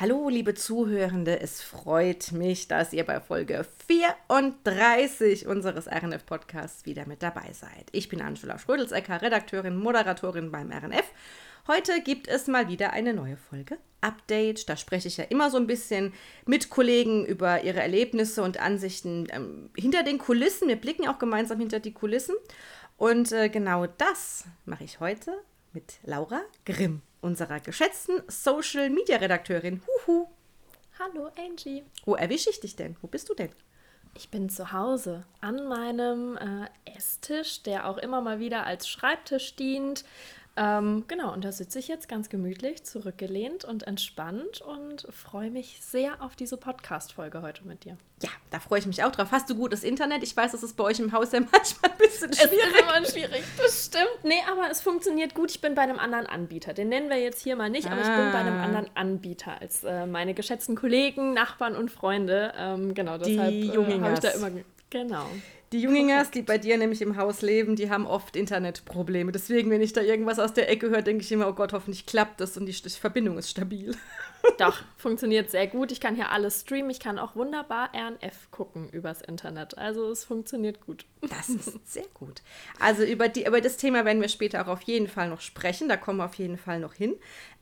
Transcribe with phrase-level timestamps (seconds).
[0.00, 7.22] Hallo, liebe Zuhörende, es freut mich, dass ihr bei Folge 34 unseres RNF-Podcasts wieder mit
[7.22, 7.86] dabei seid.
[7.92, 11.04] Ich bin Angela Schrödelsecker, Redakteurin, Moderatorin beim RNF.
[11.68, 14.70] Heute gibt es mal wieder eine neue Folge Update.
[14.70, 16.14] Da spreche ich ja immer so ein bisschen
[16.46, 20.68] mit Kollegen über ihre Erlebnisse und Ansichten ähm, hinter den Kulissen.
[20.68, 22.36] Wir blicken auch gemeinsam hinter die Kulissen.
[22.96, 25.34] Und äh, genau das mache ich heute
[25.74, 29.82] mit Laura Grimm unserer geschätzten Social Media Redakteurin.
[30.06, 30.26] Huhu.
[30.98, 31.84] Hallo Angie.
[32.04, 32.96] Wo erwische ich dich denn?
[33.00, 33.50] Wo bist du denn?
[34.14, 39.54] Ich bin zu Hause an meinem äh, Esstisch, der auch immer mal wieder als Schreibtisch
[39.56, 40.04] dient.
[40.60, 45.78] Ähm, genau, und da sitze ich jetzt ganz gemütlich, zurückgelehnt und entspannt und freue mich
[45.80, 47.96] sehr auf diese Podcast-Folge heute mit dir.
[48.22, 49.28] Ja, da freue ich mich auch drauf.
[49.30, 50.22] Hast du gutes Internet?
[50.22, 52.58] Ich weiß, das ist bei euch im Haus ja manchmal ein bisschen schwierig.
[52.62, 54.22] Es ist immer schwierig, das stimmt.
[54.22, 55.50] Nee, aber es funktioniert gut.
[55.50, 56.74] Ich bin bei einem anderen Anbieter.
[56.74, 57.92] Den nennen wir jetzt hier mal nicht, ah.
[57.92, 58.64] aber ich bin bei einem ah.
[58.64, 62.52] anderen Anbieter als äh, meine geschätzten Kollegen, Nachbarn und Freunde.
[62.58, 64.50] Ähm, genau, deshalb äh, habe ich da immer.
[64.90, 65.24] Genau.
[65.72, 69.30] Die Jungingers, die bei dir nämlich im Haus leben, die haben oft Internetprobleme.
[69.30, 72.06] Deswegen, wenn ich da irgendwas aus der Ecke höre, denke ich immer, oh Gott, hoffentlich
[72.06, 73.94] klappt das und die, die Verbindung ist stabil.
[74.58, 75.92] Doch, funktioniert sehr gut.
[75.92, 76.90] Ich kann hier alles streamen.
[76.90, 79.78] Ich kann auch wunderbar RNF gucken übers Internet.
[79.78, 81.04] Also es funktioniert gut.
[81.20, 82.42] Das ist sehr gut.
[82.80, 85.88] Also über, die, über das Thema werden wir später auch auf jeden Fall noch sprechen.
[85.88, 87.14] Da kommen wir auf jeden Fall noch hin.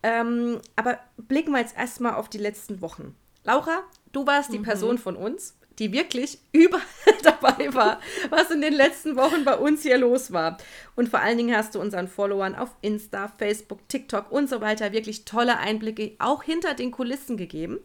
[0.02, 3.14] Ähm, aber blicken wir jetzt erstmal auf die letzten Wochen.
[3.44, 4.64] Laura, du warst die mhm.
[4.64, 6.82] Person von uns, die wirklich überall
[7.22, 10.58] dabei war, was in den letzten Wochen bei uns hier los war.
[10.96, 14.92] Und vor allen Dingen hast du unseren Followern auf Insta, Facebook, TikTok und so weiter
[14.92, 17.78] wirklich tolle Einblicke auch hinter den Kulissen gegeben.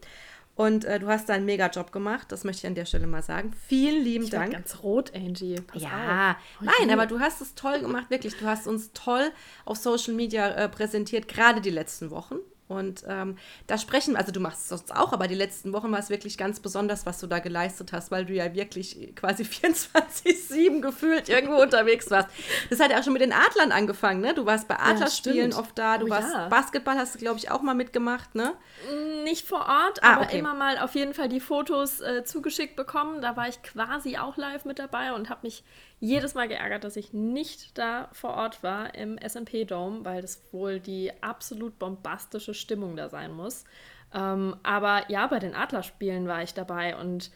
[0.55, 3.07] Und äh, du hast da einen mega Job gemacht, das möchte ich an der Stelle
[3.07, 3.53] mal sagen.
[3.67, 4.53] Vielen lieben ich Dank.
[4.53, 5.55] ganz rot, Angie.
[5.55, 6.67] Pass ja, auf.
[6.79, 8.37] nein, aber du hast es toll gemacht, wirklich.
[8.37, 9.31] Du hast uns toll
[9.65, 12.35] auf Social Media äh, präsentiert, gerade die letzten Wochen.
[12.73, 15.99] Und ähm, da sprechen, also du machst es sonst auch, aber die letzten Wochen war
[15.99, 20.81] es wirklich ganz besonders, was du da geleistet hast, weil du ja wirklich quasi 24-7
[20.81, 22.29] gefühlt irgendwo unterwegs warst.
[22.69, 24.33] Das hat ja auch schon mit den Adlern angefangen, ne?
[24.33, 26.47] Du warst bei Adlerspielen ja, oft da, du oh, warst ja.
[26.49, 28.53] Basketball, hast du, glaube ich, auch mal mitgemacht, ne?
[28.89, 30.39] Mm, nicht vor Ort, ah, aber okay.
[30.39, 33.21] immer mal auf jeden Fall die Fotos äh, zugeschickt bekommen.
[33.21, 35.63] Da war ich quasi auch live mit dabei und habe mich
[36.03, 40.43] jedes Mal geärgert, dass ich nicht da vor Ort war im SMP Dome, weil das
[40.51, 43.65] wohl die absolut bombastische Stimmung da sein muss.
[44.13, 47.31] Ähm, aber ja, bei den Adlerspielen war ich dabei und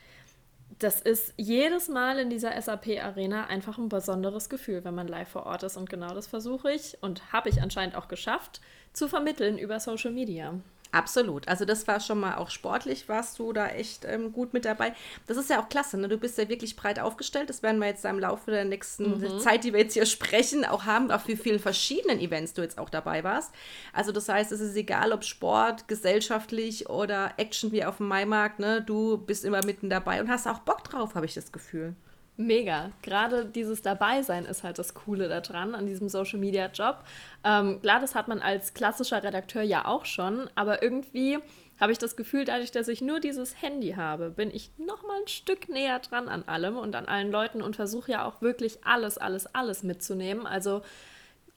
[0.80, 5.46] das ist jedes Mal in dieser SAP-Arena einfach ein besonderes Gefühl, wenn man live vor
[5.46, 5.78] Ort ist.
[5.78, 8.62] Und genau das versuche ich und habe ich anscheinend auch geschafft,
[8.94, 10.54] zu vermitteln über Social Media.
[10.92, 11.48] Absolut.
[11.48, 14.94] Also das war schon mal auch sportlich, warst du da echt ähm, gut mit dabei.
[15.28, 16.08] Das ist ja auch klasse, ne?
[16.08, 17.50] Du bist ja wirklich breit aufgestellt.
[17.50, 19.40] Das werden wir jetzt im Laufe der nächsten mhm.
[19.40, 22.78] Zeit, die wir jetzt hier sprechen, auch haben, auf wie vielen verschiedenen Events du jetzt
[22.78, 23.54] auch dabei warst.
[23.94, 28.60] Also das heißt, es ist egal, ob Sport, gesellschaftlich oder Action wie auf dem Maimarkt,
[28.60, 28.82] ne?
[28.82, 31.96] Du bist immer mitten dabei und hast auch Bock drauf, habe ich das Gefühl.
[32.40, 32.92] Mega.
[33.02, 37.04] Gerade dieses Dabeisein ist halt das Coole daran, an diesem Social Media Job.
[37.44, 41.40] Ähm, klar, das hat man als klassischer Redakteur ja auch schon, aber irgendwie
[41.80, 45.20] habe ich das Gefühl, dadurch, dass ich nur dieses Handy habe, bin ich noch mal
[45.20, 48.86] ein Stück näher dran an allem und an allen Leuten und versuche ja auch wirklich
[48.86, 50.46] alles, alles, alles mitzunehmen.
[50.46, 50.84] Also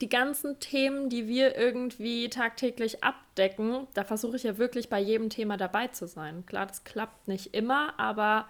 [0.00, 5.28] die ganzen Themen, die wir irgendwie tagtäglich abdecken, da versuche ich ja wirklich bei jedem
[5.28, 6.46] Thema dabei zu sein.
[6.46, 8.46] Klar, das klappt nicht immer, aber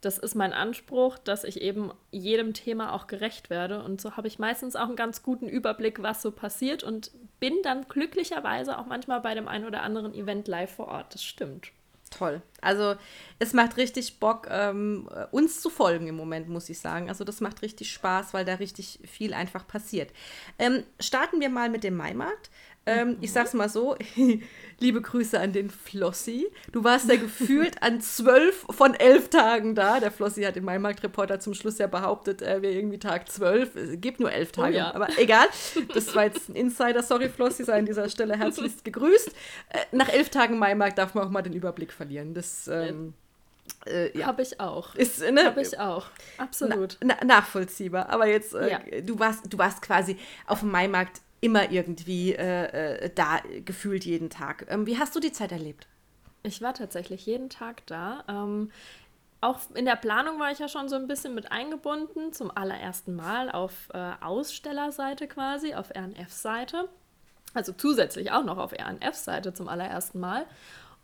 [0.00, 3.82] das ist mein Anspruch, dass ich eben jedem Thema auch gerecht werde.
[3.82, 7.54] Und so habe ich meistens auch einen ganz guten Überblick, was so passiert und bin
[7.62, 11.14] dann glücklicherweise auch manchmal bei dem einen oder anderen Event live vor Ort.
[11.14, 11.72] Das stimmt.
[12.10, 12.42] Toll.
[12.60, 12.96] Also
[13.38, 17.08] es macht richtig Bock, ähm, uns zu folgen im Moment, muss ich sagen.
[17.08, 20.10] Also das macht richtig Spaß, weil da richtig viel einfach passiert.
[20.58, 22.50] Ähm, starten wir mal mit dem Maimarkt.
[22.86, 23.96] Ähm, ich sag's mal so,
[24.80, 26.46] liebe Grüße an den Flossi.
[26.72, 30.00] Du warst ja gefühlt an zwölf von elf Tagen da.
[30.00, 33.76] Der Flossi hat im Maimarkt-Reporter zum Schluss ja behauptet, er wäre irgendwie Tag zwölf.
[33.76, 34.94] Es gibt nur elf Tage, oh ja.
[34.94, 35.46] aber egal.
[35.94, 37.02] Das war jetzt ein Insider.
[37.02, 39.28] Sorry, Flossi, sei an dieser Stelle herzlichst gegrüßt.
[39.28, 42.32] Äh, nach elf Tagen Maimarkt darf man auch mal den Überblick verlieren.
[42.34, 43.12] Das ähm,
[43.86, 44.26] äh, ja.
[44.26, 44.94] Habe ich auch.
[44.94, 46.06] Ist, ne, Habe ich auch.
[46.38, 46.98] Absolut.
[47.02, 48.10] Na, na, nachvollziehbar.
[48.10, 49.00] Aber jetzt, äh, ja.
[49.02, 50.16] du, warst, du warst quasi
[50.46, 54.66] auf dem Maimarkt immer irgendwie äh, äh, da gefühlt jeden Tag.
[54.68, 55.86] Ähm, wie hast du die Zeit erlebt?
[56.42, 58.24] Ich war tatsächlich jeden Tag da.
[58.28, 58.70] Ähm,
[59.40, 63.14] auch in der Planung war ich ja schon so ein bisschen mit eingebunden, zum allerersten
[63.14, 66.88] Mal auf äh, Ausstellerseite quasi, auf RNF-Seite.
[67.54, 70.46] Also zusätzlich auch noch auf RNF-Seite zum allerersten Mal.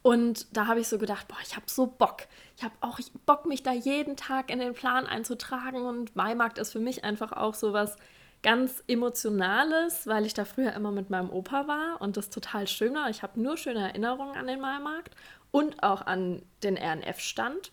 [0.03, 2.29] Und da habe ich so gedacht, boah, ich habe so Bock.
[2.57, 5.85] Ich habe auch Bock, mich da jeden Tag in den Plan einzutragen.
[5.85, 7.97] Und Maimarkt ist für mich einfach auch so was
[8.43, 12.95] ganz Emotionales, weil ich da früher immer mit meinem Opa war und das total schön
[12.95, 13.11] war.
[13.11, 15.15] Ich habe nur schöne Erinnerungen an den Maimarkt.
[15.53, 17.73] und auch an den RNF-Stand.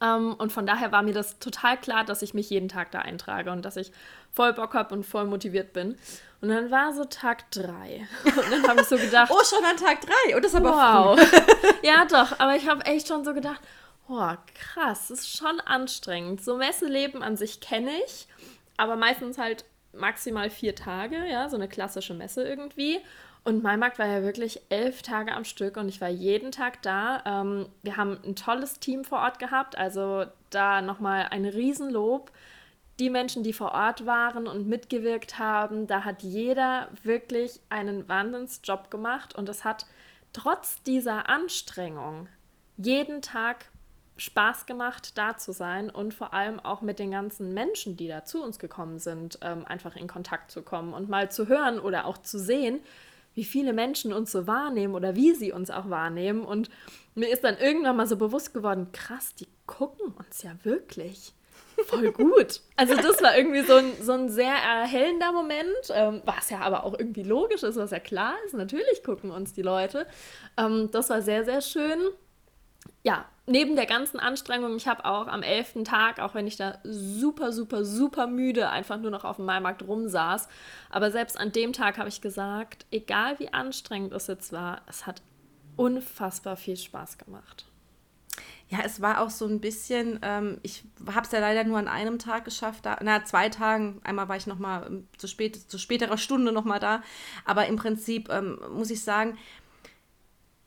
[0.00, 3.00] Ähm, und von daher war mir das total klar, dass ich mich jeden Tag da
[3.00, 3.92] eintrage und dass ich
[4.30, 5.96] voll Bock habe und voll motiviert bin.
[6.40, 8.08] Und dann war so Tag drei.
[8.24, 9.30] Und dann habe ich so gedacht.
[9.32, 10.34] oh, schon an Tag drei.
[10.34, 11.32] Und das ist aber wow.
[11.82, 12.38] ja, doch.
[12.40, 13.60] Aber ich habe echt schon so gedacht,
[14.08, 16.42] oh, krass, das ist schon anstrengend.
[16.42, 18.26] So Messeleben an sich kenne ich,
[18.76, 23.00] aber meistens halt maximal vier Tage, ja, so eine klassische Messe irgendwie.
[23.44, 26.80] Und mein Markt war ja wirklich elf Tage am Stück und ich war jeden Tag
[26.82, 27.22] da.
[27.26, 32.30] Ähm, wir haben ein tolles Team vor Ort gehabt, also da nochmal ein Riesenlob.
[33.00, 38.90] Die Menschen, die vor Ort waren und mitgewirkt haben, da hat jeder wirklich einen Wahnsinnsjob
[38.90, 39.86] gemacht und es hat
[40.32, 42.28] trotz dieser Anstrengung
[42.76, 43.71] jeden Tag
[44.22, 48.24] Spaß gemacht, da zu sein und vor allem auch mit den ganzen Menschen, die da
[48.24, 52.06] zu uns gekommen sind, ähm, einfach in Kontakt zu kommen und mal zu hören oder
[52.06, 52.80] auch zu sehen,
[53.34, 56.44] wie viele Menschen uns so wahrnehmen oder wie sie uns auch wahrnehmen.
[56.44, 56.70] Und
[57.16, 61.32] mir ist dann irgendwann mal so bewusst geworden, krass, die gucken uns ja wirklich.
[61.86, 62.60] Voll gut.
[62.76, 66.84] Also das war irgendwie so ein, so ein sehr erhellender Moment, ähm, was ja aber
[66.84, 68.54] auch irgendwie logisch ist, was ja klar ist.
[68.54, 70.06] Natürlich gucken uns die Leute.
[70.56, 71.98] Ähm, das war sehr, sehr schön.
[73.04, 76.78] Ja, neben der ganzen Anstrengung, ich habe auch am elften Tag, auch wenn ich da
[76.84, 80.48] super, super, super müde einfach nur noch auf dem Maimarkt rumsaß,
[80.90, 85.06] aber selbst an dem Tag habe ich gesagt, egal wie anstrengend es jetzt war, es
[85.06, 85.22] hat
[85.76, 87.66] unfassbar viel Spaß gemacht.
[88.68, 91.88] Ja, es war auch so ein bisschen, ähm, ich habe es ja leider nur an
[91.88, 95.56] einem Tag geschafft, da, na, zwei Tagen, einmal war ich noch mal ähm, zu, spät,
[95.70, 97.02] zu späterer Stunde noch mal da,
[97.44, 99.36] aber im Prinzip ähm, muss ich sagen,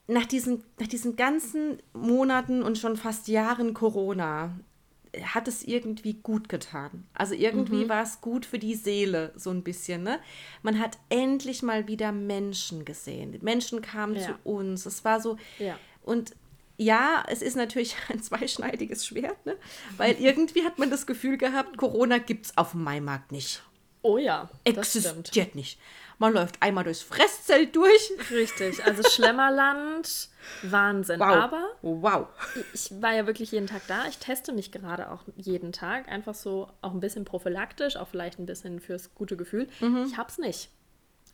[0.07, 4.55] nach diesen, nach diesen ganzen Monaten und schon fast Jahren Corona
[5.23, 7.05] hat es irgendwie gut getan.
[7.13, 7.89] Also irgendwie mhm.
[7.89, 10.03] war es gut für die Seele, so ein bisschen.
[10.03, 10.19] Ne?
[10.61, 13.37] Man hat endlich mal wieder Menschen gesehen.
[13.41, 14.21] Menschen kamen ja.
[14.21, 14.85] zu uns.
[14.85, 15.37] Es war so.
[15.57, 15.77] Ja.
[16.03, 16.35] Und
[16.77, 19.55] ja, es ist natürlich ein zweischneidiges Schwert, ne?
[19.97, 23.63] weil irgendwie hat man das Gefühl gehabt, Corona gibt es auf dem Maimarkt nicht.
[24.01, 24.49] Oh ja.
[24.65, 25.79] Existiert nicht.
[26.17, 28.11] Man läuft einmal durchs Fresszelt durch.
[28.31, 30.29] Richtig, also Schlemmerland,
[30.63, 31.19] Wahnsinn.
[31.19, 31.27] Wow.
[31.27, 32.27] Aber wow.
[32.73, 34.05] ich war ja wirklich jeden Tag da.
[34.07, 36.07] Ich teste mich gerade auch jeden Tag.
[36.07, 39.67] Einfach so auch ein bisschen prophylaktisch, auch vielleicht ein bisschen fürs gute Gefühl.
[39.79, 40.05] Mhm.
[40.07, 40.69] Ich hab's nicht.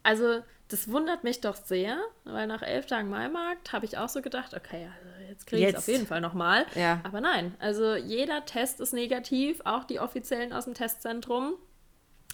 [0.04, 4.22] Also, das wundert mich doch sehr, weil nach elf Tagen Maimarkt habe ich auch so
[4.22, 6.66] gedacht, okay, also jetzt kriege ich es auf jeden Fall nochmal.
[6.76, 7.02] Ja.
[7.04, 11.54] Aber nein, also jeder Test ist negativ, auch die offiziellen aus dem Testzentrum.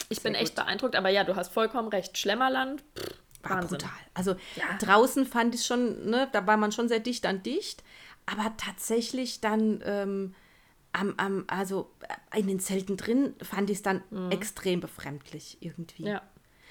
[0.10, 0.66] Ich Sehr bin echt gut.
[0.66, 2.18] beeindruckt, aber ja, du hast vollkommen recht.
[2.18, 3.78] Schlemmerland, pff, war Wahnsinn.
[3.78, 3.98] brutal.
[4.14, 4.78] Also ja.
[4.80, 7.84] draußen fand ich schon, ne, da war man schon sehr dicht an dicht,
[8.26, 10.36] aber tatsächlich dann ähm,
[10.94, 11.92] am, am, also
[12.34, 14.32] äh, in den Zelten drin fand ich es dann mhm.
[14.32, 16.06] extrem befremdlich irgendwie.
[16.06, 16.22] Ja.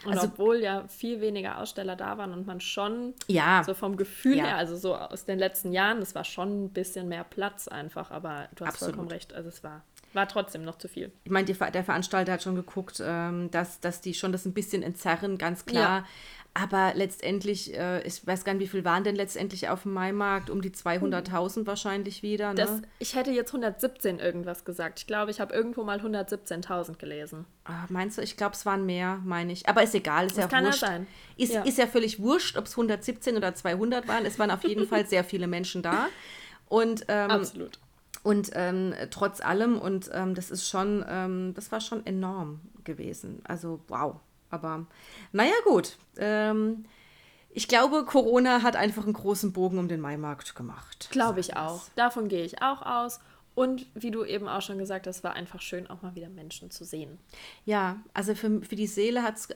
[0.05, 3.97] Und also, obwohl ja viel weniger Aussteller da waren und man schon ja, so vom
[3.97, 4.45] Gefühl ja.
[4.45, 8.11] her, also so aus den letzten Jahren, es war schon ein bisschen mehr Platz einfach,
[8.11, 8.95] aber du hast Absolut.
[8.95, 11.13] vollkommen recht, also es war war trotzdem noch zu viel.
[11.25, 14.83] Ich meine, der Veranstalter hat schon geguckt, ähm, dass, dass die schon das ein bisschen
[14.83, 16.01] entzerren, ganz klar.
[16.01, 16.07] Ja.
[16.59, 20.49] Aber letztendlich, äh, ich weiß gar nicht, wie viel waren denn letztendlich auf dem Maimarkt?
[20.49, 22.55] Um die 200.000 wahrscheinlich wieder.
[22.55, 22.55] Ne?
[22.55, 25.01] Das, ich hätte jetzt 117 irgendwas gesagt.
[25.01, 27.45] Ich glaube, ich habe irgendwo mal 117.000 gelesen.
[27.65, 28.23] Ah, meinst du?
[28.23, 29.69] Ich glaube, es waren mehr, meine ich.
[29.69, 30.81] Aber ist egal, ist das ja kann wurscht.
[30.81, 31.07] Ja sein.
[31.37, 31.63] Ist, ja.
[31.63, 34.25] ist ja völlig wurscht, ob es 117 oder 200 waren.
[34.25, 36.09] Es waren auf jeden Fall sehr viele Menschen da.
[36.71, 37.79] Und, ähm, Absolut.
[38.27, 43.41] Und ähm, trotz allem, und ähm, das ist schon, ähm, das war schon enorm gewesen.
[43.45, 44.17] Also wow.
[44.51, 44.89] Aber
[45.31, 45.97] naja, gut.
[46.17, 46.87] Ähm,
[47.51, 51.07] ich glaube, Corona hat einfach einen großen Bogen um den Maimarkt gemacht.
[51.13, 51.85] Glaube ich auch.
[51.95, 53.21] Davon gehe ich auch aus.
[53.55, 56.73] Und wie du eben auch schon gesagt hast, war einfach schön, auch mal wieder Menschen
[56.73, 57.19] zu sehen.
[57.65, 59.49] Ja, also für, für die Seele hat es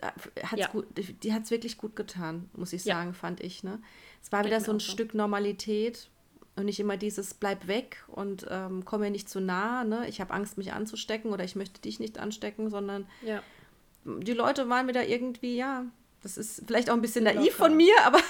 [0.55, 0.69] ja.
[0.69, 0.87] gut,
[1.25, 3.15] die hat es wirklich gut getan, muss ich sagen, ja.
[3.15, 3.65] fand ich.
[3.65, 3.83] Ne?
[4.23, 6.09] Es war Geht wieder so ein Stück Normalität,
[6.57, 10.09] und nicht immer dieses bleib weg und ähm, komm mir nicht zu nah, ne?
[10.09, 13.43] ich habe Angst, mich anzustecken oder ich möchte dich nicht anstecken, sondern ja.
[14.05, 15.85] die Leute waren wieder irgendwie, ja,
[16.23, 18.21] das ist vielleicht auch ein bisschen naiv von mir, aber,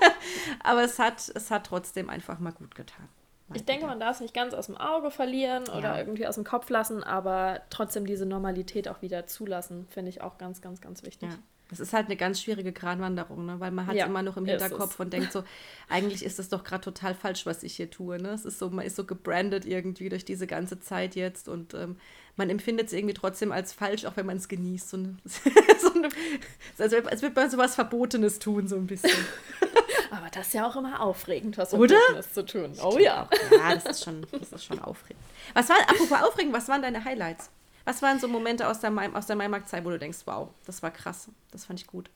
[0.62, 3.08] aber es, hat, es hat trotzdem einfach mal gut getan.
[3.54, 5.74] Ich denke, man darf es nicht ganz aus dem Auge verlieren ja.
[5.74, 10.20] oder irgendwie aus dem Kopf lassen, aber trotzdem diese Normalität auch wieder zulassen, finde ich
[10.20, 11.30] auch ganz, ganz, ganz wichtig.
[11.30, 11.38] Ja.
[11.68, 13.58] Das ist halt eine ganz schwierige Gratwanderung, ne?
[13.58, 15.42] weil man hat ja, immer noch im Hinterkopf und denkt so,
[15.88, 18.22] eigentlich ist das doch gerade total falsch, was ich hier tue.
[18.22, 18.28] Ne?
[18.28, 21.96] Es ist so, man ist so gebrandet irgendwie durch diese ganze Zeit jetzt und ähm,
[22.36, 24.90] man empfindet es irgendwie trotzdem als falsch, auch wenn man es genießt.
[24.90, 25.16] So eine,
[25.80, 26.08] so eine,
[26.78, 29.10] also als würde man so was Verbotenes tun, so ein bisschen.
[30.10, 32.72] Aber das ist ja auch immer aufregend, was Verbotenes zu tun.
[32.80, 33.28] Oh ja.
[33.50, 35.22] Ja, das ist schon, das ist schon aufregend.
[35.52, 37.50] Was war, apropos aufregend, was waren deine Highlights?
[37.86, 40.82] Was waren so Momente aus der, Mai, aus der Maimarkt-Zeit, wo du denkst, wow, das
[40.82, 42.10] war krass, das fand ich gut?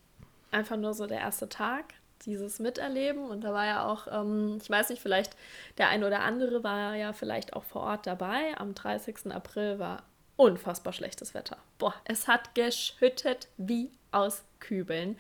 [0.51, 1.95] Einfach nur so der erste Tag.
[2.27, 3.25] dieses Miterleben.
[3.25, 5.37] Und da war ja auch, ähm, ich weiß nicht, vielleicht
[5.79, 8.55] der ein oder andere war ja vielleicht auch vor Ort dabei.
[8.59, 9.33] Am 30.
[9.33, 10.03] April war
[10.37, 11.57] unfassbar schlechtes Wetter.
[11.79, 15.17] Boah, es hat geschüttet wie aus Kübeln.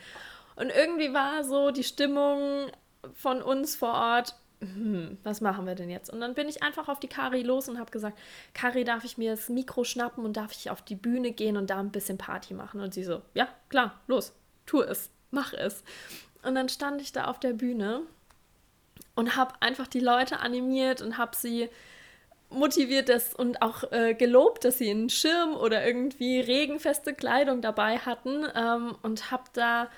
[0.56, 2.70] Und irgendwie war so die Stimmung
[3.14, 6.10] von uns vor Ort, hm, was machen wir denn jetzt?
[6.10, 8.18] Und dann bin ich einfach auf die Kari los und habe gesagt,
[8.52, 11.70] Kari, darf ich mir das Mikro schnappen und darf ich auf die Bühne gehen und
[11.70, 12.80] da ein bisschen Party machen?
[12.80, 14.34] Und sie so, ja, klar, los,
[14.66, 15.82] tu es, mach es.
[16.42, 18.02] Und dann stand ich da auf der Bühne
[19.14, 21.70] und habe einfach die Leute animiert und habe sie
[22.50, 27.98] motiviert das und auch äh, gelobt, dass sie einen Schirm oder irgendwie regenfeste Kleidung dabei
[27.98, 29.88] hatten ähm, und habe da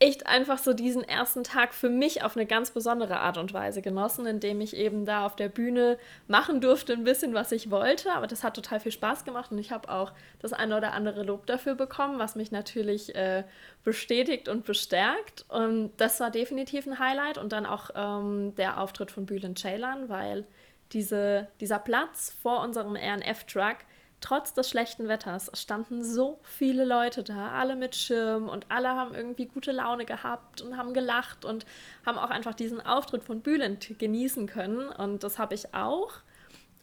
[0.00, 3.82] echt einfach so diesen ersten Tag für mich auf eine ganz besondere Art und Weise
[3.82, 8.10] genossen, indem ich eben da auf der Bühne machen durfte, ein bisschen, was ich wollte.
[8.12, 11.22] Aber das hat total viel Spaß gemacht und ich habe auch das eine oder andere
[11.22, 13.44] Lob dafür bekommen, was mich natürlich äh,
[13.84, 15.44] bestätigt und bestärkt.
[15.48, 17.36] Und das war definitiv ein Highlight.
[17.36, 20.46] Und dann auch ähm, der Auftritt von Bülent Ceylan, weil
[20.92, 23.76] diese, dieser Platz vor unserem RNF-Truck,
[24.20, 29.14] trotz des schlechten Wetters, standen so viele Leute da, alle mit Schirm und alle haben
[29.14, 31.66] irgendwie gute Laune gehabt und haben gelacht und
[32.04, 34.88] haben auch einfach diesen Auftritt von Bülent genießen können.
[34.88, 36.12] Und das habe ich auch.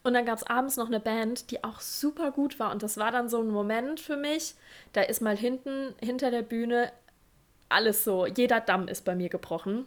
[0.03, 2.71] Und dann gab es abends noch eine Band, die auch super gut war.
[2.71, 4.55] Und das war dann so ein Moment für mich.
[4.93, 6.91] Da ist mal hinten, hinter der Bühne,
[7.69, 9.85] alles so, jeder Damm ist bei mir gebrochen.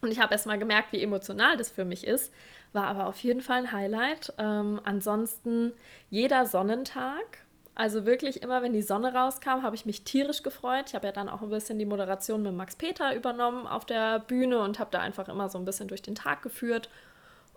[0.00, 2.32] Und ich habe erst mal gemerkt, wie emotional das für mich ist.
[2.72, 4.32] War aber auf jeden Fall ein Highlight.
[4.38, 5.72] Ähm, ansonsten
[6.10, 7.44] jeder Sonnentag.
[7.74, 10.86] Also wirklich immer, wenn die Sonne rauskam, habe ich mich tierisch gefreut.
[10.88, 14.18] Ich habe ja dann auch ein bisschen die Moderation mit Max Peter übernommen auf der
[14.18, 16.90] Bühne und habe da einfach immer so ein bisschen durch den Tag geführt.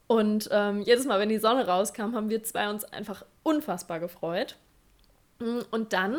[0.05, 4.57] Und ähm, jedes Mal, wenn die Sonne rauskam, haben wir zwei uns einfach unfassbar gefreut.
[5.39, 6.17] Und dann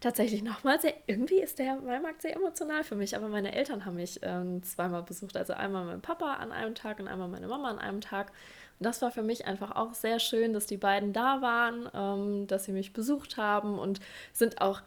[0.00, 3.96] tatsächlich nochmal sehr, irgendwie ist der Weinmarkt sehr emotional für mich, aber meine Eltern haben
[3.96, 5.36] mich ähm, zweimal besucht.
[5.36, 8.32] Also einmal mein Papa an einem Tag und einmal meine Mama an einem Tag.
[8.78, 12.46] Und das war für mich einfach auch sehr schön, dass die beiden da waren, ähm,
[12.46, 14.00] dass sie mich besucht haben und
[14.32, 14.82] sind auch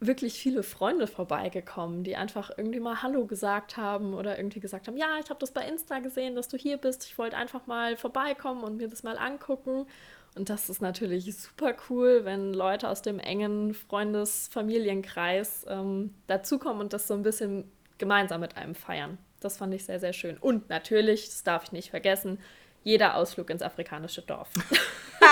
[0.00, 4.96] wirklich viele Freunde vorbeigekommen, die einfach irgendwie mal Hallo gesagt haben oder irgendwie gesagt haben,
[4.96, 7.04] ja, ich habe das bei Insta gesehen, dass du hier bist.
[7.04, 9.86] Ich wollte einfach mal vorbeikommen und mir das mal angucken.
[10.36, 16.92] Und das ist natürlich super cool, wenn Leute aus dem engen Freundes-Familienkreis ähm, dazukommen und
[16.92, 19.18] das so ein bisschen gemeinsam mit einem feiern.
[19.40, 20.36] Das fand ich sehr, sehr schön.
[20.38, 22.38] Und natürlich, das darf ich nicht vergessen,
[22.82, 24.48] jeder Ausflug ins afrikanische Dorf.
[25.20, 25.26] du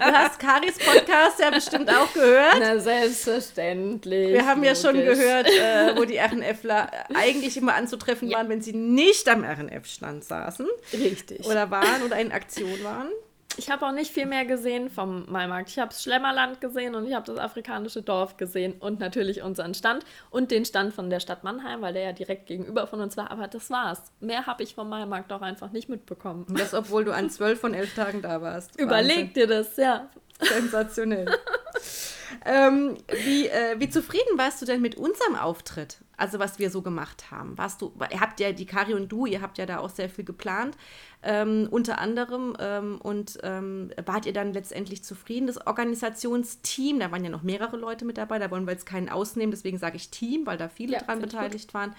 [0.00, 2.56] hast Karis Podcast ja bestimmt auch gehört.
[2.58, 4.32] Na, selbstverständlich.
[4.32, 4.82] Wir haben logisch.
[4.82, 8.38] ja schon gehört, äh, wo die RNFler eigentlich immer anzutreffen ja.
[8.38, 10.66] waren, wenn sie nicht am RNF-Stand saßen.
[10.92, 11.46] Richtig.
[11.46, 13.08] Oder waren oder in Aktion waren.
[13.56, 15.68] Ich habe auch nicht viel mehr gesehen vom Maimarkt.
[15.70, 19.74] Ich habe das Schlemmerland gesehen und ich habe das afrikanische Dorf gesehen und natürlich unseren
[19.74, 23.16] Stand und den Stand von der Stadt Mannheim, weil der ja direkt gegenüber von uns
[23.16, 23.30] war.
[23.30, 24.02] Aber das war's.
[24.20, 26.44] Mehr habe ich vom Maimarkt auch einfach nicht mitbekommen.
[26.48, 28.76] Und das, obwohl du an zwölf von elf Tagen da warst.
[28.78, 30.08] Überleg dir das, ja.
[30.40, 31.26] Sensationell.
[32.44, 35.98] ähm, wie, äh, wie zufrieden warst du denn mit unserem Auftritt?
[36.16, 37.56] Also was wir so gemacht haben.
[37.58, 40.08] Warst du, ihr habt ja, die Kari und du, ihr habt ja da auch sehr
[40.08, 40.76] viel geplant,
[41.22, 42.56] ähm, unter anderem.
[42.58, 45.46] Ähm, und ähm, wart ihr dann letztendlich zufrieden?
[45.46, 49.08] Das Organisationsteam, da waren ja noch mehrere Leute mit dabei, da wollen wir jetzt keinen
[49.08, 51.94] ausnehmen, deswegen sage ich Team, weil da viele ja, dran beteiligt waren.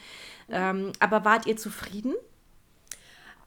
[0.50, 2.14] Ähm, aber wart ihr zufrieden?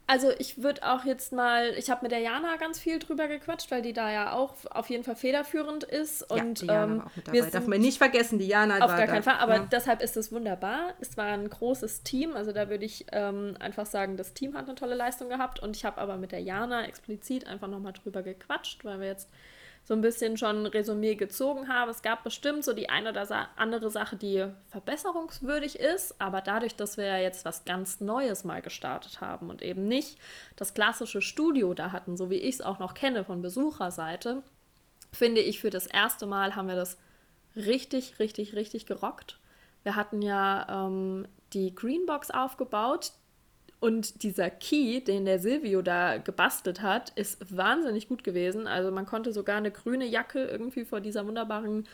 [0.09, 3.69] Also ich würde auch jetzt mal, ich habe mit der Jana ganz viel drüber gequatscht,
[3.69, 6.23] weil die da ja auch auf jeden Fall federführend ist.
[6.31, 7.49] Und, ja, die Jana ähm, war auch mit dabei.
[7.51, 9.67] Darf man nicht vergessen, die Jana Auf gar keinen Fall, aber ja.
[9.71, 10.95] deshalb ist es wunderbar.
[10.99, 14.65] Es war ein großes Team, also da würde ich ähm, einfach sagen, das Team hat
[14.65, 15.59] eine tolle Leistung gehabt.
[15.59, 19.29] Und ich habe aber mit der Jana explizit einfach nochmal drüber gequatscht, weil wir jetzt
[19.83, 21.91] so ein bisschen schon Resümee gezogen habe.
[21.91, 26.97] Es gab bestimmt so die eine oder andere Sache, die verbesserungswürdig ist, aber dadurch, dass
[26.97, 30.19] wir ja jetzt was ganz Neues mal gestartet haben und eben nicht
[30.55, 34.43] das klassische Studio da hatten, so wie ich es auch noch kenne von Besucherseite,
[35.11, 36.97] finde ich, für das erste Mal haben wir das
[37.55, 39.39] richtig, richtig, richtig gerockt.
[39.83, 43.13] Wir hatten ja ähm, die Greenbox aufgebaut,
[43.79, 48.67] und dieser Key, den der Silvio da gebastelt hat, ist wahnsinnig gut gewesen.
[48.67, 51.87] Also man konnte sogar eine grüne Jacke irgendwie vor dieser wunderbaren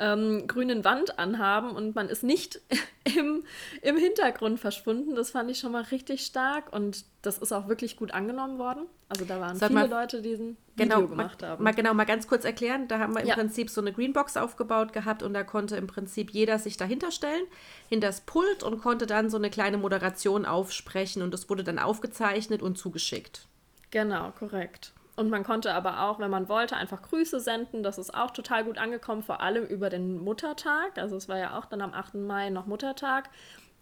[0.00, 2.60] ähm, grünen Wand anhaben und man ist nicht
[3.04, 3.44] im,
[3.82, 5.14] im Hintergrund verschwunden.
[5.14, 8.86] Das fand ich schon mal richtig stark und das ist auch wirklich gut angenommen worden.
[9.10, 11.64] Also da waren Sag viele Leute, die diesen genau, Video gemacht mal, haben.
[11.64, 12.88] Mal genau, mal ganz kurz erklären.
[12.88, 13.34] Da haben wir im ja.
[13.34, 17.44] Prinzip so eine Greenbox aufgebaut gehabt und da konnte im Prinzip jeder sich dahinter stellen,
[17.88, 21.78] hinter das Pult und konnte dann so eine kleine Moderation aufsprechen und das wurde dann
[21.78, 23.46] aufgezeichnet und zugeschickt.
[23.90, 24.92] Genau, korrekt.
[25.20, 27.82] Und man konnte aber auch, wenn man wollte, einfach Grüße senden.
[27.82, 30.96] Das ist auch total gut angekommen, vor allem über den Muttertag.
[30.96, 32.14] Also es war ja auch dann am 8.
[32.14, 33.28] Mai noch Muttertag.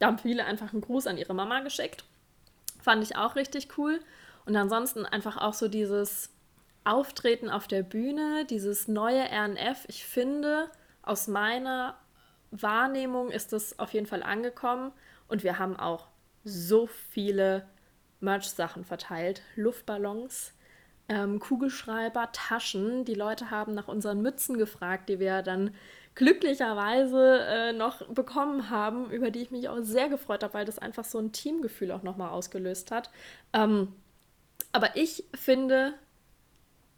[0.01, 2.03] da haben viele einfach einen Gruß an ihre Mama geschickt.
[2.83, 4.01] Fand ich auch richtig cool.
[4.47, 6.35] Und ansonsten einfach auch so dieses
[6.83, 9.85] Auftreten auf der Bühne, dieses neue RNF.
[9.87, 10.69] Ich finde,
[11.03, 11.97] aus meiner
[12.51, 14.91] Wahrnehmung ist das auf jeden Fall angekommen.
[15.29, 16.09] Und wir haben auch
[16.43, 17.65] so viele
[18.19, 19.43] Merch-Sachen verteilt.
[19.55, 20.53] Luftballons,
[21.09, 23.05] ähm, Kugelschreiber, Taschen.
[23.05, 25.75] Die Leute haben nach unseren Mützen gefragt, die wir dann
[26.15, 30.79] glücklicherweise äh, noch bekommen haben, über die ich mich auch sehr gefreut habe, weil das
[30.79, 33.11] einfach so ein Teamgefühl auch nochmal ausgelöst hat.
[33.53, 33.95] Ähm,
[34.73, 35.95] aber ich finde,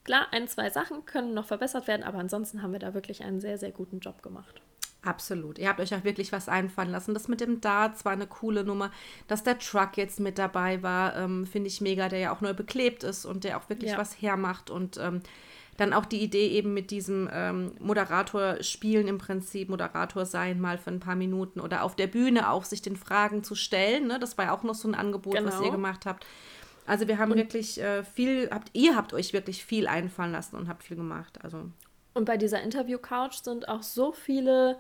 [0.05, 3.41] klar, ein, zwei Sachen können noch verbessert werden, aber ansonsten haben wir da wirklich einen
[3.41, 4.63] sehr, sehr guten Job gemacht.
[5.03, 5.59] Absolut.
[5.59, 7.15] Ihr habt euch auch wirklich was einfallen lassen.
[7.15, 8.91] Das mit dem Darts war eine coole Nummer.
[9.29, 12.53] Dass der Truck jetzt mit dabei war, ähm, finde ich mega, der ja auch neu
[12.53, 13.99] beklebt ist und der auch wirklich ja.
[13.99, 14.69] was hermacht.
[14.69, 15.23] Und ähm,
[15.79, 20.77] dann auch die Idee eben mit diesem ähm, Moderator spielen im Prinzip, Moderator sein mal
[20.77, 24.07] für ein paar Minuten oder auf der Bühne auch sich den Fragen zu stellen.
[24.07, 24.19] Ne?
[24.19, 25.49] Das war ja auch noch so ein Angebot, genau.
[25.49, 26.27] was ihr gemacht habt.
[26.87, 30.57] Also wir haben und wirklich äh, viel, habt, ihr habt euch wirklich viel einfallen lassen
[30.57, 31.39] und habt viel gemacht.
[31.43, 31.71] Also.
[32.13, 34.79] Und bei dieser Interview-Couch sind auch so viele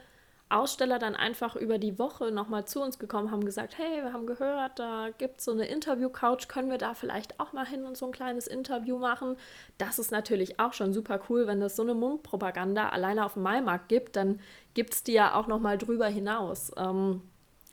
[0.50, 4.26] Aussteller dann einfach über die Woche nochmal zu uns gekommen, haben gesagt, hey, wir haben
[4.26, 7.96] gehört, da gibt es so eine Interview-Couch, können wir da vielleicht auch mal hin und
[7.96, 9.36] so ein kleines Interview machen?
[9.78, 13.42] Das ist natürlich auch schon super cool, wenn es so eine Mundpropaganda alleine auf dem
[13.42, 14.40] Maimarkt gibt, dann
[14.74, 16.72] gibt es die ja auch nochmal drüber hinaus.
[16.76, 17.22] Ähm,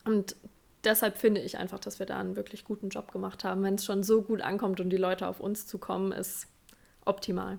[0.06, 0.36] und
[0.84, 3.64] deshalb finde ich einfach, dass wir da einen wirklich guten Job gemacht haben.
[3.64, 6.48] Wenn es schon so gut ankommt und die Leute auf uns zukommen, ist
[7.06, 7.58] optimal.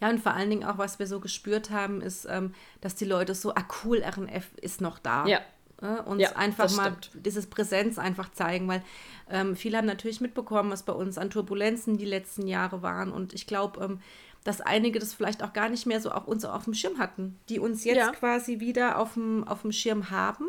[0.00, 3.04] Ja, und vor allen Dingen auch, was wir so gespürt haben, ist, ähm, dass die
[3.04, 5.26] Leute so, ah cool, RNF ist noch da.
[5.26, 5.40] Ja.
[5.80, 7.26] Äh, uns ja, einfach mal stimmt.
[7.26, 8.82] dieses Präsenz einfach zeigen, weil
[9.30, 13.12] ähm, viele haben natürlich mitbekommen, was bei uns an Turbulenzen die letzten Jahre waren.
[13.12, 14.00] Und ich glaube, ähm,
[14.44, 17.38] dass einige das vielleicht auch gar nicht mehr so auf uns auf dem Schirm hatten,
[17.48, 18.10] die uns jetzt ja.
[18.12, 20.46] quasi wieder auf dem, auf dem Schirm haben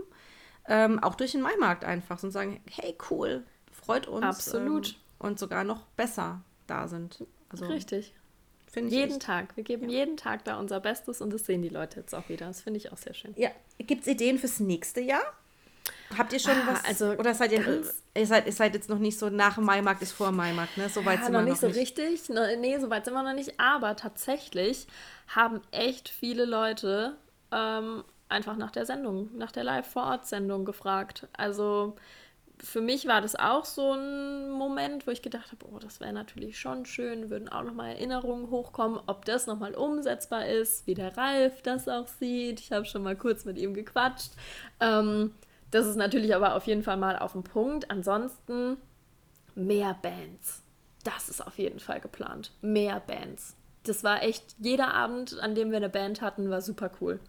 [0.70, 4.24] ähm, auch durch den Maimarkt einfach und sagen, hey, cool, freut uns.
[4.24, 4.90] Absolut.
[4.90, 7.26] Ähm, und sogar noch besser da sind.
[7.50, 8.14] Also, Richtig.
[8.72, 9.22] Finde jeden echt.
[9.22, 9.56] Tag.
[9.56, 10.00] Wir geben ja.
[10.00, 12.48] jeden Tag da unser Bestes und das sehen die Leute jetzt auch wieder.
[12.48, 13.34] Das finde ich auch sehr schön.
[13.36, 13.50] Ja.
[13.80, 15.24] Gibt es Ideen fürs nächste Jahr?
[16.18, 16.86] Habt ihr schon ah, was?
[16.86, 17.84] Also oder seid ihr,
[18.16, 20.90] ihr seid, ihr seid jetzt noch nicht so nach Maimarkt ist vor Maimarkt, ne?
[20.90, 21.62] So weit ja, sind noch wir noch nicht.
[21.62, 22.30] so richtig.
[22.30, 23.60] Nee, so weit sind wir noch nicht.
[23.60, 24.88] Aber tatsächlich
[25.28, 27.16] haben echt viele Leute
[27.52, 31.28] ähm, einfach nach der Sendung, nach der Live-Vor-Ort-Sendung gefragt.
[31.34, 31.96] Also
[32.62, 36.14] für mich war das auch so ein Moment, wo ich gedacht habe, oh, das wäre
[36.14, 41.16] natürlich schon schön, würden auch nochmal Erinnerungen hochkommen, ob das nochmal umsetzbar ist, wie der
[41.18, 42.60] Ralf das auch sieht.
[42.60, 44.32] Ich habe schon mal kurz mit ihm gequatscht.
[44.80, 45.34] Ähm,
[45.72, 47.90] das ist natürlich aber auf jeden Fall mal auf dem Punkt.
[47.92, 48.78] Ansonsten
[49.56, 50.64] mehr Bands.
[51.04, 52.52] Das ist auf jeden Fall geplant.
[52.62, 53.56] Mehr Bands.
[53.84, 57.20] Das war echt, jeder Abend, an dem wir eine Band hatten, war super cool.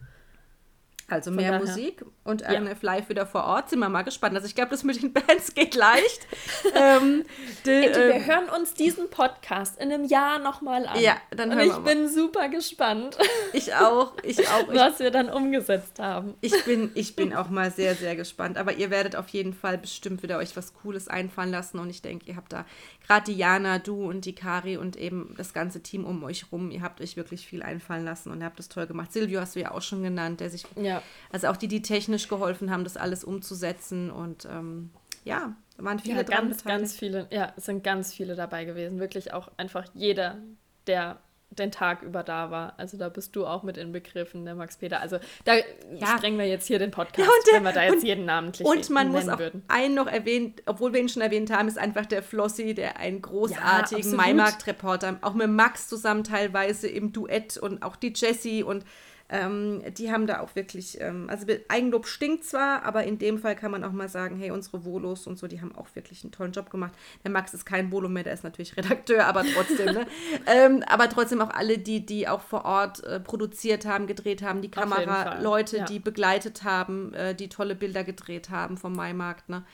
[1.10, 2.92] Also mehr Musik und RNF ja.
[2.94, 3.70] Live wieder vor Ort.
[3.70, 4.34] Sind wir mal gespannt.
[4.34, 6.26] Also ich glaube, das mit den Bands geht leicht.
[6.74, 7.24] ähm,
[7.66, 11.00] Ey, wir ähm, hören uns diesen Podcast in einem Jahr nochmal an.
[11.00, 13.18] Ja, dann hören und ich wir bin super gespannt.
[13.52, 14.68] Ich auch, ich auch.
[14.68, 16.34] was wir dann umgesetzt haben.
[16.40, 18.58] Ich bin, ich bin auch mal sehr, sehr gespannt.
[18.58, 21.78] Aber ihr werdet auf jeden Fall bestimmt wieder euch was Cooles einfallen lassen.
[21.78, 22.64] Und ich denke, ihr habt da
[23.06, 26.70] gerade die Jana, du und die Kari und eben das ganze Team um euch rum.
[26.70, 29.12] Ihr habt euch wirklich viel einfallen lassen und ihr habt das toll gemacht.
[29.12, 30.99] Silvio hast du ja auch schon genannt, der sich ja
[31.30, 34.90] also auch die, die technisch geholfen haben, das alles umzusetzen und ähm,
[35.24, 38.64] ja, da waren viele ja, dran ganz, ganz viele, ja, es sind ganz viele dabei
[38.64, 39.00] gewesen.
[39.00, 40.38] Wirklich auch einfach jeder,
[40.86, 41.18] der
[41.50, 42.74] den Tag über da war.
[42.76, 45.00] Also da bist du auch mit inbegriffen, der Max Peter.
[45.00, 46.16] Also da ja.
[46.16, 48.66] sprengen wir jetzt hier den Podcast, ja, der, wenn wir da jetzt und, jeden namentlich
[48.66, 49.64] Und man muss auch würden.
[49.66, 53.20] einen noch erwähnen, obwohl wir ihn schon erwähnt haben, ist einfach der Flossi, der einen
[53.20, 58.84] großartigen ja, Maimarkt-Reporter, auch mit Max zusammen teilweise im Duett und auch die Jessie und
[59.30, 63.54] ähm, die haben da auch wirklich, ähm, also Eigenlob stinkt zwar, aber in dem Fall
[63.54, 66.32] kann man auch mal sagen, hey, unsere Volos und so, die haben auch wirklich einen
[66.32, 66.92] tollen Job gemacht.
[67.22, 70.06] Der Max ist kein Volo mehr, der ist natürlich Redakteur, aber trotzdem, ne?
[70.46, 74.62] ähm, aber trotzdem auch alle, die, die auch vor Ort äh, produziert haben, gedreht haben,
[74.62, 75.84] die Kameraleute, ja.
[75.84, 79.64] die begleitet haben, äh, die tolle Bilder gedreht haben vom Maimarkt, ne?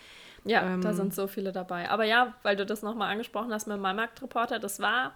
[0.45, 1.91] Ja, ähm, da sind so viele dabei.
[1.91, 5.15] Aber ja, weil du das nochmal angesprochen hast mit dem Maimarkt-Reporter, das war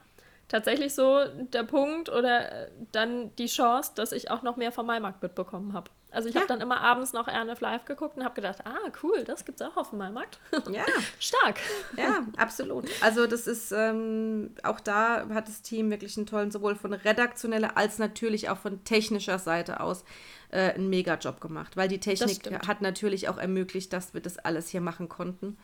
[0.51, 4.87] tatsächlich so der Punkt oder äh, dann die Chance, dass ich auch noch mehr vom
[4.87, 5.91] Maimarkt mitbekommen habe.
[6.11, 6.41] Also ich ja.
[6.41, 9.61] habe dann immer abends noch RNF Live geguckt und habe gedacht, ah, cool, das gibt
[9.61, 10.39] es auch auf dem Maimarkt.
[10.71, 10.85] Ja.
[11.19, 11.59] Stark.
[11.97, 12.85] Ja, absolut.
[13.01, 17.77] Also das ist, ähm, auch da hat das Team wirklich einen tollen, sowohl von redaktioneller
[17.77, 20.05] als natürlich auch von technischer Seite aus,
[20.51, 21.77] äh, einen Mega-Job gemacht.
[21.77, 25.57] Weil die Technik hat natürlich auch ermöglicht, dass wir das alles hier machen konnten.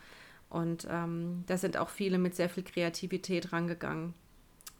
[0.48, 4.14] Und ähm, da sind auch viele mit sehr viel Kreativität rangegangen.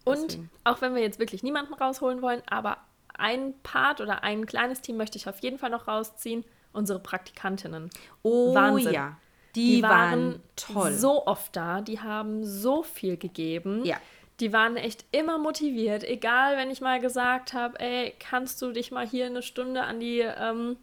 [0.07, 0.51] Und Deswegen.
[0.65, 2.79] auch wenn wir jetzt wirklich niemanden rausholen wollen, aber
[3.19, 6.45] ein Part oder ein kleines Team möchte ich auf jeden Fall noch rausziehen.
[6.73, 7.91] unsere Praktikantinnen.
[8.23, 8.93] Oh Wahnsinn.
[8.93, 9.17] ja,
[9.55, 10.93] die, Die waren, waren toll.
[10.93, 13.85] so oft da, die haben so viel gegeben.
[13.85, 13.97] Ja.
[14.41, 18.91] Die waren echt immer motiviert, egal wenn ich mal gesagt habe, ey, kannst du dich
[18.91, 20.77] mal hier eine Stunde an die ähm,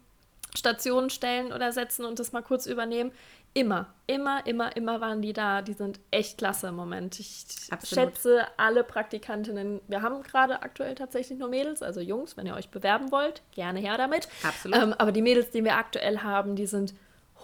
[0.56, 3.12] Station stellen oder setzen und das mal kurz übernehmen.
[3.56, 5.62] Immer, immer, immer, immer waren die da.
[5.62, 7.20] Die sind echt klasse im Moment.
[7.20, 8.04] Ich Absolut.
[8.04, 9.80] schätze alle Praktikantinnen.
[9.86, 13.78] Wir haben gerade aktuell tatsächlich nur Mädels, also Jungs, wenn ihr euch bewerben wollt, gerne
[13.78, 14.28] her damit.
[14.42, 14.76] Absolut.
[14.76, 16.94] Ähm, aber die Mädels, die wir aktuell haben, die sind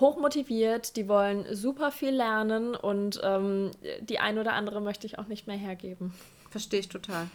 [0.00, 3.70] hochmotiviert, die wollen super viel lernen und ähm,
[4.00, 6.12] die ein oder andere möchte ich auch nicht mehr hergeben.
[6.50, 7.28] Verstehe ich total.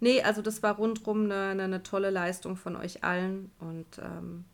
[0.00, 3.50] Nee, also das war rundrum eine, eine, eine tolle Leistung von euch allen.
[3.58, 4.44] Und ähm,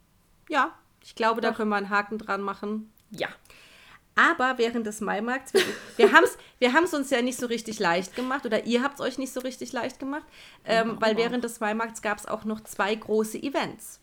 [0.48, 1.56] ja, ich glaube, da Doch.
[1.56, 2.90] können wir einen Haken dran machen.
[3.18, 3.28] Ja.
[4.16, 5.62] Aber während des Maimarkts, wir,
[5.96, 8.94] wir haben es wir haben's uns ja nicht so richtig leicht gemacht oder ihr habt
[8.94, 10.24] es euch nicht so richtig leicht gemacht,
[10.64, 14.00] ähm, weil während des Maimarkts gab es auch noch zwei große Events,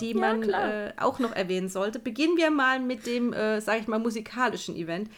[0.00, 0.88] die ja, man klar.
[0.88, 1.98] äh, auch noch erwähnen sollte.
[1.98, 5.10] Beginnen wir mal mit dem, äh, sage ich mal, musikalischen Event.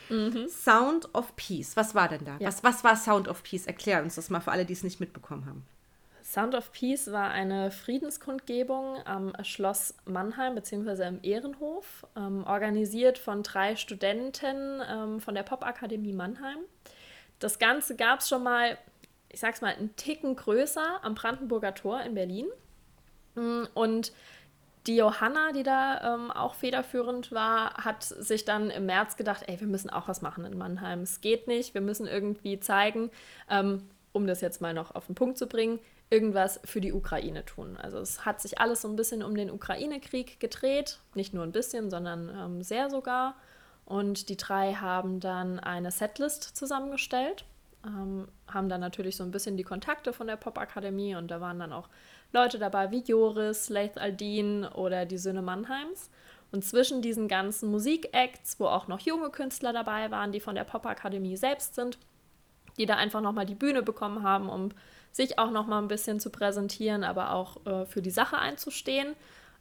[0.48, 1.76] Sound of Peace.
[1.76, 2.36] Was war denn da?
[2.38, 2.48] Ja.
[2.48, 3.66] Was, was war Sound of Peace?
[3.66, 5.66] Erklär uns das mal für alle, die es nicht mitbekommen haben.
[6.28, 11.08] Sound of Peace war eine Friedenskundgebung am Schloss Mannheim bzw.
[11.08, 16.58] im Ehrenhof, ähm, organisiert von drei Studenten ähm, von der Popakademie Mannheim.
[17.38, 18.76] Das Ganze gab es schon mal,
[19.30, 22.46] ich sag's mal, einen Ticken größer am Brandenburger Tor in Berlin.
[23.34, 24.12] Mm, Und
[24.86, 29.58] die Johanna, die da ähm, auch federführend war, hat sich dann im März gedacht, ey,
[29.60, 31.00] wir müssen auch was machen in Mannheim.
[31.00, 33.10] Es geht nicht, wir müssen irgendwie zeigen,
[33.48, 35.78] ähm, um das jetzt mal noch auf den Punkt zu bringen,
[36.10, 37.76] irgendwas für die Ukraine tun.
[37.76, 41.52] Also es hat sich alles so ein bisschen um den Ukraine-Krieg gedreht, nicht nur ein
[41.52, 43.36] bisschen, sondern ähm, sehr sogar.
[43.84, 47.44] Und die drei haben dann eine Setlist zusammengestellt,
[47.84, 51.58] ähm, haben dann natürlich so ein bisschen die Kontakte von der Popakademie und da waren
[51.58, 51.88] dann auch
[52.32, 56.10] Leute dabei wie Joris, Leith Aldin oder die Söhne Mannheims.
[56.50, 60.64] Und zwischen diesen ganzen Musikacts, wo auch noch junge Künstler dabei waren, die von der
[60.64, 61.98] Popakademie selbst sind,
[62.78, 64.70] die da einfach nochmal die Bühne bekommen haben, um
[65.12, 69.14] sich auch nochmal ein bisschen zu präsentieren, aber auch äh, für die Sache einzustehen.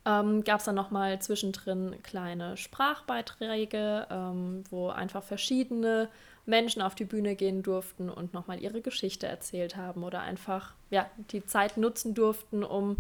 [0.05, 6.09] Ähm, Gab es dann nochmal zwischendrin kleine Sprachbeiträge, ähm, wo einfach verschiedene
[6.45, 11.09] Menschen auf die Bühne gehen durften und nochmal ihre Geschichte erzählt haben oder einfach ja,
[11.31, 12.97] die Zeit nutzen durften, um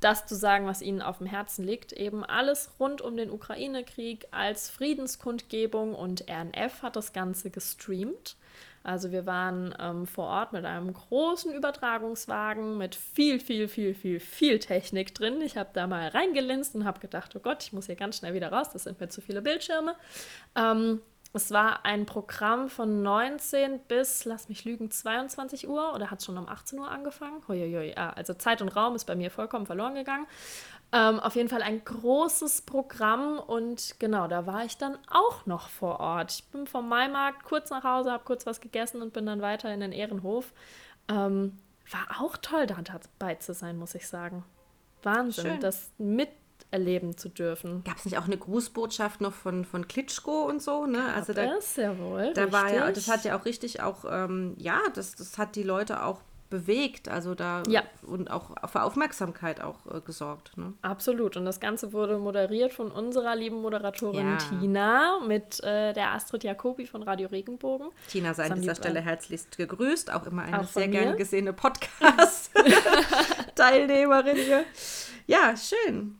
[0.00, 1.92] das zu sagen, was ihnen auf dem Herzen liegt.
[1.92, 8.36] Eben alles rund um den Ukraine-Krieg als Friedenskundgebung und RNF hat das Ganze gestreamt.
[8.84, 14.20] Also wir waren ähm, vor Ort mit einem großen Übertragungswagen mit viel, viel, viel, viel,
[14.20, 15.40] viel Technik drin.
[15.40, 18.34] Ich habe da mal reingelinst und habe gedacht, oh Gott, ich muss hier ganz schnell
[18.34, 19.96] wieder raus, das sind mir zu viele Bildschirme.
[20.54, 21.00] Ähm,
[21.36, 26.26] es war ein Programm von 19 bis, lass mich lügen, 22 Uhr oder hat es
[26.26, 27.42] schon um 18 Uhr angefangen?
[27.48, 30.26] Huiuiui, ah, also Zeit und Raum ist bei mir vollkommen verloren gegangen.
[30.96, 35.68] Ähm, auf jeden Fall ein großes Programm und genau, da war ich dann auch noch
[35.68, 36.30] vor Ort.
[36.30, 39.74] Ich bin vom Maimarkt kurz nach Hause, habe kurz was gegessen und bin dann weiter
[39.74, 40.52] in den Ehrenhof.
[41.08, 41.58] Ähm,
[41.90, 44.44] war auch toll, da dabei zu sein, muss ich sagen.
[45.02, 45.60] Wahnsinn, Schön.
[45.60, 47.82] das miterleben zu dürfen.
[47.82, 50.86] Gab es nicht auch eine Grußbotschaft noch von, von Klitschko und so?
[50.86, 51.12] Ne?
[51.12, 52.32] Also da, das ja wohl.
[52.34, 55.64] da war ja, das hat ja auch richtig auch, ähm, ja, das, das hat die
[55.64, 56.20] Leute auch
[56.54, 57.82] bewegt, also da Ja.
[58.06, 60.56] und auch für Aufmerksamkeit auch äh, gesorgt.
[60.56, 60.72] Ne?
[60.82, 61.36] Absolut.
[61.36, 64.36] Und das Ganze wurde moderiert von unserer lieben Moderatorin Ja.
[64.60, 67.88] Tina mit äh, der Astrid Jacobi von Radio Regenbogen.
[68.08, 71.52] Tina sei an dieser die Stelle herzlichst gegrüßt, auch immer eine Auch sehr gern gesehene
[71.52, 74.64] Podcast-Teilnehmerin hier.
[75.26, 76.18] Ja, schön.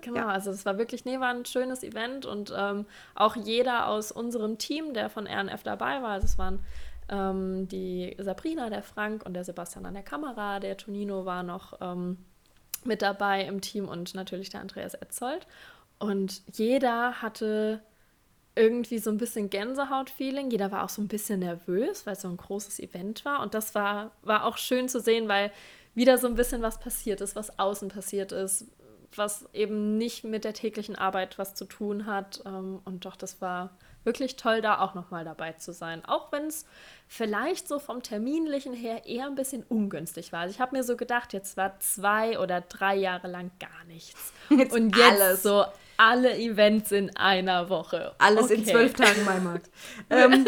[0.00, 0.26] Genau, Ja.
[0.28, 4.58] also es war wirklich, nee, war ein schönes Event und ähm, auch jeder aus unserem
[4.58, 6.60] Team, der von RNF dabei war, also es waren
[7.08, 11.78] ähm, die Sabrina, der Frank und der Sebastian an der Kamera, der Tonino war noch
[11.80, 12.18] ähm,
[12.84, 15.46] mit dabei im Team und natürlich der Andreas Etzold.
[15.98, 17.80] Und jeder hatte
[18.56, 20.50] irgendwie so ein bisschen Gänsehaut-Feeling.
[20.50, 23.42] Jeder war auch so ein bisschen nervös, weil es so ein großes Event war.
[23.42, 25.50] Und das war, war auch schön zu sehen, weil
[25.94, 28.66] wieder so ein bisschen was passiert ist, was außen passiert ist,
[29.16, 32.42] was eben nicht mit der täglichen Arbeit was zu tun hat.
[32.46, 33.70] Ähm, Und doch, das war
[34.04, 36.04] wirklich toll, da auch nochmal dabei zu sein.
[36.04, 36.66] Auch wenn es
[37.08, 40.40] vielleicht so vom Terminlichen her eher ein bisschen ungünstig war.
[40.40, 44.32] Also ich habe mir so gedacht, jetzt war zwei oder drei Jahre lang gar nichts.
[44.50, 45.42] Jetzt Und jetzt alles.
[45.42, 45.64] so
[45.96, 48.14] alle Events in einer Woche.
[48.18, 48.70] Alles in Okay.
[48.72, 49.70] zwölf Tagen Maimarkt.
[50.10, 50.46] ähm,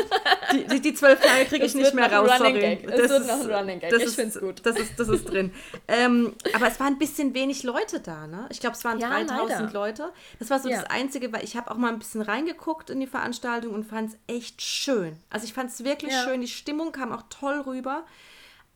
[0.52, 2.78] die, die, die zwölf Tage kriege ich Es nicht mehr raus, sorry.
[2.85, 3.90] Es wird noch ein Running Gag.
[3.90, 4.61] Das Ich ist, find's gut.
[4.64, 5.52] Das ist, das ist drin.
[5.88, 8.46] ähm, aber es waren ein bisschen wenig Leute da, ne?
[8.50, 9.72] Ich glaube, es waren Ja, 3000 leider.
[9.72, 10.12] Leute.
[10.38, 10.80] Das war so Ja.
[10.82, 14.11] das Einzige, weil ich habe auch mal ein bisschen reingeguckt in die Veranstaltung und fand
[14.11, 15.16] es echt schön.
[15.30, 16.24] Also ich fand es wirklich Ja.
[16.24, 16.40] schön.
[16.40, 18.04] Die Stimmung kam auch toll rüber.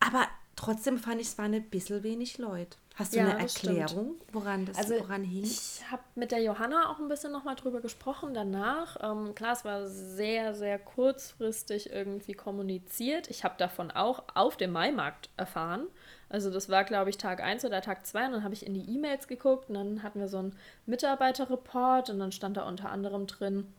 [0.01, 2.77] Aber Trotzdem fand ich, es waren ein bisschen wenig Leute.
[2.97, 5.45] Hast du ja, eine Erklärung, woran das also, woran hing?
[5.45, 8.99] Ich habe mit der Johanna auch ein bisschen nochmal drüber gesprochen danach.
[9.03, 13.31] Ähm, klar, es war sehr, sehr kurzfristig irgendwie kommuniziert.
[13.31, 15.87] Ich habe davon auch auf dem Maimarkt erfahren.
[16.29, 18.75] Also das war, glaube ich, Tag 1 oder Tag 2 und dann habe ich in
[18.75, 22.91] die E-Mails geguckt und dann hatten wir so einen Mitarbeiterreport und dann stand da unter
[22.91, 23.73] anderem drin,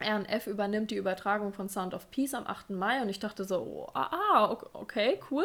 [0.00, 2.70] RNF übernimmt die Übertragung von Sound of Peace am 8.
[2.70, 5.44] Mai und ich dachte so, oh, ah, okay, cool,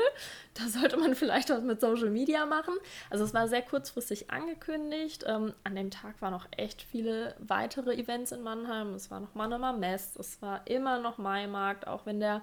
[0.54, 2.74] da sollte man vielleicht was mit Social Media machen.
[3.10, 5.26] Also es war sehr kurzfristig angekündigt.
[5.28, 8.94] Ähm, an dem Tag waren noch echt viele weitere Events in Mannheim.
[8.94, 12.42] Es war noch Mannheimer Mess, es war immer noch Maimarkt, auch wenn der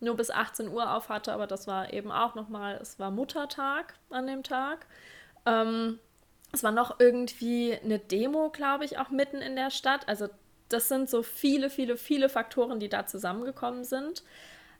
[0.00, 3.94] nur bis 18 Uhr auf hatte, aber das war eben auch nochmal, es war Muttertag
[4.08, 4.86] an dem Tag.
[5.44, 5.98] Ähm,
[6.52, 10.08] es war noch irgendwie eine Demo, glaube ich, auch mitten in der Stadt.
[10.08, 10.28] Also
[10.70, 14.22] das sind so viele, viele, viele Faktoren, die da zusammengekommen sind.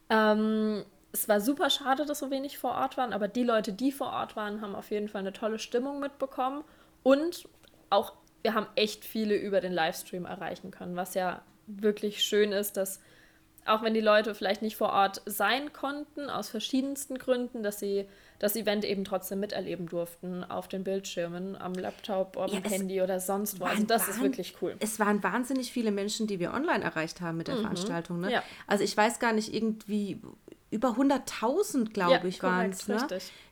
[0.08, 3.92] Ähm, es war super schade, dass so wenig vor Ort waren, aber die Leute, die
[3.92, 6.64] vor Ort waren, haben auf jeden Fall eine tolle Stimmung mitbekommen.
[7.02, 7.48] Und
[7.90, 12.76] auch, wir haben echt viele über den Livestream erreichen können, was ja wirklich schön ist,
[12.76, 13.00] dass
[13.66, 18.08] auch wenn die Leute vielleicht nicht vor Ort sein konnten, aus verschiedensten Gründen, dass sie
[18.40, 23.20] das Event eben trotzdem miterleben durften auf den Bildschirmen, am Laptop, am ja, Handy oder
[23.20, 23.66] sonst wo.
[23.66, 24.74] Also das ist wirklich cool.
[24.80, 27.60] Es waren wahnsinnig viele Menschen, die wir online erreicht haben mit der mhm.
[27.60, 28.20] Veranstaltung.
[28.20, 28.32] Ne?
[28.32, 28.42] Ja.
[28.66, 30.22] Also ich weiß gar nicht, irgendwie
[30.70, 32.88] über 100.000, glaube ja, ich, waren es.
[32.88, 33.06] Ne?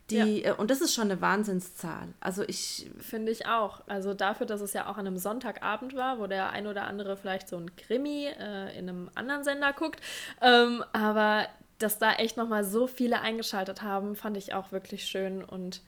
[0.09, 0.51] Die, ja.
[0.51, 2.07] Äh, und das ist schon eine Wahnsinnszahl.
[2.19, 2.89] Also ich.
[2.97, 3.81] Finde ich auch.
[3.87, 7.15] Also dafür, dass es ja auch an einem Sonntagabend war, wo der ein oder andere
[7.15, 10.01] vielleicht so ein Krimi äh, in einem anderen Sender guckt.
[10.41, 11.45] Ähm, aber
[11.79, 15.81] dass da echt nochmal so viele eingeschaltet haben, fand ich auch wirklich schön und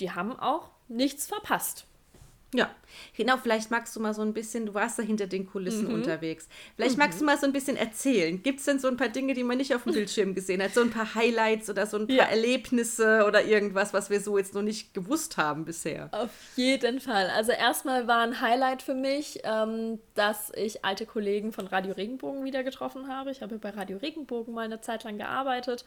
[0.00, 1.86] die haben auch nichts verpasst.
[2.56, 2.70] Ja,
[3.16, 5.94] genau, vielleicht magst du mal so ein bisschen, du warst da hinter den Kulissen mhm.
[5.94, 6.48] unterwegs.
[6.74, 7.02] Vielleicht mhm.
[7.02, 8.42] magst du mal so ein bisschen erzählen.
[8.42, 10.72] Gibt es denn so ein paar Dinge, die man nicht auf dem Bildschirm gesehen hat?
[10.72, 12.24] So ein paar Highlights oder so ein paar ja.
[12.24, 16.08] Erlebnisse oder irgendwas, was wir so jetzt noch nicht gewusst haben bisher?
[16.12, 17.28] Auf jeden Fall.
[17.28, 22.44] Also erstmal war ein Highlight für mich, ähm, dass ich alte Kollegen von Radio Regenbogen
[22.44, 23.30] wieder getroffen habe.
[23.30, 25.84] Ich habe bei Radio Regenbogen mal eine Zeit lang gearbeitet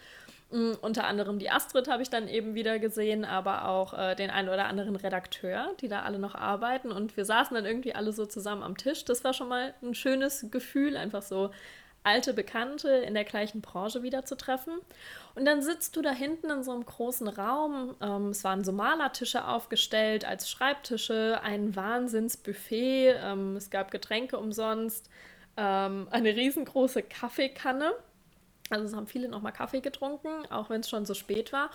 [0.51, 4.31] Mm, unter anderem die Astrid habe ich dann eben wieder gesehen, aber auch äh, den
[4.31, 6.58] einen oder anderen Redakteur, die da alle noch arbeiten.
[6.91, 9.05] Und wir saßen dann irgendwie alle so zusammen am Tisch.
[9.05, 11.51] Das war schon mal ein schönes Gefühl, einfach so
[12.03, 14.73] alte Bekannte in der gleichen Branche wieder zu treffen.
[15.35, 17.95] Und dann sitzt du da hinten in so einem großen Raum.
[18.01, 23.15] Ähm, es waren so Malertische aufgestellt als Schreibtische, ein Wahnsinnsbuffet.
[23.23, 25.09] Ähm, es gab Getränke umsonst,
[25.57, 27.93] ähm, eine riesengroße Kaffeekanne
[28.69, 31.69] also es haben viele nochmal Kaffee getrunken, auch wenn es schon so spät war.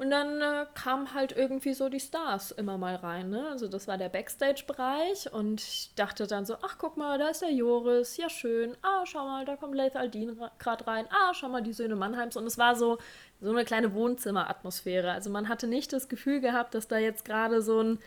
[0.00, 3.28] Und dann äh, kamen halt irgendwie so die Stars immer mal rein.
[3.28, 3.46] Ne?
[3.50, 7.42] Also das war der Backstage-Bereich und ich dachte dann so, ach guck mal, da ist
[7.42, 8.74] der Joris, ja schön.
[8.80, 11.04] Ah, schau mal, da kommt Leith Aldin gerade rein.
[11.10, 12.38] Ah, schau mal, die Söhne Mannheims.
[12.38, 12.96] Und es war so,
[13.42, 15.12] so eine kleine Wohnzimmeratmosphäre.
[15.12, 17.98] Also man hatte nicht das Gefühl gehabt, dass da jetzt gerade so ein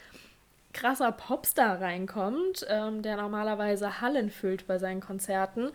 [0.73, 5.69] krasser Popstar reinkommt, ähm, der normalerweise Hallen füllt bei seinen Konzerten.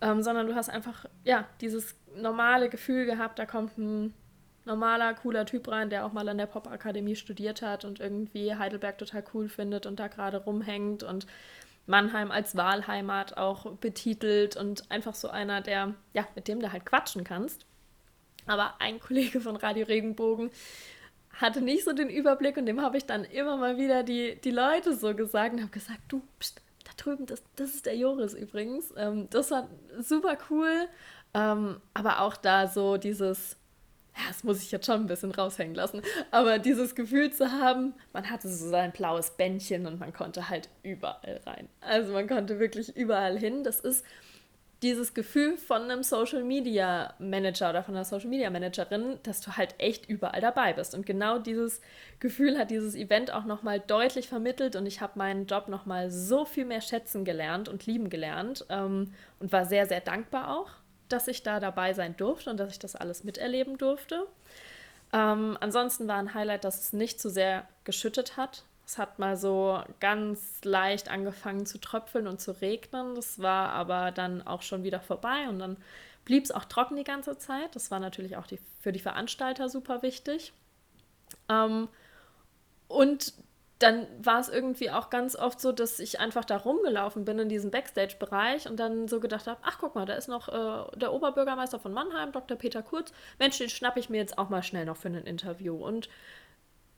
[0.00, 4.14] Ähm, sondern du hast einfach, ja, dieses normale Gefühl gehabt, da kommt ein
[4.64, 8.98] normaler, cooler Typ rein, der auch mal an der Popakademie studiert hat und irgendwie Heidelberg
[8.98, 11.26] total cool findet und da gerade rumhängt und
[11.86, 16.86] Mannheim als Wahlheimat auch betitelt und einfach so einer, der, ja, mit dem du halt
[16.86, 17.66] quatschen kannst.
[18.46, 20.50] Aber ein Kollege von Radio Regenbogen
[21.32, 24.50] hatte nicht so den Überblick und dem habe ich dann immer mal wieder die, die
[24.50, 28.34] Leute so gesagt und habe gesagt, du, pst, da drüben, das, das ist der Joris
[28.34, 28.92] übrigens.
[28.96, 29.68] Ähm, das war
[29.98, 30.88] super cool.
[31.32, 33.56] Ähm, aber auch da so dieses,
[34.28, 38.28] das muss ich jetzt schon ein bisschen raushängen lassen, aber dieses Gefühl zu haben, man
[38.28, 41.68] hatte so sein blaues Bändchen und man konnte halt überall rein.
[41.80, 43.64] Also man konnte wirklich überall hin.
[43.64, 44.04] Das ist
[44.82, 49.56] dieses Gefühl von einem Social Media Manager oder von einer Social Media Managerin, dass du
[49.56, 50.94] halt echt überall dabei bist.
[50.94, 51.82] Und genau dieses
[52.18, 56.44] Gefühl hat dieses Event auch nochmal deutlich vermittelt und ich habe meinen Job nochmal so
[56.46, 60.70] viel mehr schätzen gelernt und lieben gelernt ähm, und war sehr, sehr dankbar auch
[61.12, 64.26] dass ich da dabei sein durfte und dass ich das alles miterleben durfte.
[65.12, 68.64] Ähm, ansonsten war ein Highlight, dass es nicht zu sehr geschüttet hat.
[68.86, 73.14] Es hat mal so ganz leicht angefangen zu tröpfeln und zu regnen.
[73.14, 75.76] Das war aber dann auch schon wieder vorbei und dann
[76.24, 77.74] blieb es auch trocken die ganze Zeit.
[77.74, 80.52] Das war natürlich auch die, für die Veranstalter super wichtig.
[81.48, 81.88] Ähm,
[82.88, 83.32] und
[83.80, 87.48] dann war es irgendwie auch ganz oft so, dass ich einfach da rumgelaufen bin in
[87.48, 91.14] diesem Backstage-Bereich und dann so gedacht habe, ach guck mal, da ist noch äh, der
[91.14, 92.58] Oberbürgermeister von Mannheim, Dr.
[92.58, 93.10] Peter Kurz.
[93.38, 95.74] Mensch, den schnappe ich mir jetzt auch mal schnell noch für ein Interview.
[95.74, 96.10] Und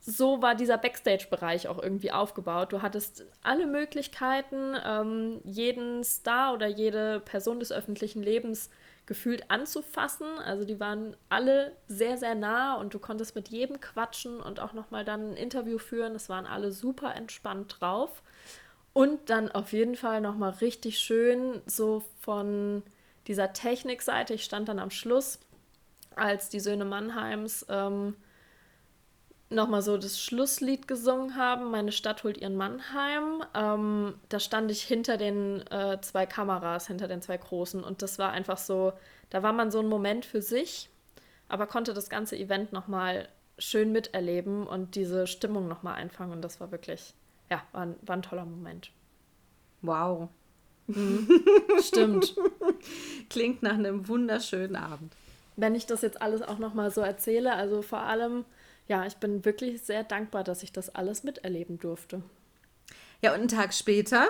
[0.01, 2.73] so war dieser Backstage-Bereich auch irgendwie aufgebaut.
[2.73, 8.71] Du hattest alle Möglichkeiten, ähm, jeden Star oder jede Person des öffentlichen Lebens
[9.07, 10.39] gefühlt anzufassen.
[10.39, 14.73] Also die waren alle sehr, sehr nah und du konntest mit jedem quatschen und auch
[14.73, 16.15] nochmal dann ein Interview führen.
[16.15, 18.23] Es waren alle super entspannt drauf.
[18.93, 22.83] Und dann auf jeden Fall nochmal richtig schön so von
[23.27, 24.35] dieser Technikseite.
[24.35, 25.41] Ich stand dann am Schluss,
[26.15, 28.17] als die Söhne Mannheims ähm,
[29.55, 31.71] nochmal so das Schlusslied gesungen haben.
[31.71, 33.43] Meine Stadt holt ihren Mannheim.
[33.55, 37.83] Ähm, da stand ich hinter den äh, zwei Kameras, hinter den zwei großen.
[37.83, 38.93] Und das war einfach so,
[39.31, 40.91] da war man so ein Moment für sich,
[41.49, 46.33] aber konnte das ganze Event nochmal schön miterleben und diese Stimmung nochmal einfangen.
[46.33, 47.15] Und das war wirklich,
[47.51, 48.91] ja, war ein, war ein toller Moment.
[49.83, 50.29] Wow.
[50.87, 51.29] Mhm.
[51.83, 52.35] Stimmt.
[53.29, 55.15] Klingt nach einem wunderschönen Abend.
[55.57, 58.45] Wenn ich das jetzt alles auch nochmal so erzähle, also vor allem
[58.89, 62.23] ja, ich bin wirklich sehr dankbar, dass ich das alles miterleben durfte.
[63.23, 64.29] Ja, und einen Tag später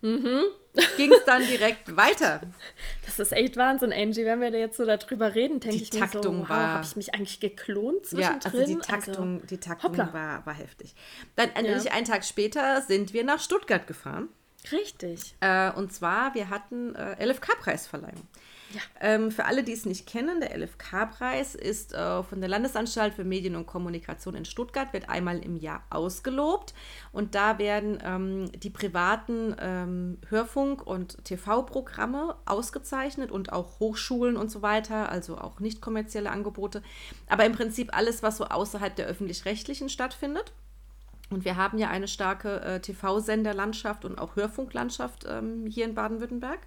[0.00, 0.42] mhm.
[0.96, 2.40] ging es dann direkt weiter.
[3.06, 4.24] Das ist echt Wahnsinn, Angie.
[4.24, 6.96] Wenn wir da jetzt so darüber reden, denke ich Taktung mir so, wow, habe ich
[6.96, 8.52] mich eigentlich geklont zwischendrin?
[8.52, 10.94] Ja, also die Taktung, also, die Taktung war, war heftig.
[11.36, 11.92] Dann ja.
[11.92, 14.28] einen Tag später sind wir nach Stuttgart gefahren.
[14.70, 15.34] Richtig.
[15.40, 18.26] Äh, und zwar, wir hatten äh, LFK-Preisverleihung.
[19.00, 23.24] Ähm, für alle, die es nicht kennen, der LFK-Preis ist äh, von der Landesanstalt für
[23.24, 26.74] Medien und Kommunikation in Stuttgart, wird einmal im Jahr ausgelobt.
[27.12, 34.50] Und da werden ähm, die privaten ähm, Hörfunk- und TV-Programme ausgezeichnet und auch Hochschulen und
[34.50, 36.82] so weiter, also auch nicht kommerzielle Angebote.
[37.28, 40.52] Aber im Prinzip alles, was so außerhalb der öffentlich-rechtlichen stattfindet.
[41.32, 46.60] Und wir haben ja eine starke äh, TV-Senderlandschaft und auch Hörfunklandschaft ähm, hier in Baden-Württemberg.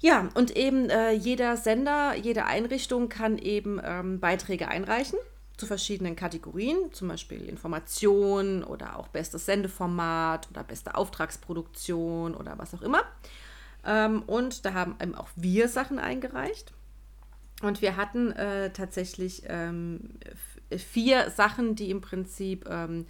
[0.00, 5.18] Ja, und eben äh, jeder Sender, jede Einrichtung kann eben ähm, Beiträge einreichen
[5.56, 12.74] zu verschiedenen Kategorien, zum Beispiel Information oder auch bestes Sendeformat oder beste Auftragsproduktion oder was
[12.74, 13.02] auch immer.
[13.84, 16.72] Ähm, und da haben eben auch wir Sachen eingereicht.
[17.62, 20.18] Und wir hatten äh, tatsächlich ähm,
[20.76, 23.06] vier Sachen, die im Prinzip ähm,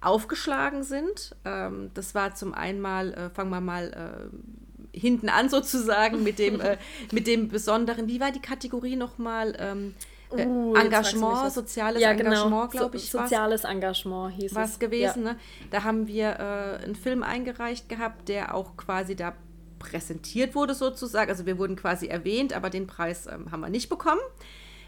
[0.00, 1.34] aufgeschlagen sind.
[1.44, 4.67] Ähm, das war zum einen mal, äh, fangen wir mal äh,
[4.98, 6.76] hinten an sozusagen mit dem, äh,
[7.12, 8.08] mit dem Besonderen.
[8.08, 9.56] Wie war die Kategorie nochmal?
[9.58, 9.94] Ähm,
[10.36, 12.30] äh, uh, Engagement, soziales ja, genau.
[12.32, 13.10] Engagement, glaube ich.
[13.10, 14.78] So, soziales was, Engagement hieß was es.
[14.78, 15.24] gewesen.
[15.24, 15.32] Ja.
[15.32, 15.38] Ne?
[15.70, 19.34] Da haben wir äh, einen Film eingereicht gehabt, der auch quasi da
[19.78, 21.30] präsentiert wurde sozusagen.
[21.30, 24.20] Also wir wurden quasi erwähnt, aber den Preis ähm, haben wir nicht bekommen.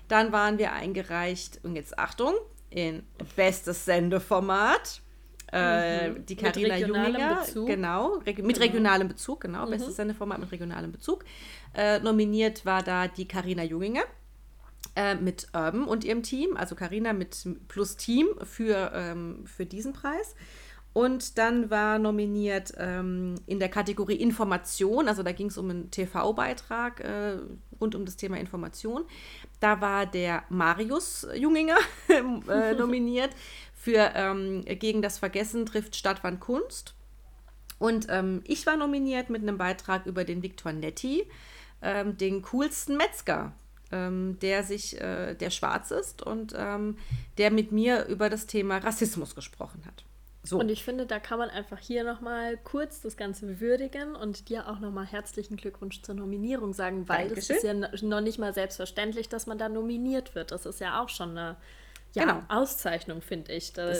[0.08, 2.34] Dann waren wir eingereicht, und jetzt Achtung,
[2.68, 3.04] in
[3.36, 5.02] bestes Sendeformat.
[5.52, 6.26] Äh, mhm.
[6.26, 7.66] Die Carina Junginger, Bezug.
[7.66, 8.66] genau, reg mit genau.
[8.66, 9.70] regionalem Bezug, genau, mhm.
[9.70, 11.24] bestes Sendeformat mit regionalem Bezug.
[11.74, 14.04] Äh, nominiert war da die Carina Junginger
[14.96, 19.92] äh, mit Urban und ihrem Team, also Carina mit plus Team für, ähm, für diesen
[19.92, 20.34] Preis.
[20.92, 25.90] Und dann war nominiert ähm, in der Kategorie Information, also da ging es um einen
[25.92, 27.36] TV-Beitrag äh,
[27.80, 29.04] rund um das Thema Information.
[29.60, 31.78] Da war der Marius Junginger
[32.48, 33.30] äh, nominiert
[33.80, 36.94] für ähm, Gegen das Vergessen trifft Stadtwand Kunst.
[37.78, 41.26] Und ähm, ich war nominiert mit einem Beitrag über den Viktor Netti,
[41.80, 43.52] ähm, den coolsten Metzger,
[43.90, 46.98] ähm, der sich, äh, der schwarz ist und ähm,
[47.38, 50.04] der mit mir über das Thema Rassismus gesprochen hat.
[50.42, 50.58] So.
[50.58, 54.68] Und ich finde, da kann man einfach hier nochmal kurz das Ganze würdigen und dir
[54.68, 57.80] auch nochmal herzlichen Glückwunsch zur Nominierung sagen, weil Dankeschön.
[57.80, 60.50] das ist ja noch nicht mal selbstverständlich, dass man da nominiert wird.
[60.50, 61.56] Das ist ja auch schon eine
[62.12, 62.42] ja, genau.
[62.48, 63.72] Auszeichnung, finde ich.
[63.72, 63.92] Da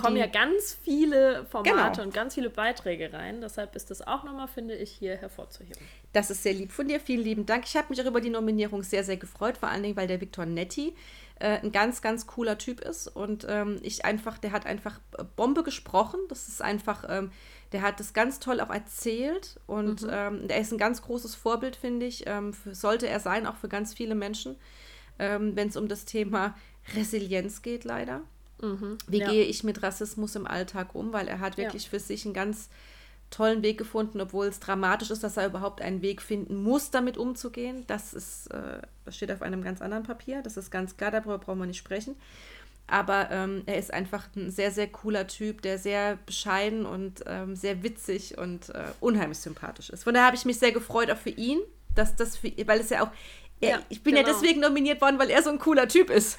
[0.00, 2.02] kommen ja ganz viele Formate genau.
[2.04, 3.42] und ganz viele Beiträge rein.
[3.42, 5.82] Deshalb ist das auch nochmal, finde ich, hier hervorzuheben.
[6.14, 6.98] Das ist sehr lieb von dir.
[6.98, 7.64] Vielen lieben Dank.
[7.66, 10.20] Ich habe mich auch über die Nominierung sehr, sehr gefreut, vor allen Dingen, weil der
[10.20, 10.94] Viktor Netti
[11.40, 13.06] äh, ein ganz, ganz cooler Typ ist.
[13.06, 14.98] Und ähm, ich einfach, der hat einfach
[15.36, 16.20] Bombe gesprochen.
[16.30, 17.30] Das ist einfach, ähm,
[17.72, 19.60] der hat das ganz toll auch erzählt.
[19.66, 20.10] Und mhm.
[20.10, 22.26] ähm, der ist ein ganz großes Vorbild, finde ich.
[22.26, 24.56] Ähm, für, sollte er sein, auch für ganz viele Menschen,
[25.18, 26.54] ähm, wenn es um das Thema
[26.94, 28.22] Resilienz geht leider.
[28.60, 29.30] Mhm, Wie ja.
[29.30, 31.12] gehe ich mit Rassismus im Alltag um?
[31.12, 31.90] Weil er hat wirklich ja.
[31.90, 32.68] für sich einen ganz
[33.30, 37.18] tollen Weg gefunden, obwohl es dramatisch ist, dass er überhaupt einen Weg finden muss, damit
[37.18, 37.84] umzugehen.
[37.86, 40.42] Das ist, äh, das steht auf einem ganz anderen Papier.
[40.42, 42.16] Das ist ganz klar, darüber brauchen wir nicht sprechen.
[42.86, 47.54] Aber ähm, er ist einfach ein sehr, sehr cooler Typ, der sehr bescheiden und ähm,
[47.54, 50.04] sehr witzig und äh, unheimlich sympathisch ist.
[50.04, 51.58] Von daher habe ich mich sehr gefreut, auch für ihn,
[51.94, 53.10] dass das für, weil es ja auch,
[53.60, 54.26] ja, ich bin genau.
[54.26, 56.38] ja deswegen nominiert worden, weil er so ein cooler Typ ist.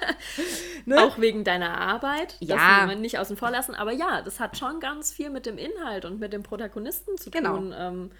[0.86, 1.04] ne?
[1.04, 2.36] Auch wegen deiner Arbeit.
[2.40, 2.56] Ja.
[2.56, 3.74] Das will man nicht außen vor lassen.
[3.74, 7.30] Aber ja, das hat schon ganz viel mit dem Inhalt und mit dem Protagonisten zu
[7.30, 7.56] genau.
[7.56, 7.74] tun.
[7.76, 8.10] Ähm,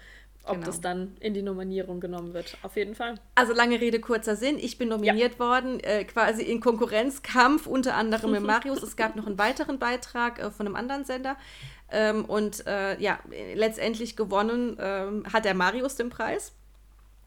[0.43, 0.65] ob genau.
[0.65, 2.57] das dann in die Nominierung genommen wird.
[2.63, 3.15] Auf jeden Fall.
[3.35, 4.57] Also lange Rede, kurzer Sinn.
[4.57, 5.39] Ich bin nominiert ja.
[5.39, 8.81] worden, äh, quasi in Konkurrenzkampf, unter anderem mit Marius.
[8.81, 11.37] es gab noch einen weiteren Beitrag äh, von einem anderen Sender.
[11.91, 13.19] Ähm, und äh, ja,
[13.53, 16.53] letztendlich gewonnen ähm, hat der Marius den Preis.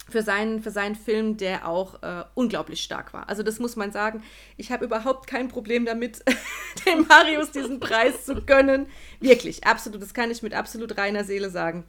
[0.09, 3.28] Für seinen, für seinen Film, der auch äh, unglaublich stark war.
[3.28, 4.22] Also das muss man sagen.
[4.57, 6.22] Ich habe überhaupt kein Problem damit,
[6.86, 8.86] dem Marius diesen Preis zu gönnen.
[9.20, 10.02] Wirklich, absolut.
[10.02, 11.84] Das kann ich mit absolut reiner Seele sagen.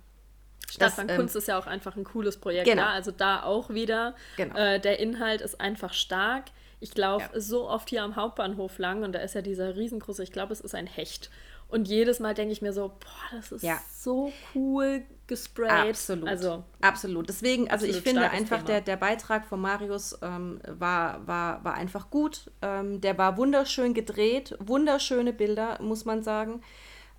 [0.69, 2.67] Stadtlandkunst ähm, ist ja auch einfach ein cooles Projekt.
[2.67, 2.83] Genau.
[2.83, 2.89] Ja?
[2.89, 4.15] Also da auch wieder.
[4.37, 4.55] Genau.
[4.55, 6.45] Äh, der Inhalt ist einfach stark.
[6.79, 7.39] Ich laufe ja.
[7.39, 10.61] so oft hier am Hauptbahnhof lang und da ist ja dieser riesengroße, ich glaube, es
[10.61, 11.29] ist ein Hecht.
[11.67, 13.79] Und jedes Mal denke ich mir so, boah, das ist ja.
[13.91, 15.89] so cool gesprayt.
[15.89, 16.27] Absolut.
[16.27, 17.29] Also, absolut.
[17.29, 22.09] Deswegen, also ich finde einfach, der, der Beitrag von Marius ähm, war, war, war einfach
[22.09, 22.51] gut.
[22.61, 26.61] Ähm, der war wunderschön gedreht, wunderschöne Bilder, muss man sagen.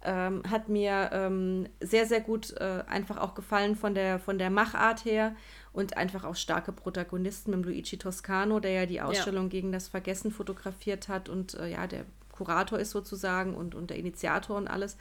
[0.04, 4.50] Ähm, hat mir ähm, sehr, sehr gut äh, einfach auch gefallen von der, von der
[4.50, 5.34] Machart her
[5.72, 9.50] und einfach auch starke Protagonisten mit Luigi Toscano, der ja die Ausstellung ja.
[9.50, 13.96] gegen das Vergessen fotografiert hat und äh, ja, der Kurator ist sozusagen und, und der
[13.96, 14.96] Initiator und alles.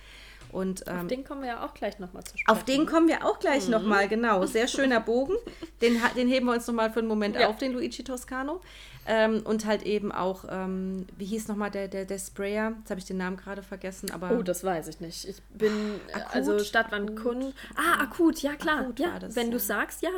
[0.56, 2.50] Und, ähm, auf den kommen wir ja auch gleich nochmal zu sprechen.
[2.50, 2.86] Auf den ne?
[2.86, 3.72] kommen wir auch gleich mhm.
[3.72, 4.46] nochmal, genau.
[4.46, 5.36] Sehr schöner Bogen.
[5.82, 7.50] Den, den heben wir uns nochmal für einen Moment ja.
[7.50, 8.62] auf, den Luigi Toscano.
[9.06, 12.72] Ähm, und halt eben auch, ähm, wie hieß nochmal der, der, der Sprayer?
[12.80, 14.32] Jetzt habe ich den Namen gerade vergessen, aber.
[14.32, 15.28] Oh, das weiß ich nicht.
[15.28, 17.54] Ich bin, akut, also Stadtwandkund.
[17.76, 18.80] Ah, akut, ja klar.
[18.80, 19.52] Akut ja, das, wenn ja.
[19.52, 20.10] du sagst, ja.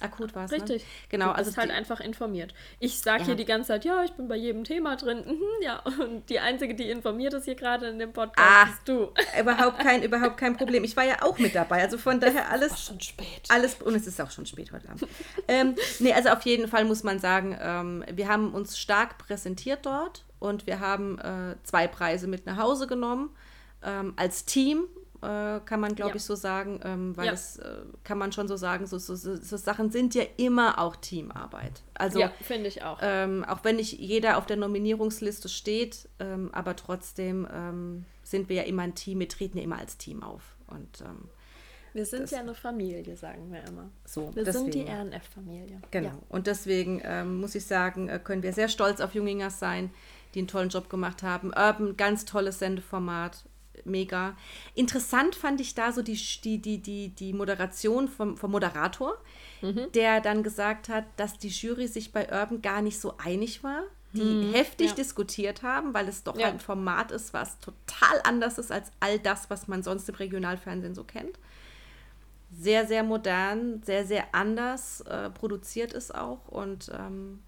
[0.00, 0.50] Akut war es.
[0.50, 0.56] Ne?
[0.56, 0.82] Richtig.
[0.82, 0.88] Ne?
[1.08, 1.26] Genau.
[1.26, 2.52] Du also bist halt einfach informiert.
[2.80, 3.26] Ich sage ja.
[3.26, 5.24] hier die ganze Zeit, ja, ich bin bei jedem Thema drin.
[5.24, 5.82] Mhm, ja.
[6.00, 9.12] Und die Einzige, die informiert ist hier gerade in dem Podcast, ah, bist du.
[9.40, 10.84] Überhaupt kein, überhaupt kein Problem.
[10.84, 11.82] Ich war ja auch mit dabei.
[11.82, 12.72] Also von daher alles.
[12.72, 13.42] Es ist schon spät.
[13.48, 15.06] Alles, und es ist auch schon spät heute Abend.
[15.48, 19.86] ähm, nee, also auf jeden Fall muss man sagen, ähm, wir haben uns stark präsentiert
[19.86, 23.30] dort und wir haben äh, zwei Preise mit nach Hause genommen.
[23.82, 24.84] Ähm, als Team
[25.24, 26.16] äh, kann man, glaube ja.
[26.16, 27.30] ich, so sagen, ähm, weil ja.
[27.32, 30.78] das äh, kann man schon so sagen, so, so, so, so, Sachen sind ja immer
[30.78, 31.82] auch Teamarbeit.
[31.94, 32.98] Also, ja, finde ich auch.
[33.02, 38.56] Ähm, auch wenn nicht jeder auf der Nominierungsliste steht, ähm, aber trotzdem ähm, sind wir
[38.56, 40.42] ja immer ein Team, wir treten ja immer als Team auf.
[40.66, 41.28] Und ähm,
[41.94, 43.88] wir sind das, ja eine Familie, sagen wir immer.
[44.04, 44.72] So, wir deswegen.
[44.72, 45.80] sind die RNF-Familie.
[45.92, 46.08] Genau.
[46.08, 46.18] Ja.
[46.28, 49.90] Und deswegen ähm, muss ich sagen, äh, können wir sehr stolz auf Jungingers sein,
[50.34, 51.48] die einen tollen Job gemacht haben.
[51.48, 53.44] Urban, ganz tolles Sendeformat
[53.84, 54.36] mega.
[54.74, 59.16] Interessant fand ich da so die, die, die, die, die Moderation vom, vom Moderator,
[59.62, 59.90] mhm.
[59.94, 63.82] der dann gesagt hat, dass die Jury sich bei Urban gar nicht so einig war,
[64.12, 64.94] die mhm, heftig ja.
[64.94, 66.46] diskutiert haben, weil es doch ja.
[66.46, 70.94] ein Format ist, was total anders ist als all das, was man sonst im Regionalfernsehen
[70.94, 71.38] so kennt.
[72.56, 77.42] Sehr, sehr modern, sehr, sehr anders äh, produziert ist auch und ähm,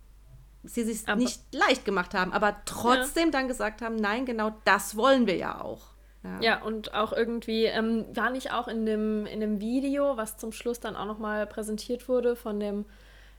[0.65, 3.31] sie sich nicht leicht gemacht haben, aber trotzdem ja.
[3.31, 5.96] dann gesagt haben, nein, genau das wollen wir ja auch.
[6.41, 6.41] Ja.
[6.41, 10.53] ja, und auch irgendwie, ähm, war nicht auch in dem, in dem Video, was zum
[10.53, 12.85] Schluss dann auch nochmal präsentiert wurde von dem,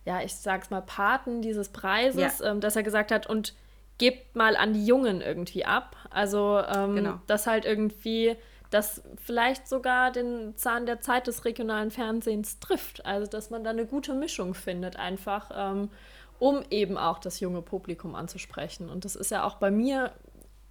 [0.06, 2.52] ja, ich sag's mal, Paten dieses Preises, ja.
[2.52, 3.54] ähm, dass er gesagt hat, und
[3.98, 5.96] gebt mal an die Jungen irgendwie ab.
[6.10, 7.20] Also, ähm, genau.
[7.28, 8.36] dass halt irgendwie
[8.70, 13.06] das vielleicht sogar den Zahn der Zeit des regionalen Fernsehens trifft.
[13.06, 15.90] Also, dass man da eine gute Mischung findet, einfach, ähm,
[16.40, 18.90] um eben auch das junge Publikum anzusprechen.
[18.90, 20.12] Und das ist ja auch bei mir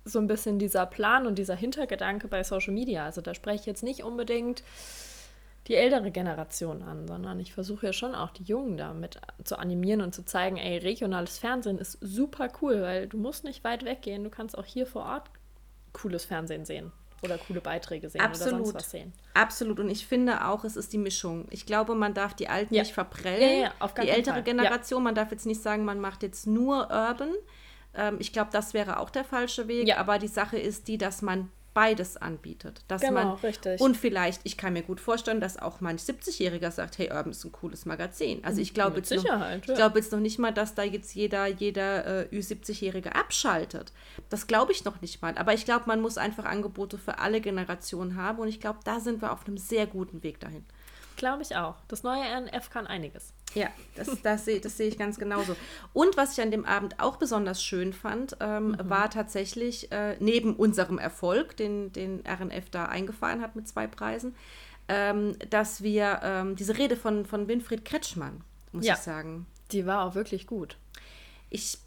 [0.06, 3.04] so ein bisschen dieser Plan und dieser Hintergedanke bei Social Media.
[3.04, 4.62] Also da spreche ich jetzt nicht unbedingt
[5.66, 10.00] die ältere Generation an, sondern ich versuche ja schon auch die Jungen damit zu animieren
[10.00, 14.22] und zu zeigen, ey, regionales Fernsehen ist super cool, weil du musst nicht weit weggehen,
[14.22, 15.28] du kannst auch hier vor Ort
[15.92, 16.92] cooles Fernsehen sehen
[17.22, 18.54] oder coole Beiträge sehen Absolut.
[18.54, 19.12] oder sonst was sehen.
[19.34, 19.80] Absolut.
[19.80, 21.46] Und ich finde auch, es ist die Mischung.
[21.50, 22.82] Ich glaube, man darf die Alten ja.
[22.82, 23.62] nicht verprellen.
[23.62, 24.42] Ja, ja, die ältere Fall.
[24.44, 27.32] Generation, man darf jetzt nicht sagen, man macht jetzt nur Urban,
[27.96, 29.88] ähm, ich glaube, das wäre auch der falsche Weg.
[29.88, 29.98] Ja.
[29.98, 32.84] Aber die Sache ist die, dass man beides anbietet.
[32.88, 33.82] Dass genau, man, richtig.
[33.82, 37.44] Und vielleicht, ich kann mir gut vorstellen, dass auch manch 70-Jähriger sagt, hey, Urban ist
[37.44, 38.42] ein cooles Magazin.
[38.44, 39.58] Also ich glaube jetzt, noch, ja.
[39.58, 43.92] glaub jetzt noch nicht mal, dass da jetzt jeder, jeder äh, Ü70-Jährige abschaltet.
[44.30, 45.36] Das glaube ich noch nicht mal.
[45.36, 48.38] Aber ich glaube, man muss einfach Angebote für alle Generationen haben.
[48.38, 50.64] Und ich glaube, da sind wir auf einem sehr guten Weg dahin.
[51.16, 51.74] Glaube ich auch.
[51.88, 53.34] Das neue RNF kann einiges.
[53.54, 55.56] Ja, das, das sehe das seh ich ganz genauso.
[55.92, 58.90] Und was ich an dem Abend auch besonders schön fand, ähm, mhm.
[58.90, 64.34] war tatsächlich äh, neben unserem Erfolg, den, den RNF da eingefahren hat mit zwei Preisen,
[64.88, 68.42] ähm, dass wir ähm, diese Rede von, von Winfried Kretschmann,
[68.72, 69.46] muss ja, ich sagen.
[69.72, 70.76] Die war auch wirklich gut.
[71.48, 71.78] Ich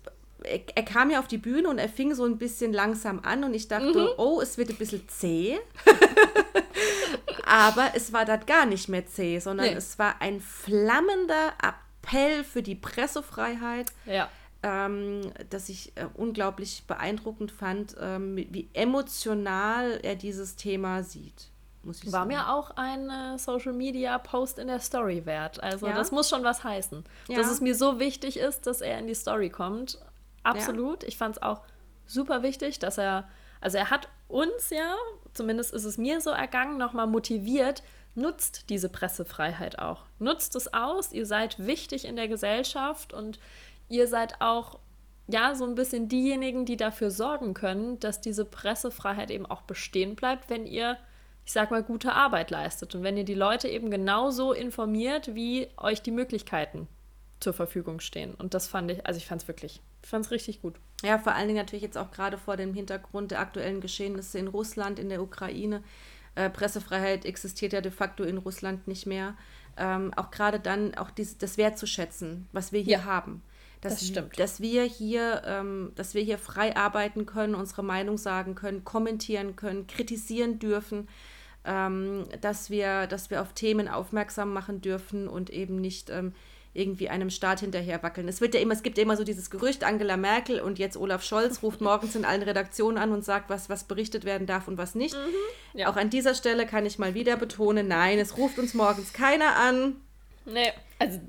[0.43, 3.43] er, er, kam ja auf die Bühne und er fing so ein bisschen langsam an
[3.43, 4.09] und ich dachte, mhm.
[4.17, 5.59] oh, es wird ein bisschen zäh.
[7.45, 9.73] Aber es war das gar nicht mehr zäh, sondern nee.
[9.73, 13.91] es war ein flammender Appell für die Pressefreiheit.
[14.05, 14.29] Ja.
[14.61, 21.49] Ähm, das ich äh, unglaublich beeindruckend fand, ähm, wie emotional er dieses Thema sieht.
[21.83, 22.27] Muss ich War sagen.
[22.27, 25.63] mir auch ein äh, Social Media Post in der Story wert.
[25.63, 25.93] Also ja?
[25.93, 27.05] das muss schon was heißen.
[27.29, 27.37] Ja.
[27.37, 29.97] Dass es mir so wichtig ist, dass er in die Story kommt.
[30.43, 31.03] Absolut.
[31.03, 31.09] Ja.
[31.09, 31.61] Ich fand es auch
[32.05, 33.27] super wichtig, dass er,
[33.61, 34.95] also er hat uns ja,
[35.33, 37.83] zumindest ist es mir so ergangen, nochmal motiviert,
[38.15, 40.03] nutzt diese Pressefreiheit auch.
[40.19, 43.39] Nutzt es aus, ihr seid wichtig in der Gesellschaft und
[43.87, 44.79] ihr seid auch
[45.27, 50.15] ja so ein bisschen diejenigen, die dafür sorgen können, dass diese Pressefreiheit eben auch bestehen
[50.15, 50.97] bleibt, wenn ihr,
[51.45, 55.67] ich sag mal, gute Arbeit leistet und wenn ihr die Leute eben genauso informiert, wie
[55.77, 56.87] euch die Möglichkeiten
[57.39, 58.33] zur Verfügung stehen.
[58.35, 60.80] Und das fand ich, also ich fand es wirklich, ich fand es richtig gut.
[61.04, 64.47] Ja, vor allen Dingen natürlich jetzt auch gerade vor dem Hintergrund der aktuellen Geschehnisse in
[64.47, 65.84] Russland, in der Ukraine.
[66.36, 69.36] Äh, Pressefreiheit existiert ja de facto in Russland nicht mehr.
[69.78, 73.41] Ähm, auch gerade dann auch dies, das wertzuschätzen, was wir hier ja, haben.
[73.82, 74.38] Dass, das stimmt.
[74.38, 79.56] Dass wir hier, ähm, dass wir hier frei arbeiten können, unsere Meinung sagen können, kommentieren
[79.56, 81.08] können, kritisieren dürfen,
[81.64, 86.34] ähm, dass wir, dass wir auf Themen aufmerksam machen dürfen und eben nicht ähm,
[86.74, 88.28] irgendwie einem Staat hinterher wackeln.
[88.28, 90.97] Es wird ja immer, es gibt ja immer so dieses Gerücht, Angela Merkel und jetzt
[90.97, 94.67] Olaf Scholz ruft morgens in allen Redaktionen an und sagt, was, was berichtet werden darf
[94.67, 95.15] und was nicht.
[95.15, 95.89] Mhm, ja.
[95.89, 99.55] Auch an dieser Stelle kann ich mal wieder betonen, nein, es ruft uns morgens keiner
[99.55, 99.95] an.
[100.45, 101.20] Nee, also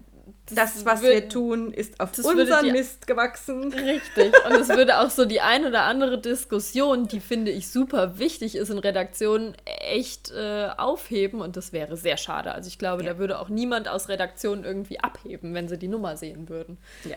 [0.56, 3.72] das, was wir tun, ist auf unseren Mist gewachsen.
[3.72, 4.32] Richtig.
[4.46, 8.56] Und es würde auch so die ein oder andere Diskussion, die finde ich super wichtig
[8.56, 11.40] ist in Redaktionen, echt äh, aufheben.
[11.40, 12.52] Und das wäre sehr schade.
[12.52, 13.12] Also ich glaube, ja.
[13.12, 16.78] da würde auch niemand aus Redaktionen irgendwie abheben, wenn sie die Nummer sehen würden.
[17.04, 17.16] Ja.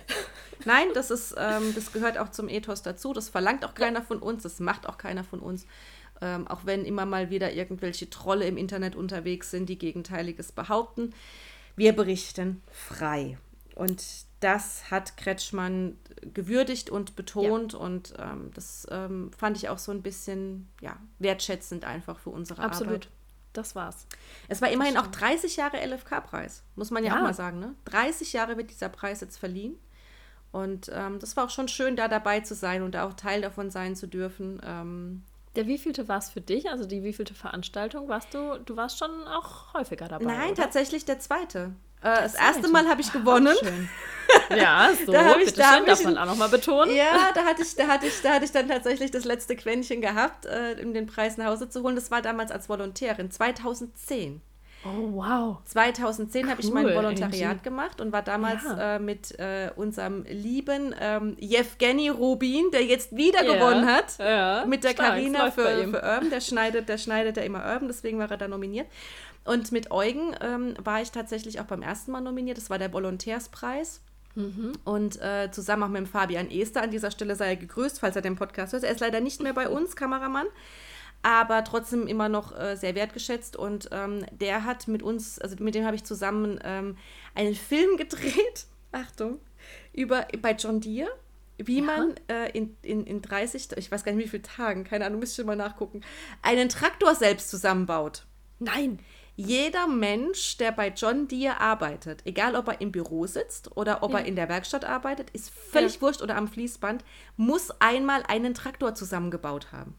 [0.66, 3.14] Nein, das ist, ähm, das gehört auch zum Ethos dazu.
[3.14, 5.66] Das verlangt auch keiner von uns, das macht auch keiner von uns.
[6.22, 11.14] Ähm, auch wenn immer mal wieder irgendwelche Trolle im Internet unterwegs sind, die Gegenteiliges behaupten.
[11.76, 13.38] Wir berichten frei.
[13.76, 14.04] Und
[14.40, 17.80] das hat Kretschmann gewürdigt und betont ja.
[17.80, 22.62] und ähm, das ähm, fand ich auch so ein bisschen ja, wertschätzend einfach für unsere
[22.62, 22.94] Absolut.
[22.94, 23.10] Arbeit.
[23.54, 24.08] Das war's.
[24.48, 27.60] Es war immerhin auch 30 Jahre LFK-Preis, muss man ja, ja, auch mal sagen.
[27.60, 27.76] Ne?
[27.86, 29.78] 30 Jahre wird dieser Preis jetzt verliehen.
[30.52, 33.42] Und ähm, das war auch schon schön, da dabei zu sein und da auch Teil
[33.42, 34.60] davon sein zu dürfen.
[35.56, 36.70] Der wievielte war es für dich?
[36.70, 38.08] Also die wievielte Veranstaltung?
[38.10, 40.26] Warst du, du warst schon auch häufiger dabei?
[40.26, 40.64] Nein, oder?
[40.64, 41.76] tatsächlich der zweite.
[42.02, 43.56] Äh, das erste Mal habe ich gewonnen.
[44.50, 46.96] Ach, ja, so, da bitte ich, da schön, darf man auch nochmal betonen.
[46.96, 50.02] Ja, da hatte, ich, da, hatte ich, da hatte ich dann tatsächlich das letzte Quäntchen
[50.02, 51.96] gehabt, äh, um den Preis nach Hause zu holen.
[51.96, 54.42] Das war damals als Volontärin, 2010.
[54.86, 55.58] Oh, wow.
[55.66, 57.64] 2010 cool, habe ich mein Volontariat Angie.
[57.64, 58.96] gemacht und war damals ja.
[58.96, 63.54] äh, mit äh, unserem lieben ähm, Jewgeni Rubin, der jetzt wieder ja.
[63.54, 64.66] gewonnen hat, ja.
[64.66, 66.30] mit der Karina für, für Urban.
[66.30, 68.88] Der schneidet, der schneidet ja immer Urban, deswegen war er da nominiert.
[69.46, 72.58] Und mit Eugen ähm, war ich tatsächlich auch beim ersten Mal nominiert.
[72.58, 74.02] Das war der Volontärspreis.
[74.36, 74.74] Mhm.
[74.84, 78.16] Und äh, zusammen auch mit dem Fabian Ester, an dieser Stelle sei er gegrüßt, falls
[78.16, 78.84] er den Podcast hört.
[78.84, 80.48] Er ist leider nicht mehr bei uns, Kameramann
[81.24, 83.56] aber trotzdem immer noch äh, sehr wertgeschätzt.
[83.56, 86.98] Und ähm, der hat mit uns, also mit dem habe ich zusammen ähm,
[87.34, 89.40] einen Film gedreht, Achtung,
[89.94, 91.10] über, bei John Deere,
[91.58, 91.84] wie ja.
[91.84, 95.20] man äh, in, in, in 30, ich weiß gar nicht wie viele Tagen, keine Ahnung,
[95.20, 96.02] müsste ich mal nachgucken,
[96.42, 98.26] einen Traktor selbst zusammenbaut.
[98.60, 99.00] Nein,
[99.36, 104.12] jeder Mensch, der bei John Deere arbeitet, egal ob er im Büro sitzt oder ob
[104.12, 104.20] ja.
[104.20, 106.02] er in der Werkstatt arbeitet, ist völlig ja.
[106.02, 107.04] wurscht oder am Fließband,
[107.36, 109.96] muss einmal einen Traktor zusammengebaut haben.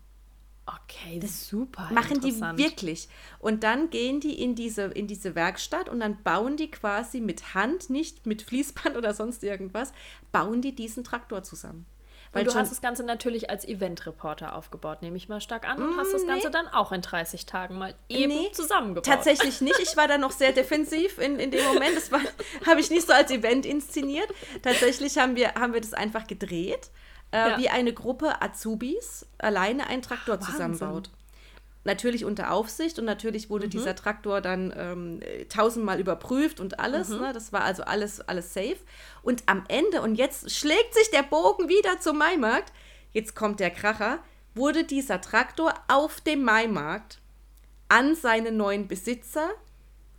[0.67, 1.91] Okay, das ist super.
[1.93, 3.09] Machen die wirklich.
[3.39, 7.55] Und dann gehen die in diese, in diese Werkstatt und dann bauen die quasi mit
[7.55, 9.93] Hand, nicht mit Fließband oder sonst irgendwas,
[10.33, 11.87] bauen die diesen Traktor zusammen.
[12.33, 15.81] Weil und du hast das Ganze natürlich als Event-Reporter aufgebaut, nehme ich mal stark an,
[15.81, 19.07] und mm, hast das Ganze dann auch in 30 Tagen mal eben nee, zusammengebaut.
[19.07, 19.79] Tatsächlich nicht.
[19.79, 21.97] Ich war da noch sehr defensiv in, in dem Moment.
[21.97, 22.11] Das
[22.67, 24.29] habe ich nicht so als Event inszeniert.
[24.62, 26.91] Tatsächlich haben wir, haben wir das einfach gedreht
[27.35, 27.59] äh, ja.
[27.59, 31.11] wie eine Gruppe Azubis alleine einen Traktor Ach, zusammenbaut.
[31.82, 33.70] Natürlich unter Aufsicht und natürlich wurde mhm.
[33.70, 37.09] dieser Traktor dann ähm, tausendmal überprüft und alles.
[37.09, 37.20] Mhm.
[37.20, 37.32] Ne?
[37.32, 38.78] Das war also alles, alles safe.
[39.22, 42.72] Und am Ende, und jetzt schlägt sich der Bogen wieder zum Maimarkt,
[43.12, 44.20] jetzt kommt der Kracher,
[44.55, 47.18] wurde dieser Traktor auf dem Maimarkt
[47.89, 49.51] an seinen neuen Besitzer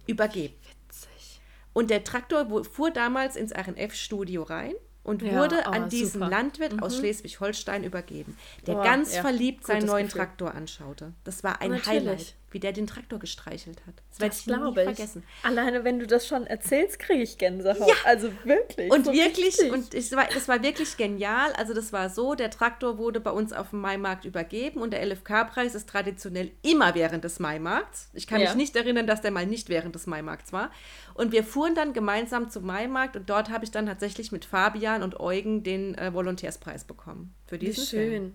[0.05, 0.53] übergeben.
[0.89, 1.39] Witzig.
[1.71, 4.75] Und der Traktor fuhr damals ins RNF-Studio rein
[5.05, 6.29] und ja, wurde oh, an diesen super.
[6.29, 6.79] Landwirt mhm.
[6.83, 8.35] aus Schleswig-Holstein übergeben,
[8.65, 9.21] der oh, ganz ja.
[9.21, 10.21] verliebt seinen neuen Gefühl.
[10.21, 11.13] Traktor anschaute.
[11.23, 11.87] Das war ein Natürlich.
[11.87, 13.95] Highlight, wie der den Traktor gestreichelt hat.
[14.09, 15.23] Das, werde ich nie vergessen.
[15.43, 17.87] Alleine, wenn du das schon erzählst, kriege ich Gänsehaut.
[17.87, 17.95] Ja.
[18.05, 18.91] Also wirklich.
[18.91, 19.71] Und so wirklich, richtig.
[19.71, 21.51] und es war, das war wirklich genial.
[21.53, 25.05] Also das war so, der Traktor wurde bei uns auf dem Maimarkt übergeben und der
[25.05, 28.09] LFK-Preis ist traditionell immer während des Maimarkts.
[28.13, 30.71] Ich kann mich nicht erinnern, dass der mal nicht während des Maimarkts war.
[31.13, 35.03] Und wir fuhren dann gemeinsam zum Maimarkt und dort habe ich dann tatsächlich mit Fabian
[35.03, 37.33] und Eugen den äh, Volontärspreis bekommen.
[37.47, 38.09] Für diesen Wie schön.
[38.09, 38.33] Film.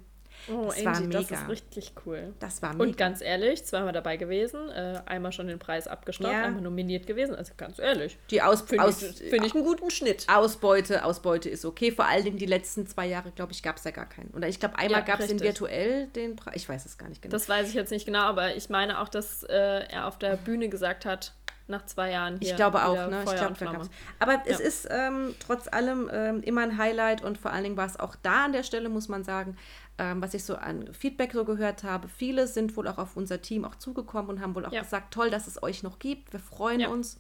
[0.49, 1.21] Oh, das Angie, war mega.
[1.21, 2.35] das ist richtig cool.
[2.41, 2.85] Das war mega.
[2.85, 6.45] Und ganz ehrlich, zweimal dabei gewesen, äh, einmal schon den Preis abgestaubt, Ja.
[6.45, 7.35] einmal nominiert gewesen.
[7.35, 10.27] Also ganz ehrlich, die Aus, finde Aus, ich, find ich einen guten Schnitt.
[10.29, 11.93] Ausbeute, Ausbeute ist okay.
[11.93, 14.31] Vor allen Dingen die letzten zwei Jahre, glaube ich, gab es ja gar keinen.
[14.31, 16.55] Oder ich glaube, einmal Ja, gab es den virtuell den Preis.
[16.57, 17.33] Ich weiß es gar nicht genau.
[17.33, 19.55] Das weiß ich jetzt nicht genau, aber ich meine auch, dass äh,
[19.89, 21.33] er auf der Bühne gesagt hat,
[21.67, 23.23] nach zwei Jahren hier Ich glaube auch, ne?
[23.25, 23.89] Ich glaube, da gab's.
[24.19, 24.67] Aber es Ja.
[24.67, 28.17] ist ähm, trotz allem ähm, immer ein Highlight und vor allen Dingen war es auch
[28.23, 29.57] da an der Stelle, muss man sagen,
[30.01, 32.09] ähm, was ich so an Feedback so gehört habe.
[32.09, 34.81] Viele sind wohl auch auf unser Team auch zugekommen und haben wohl auch Ja.
[34.81, 36.33] gesagt, toll, dass es euch noch gibt.
[36.33, 36.89] Wir freuen Ja.
[36.89, 37.19] uns.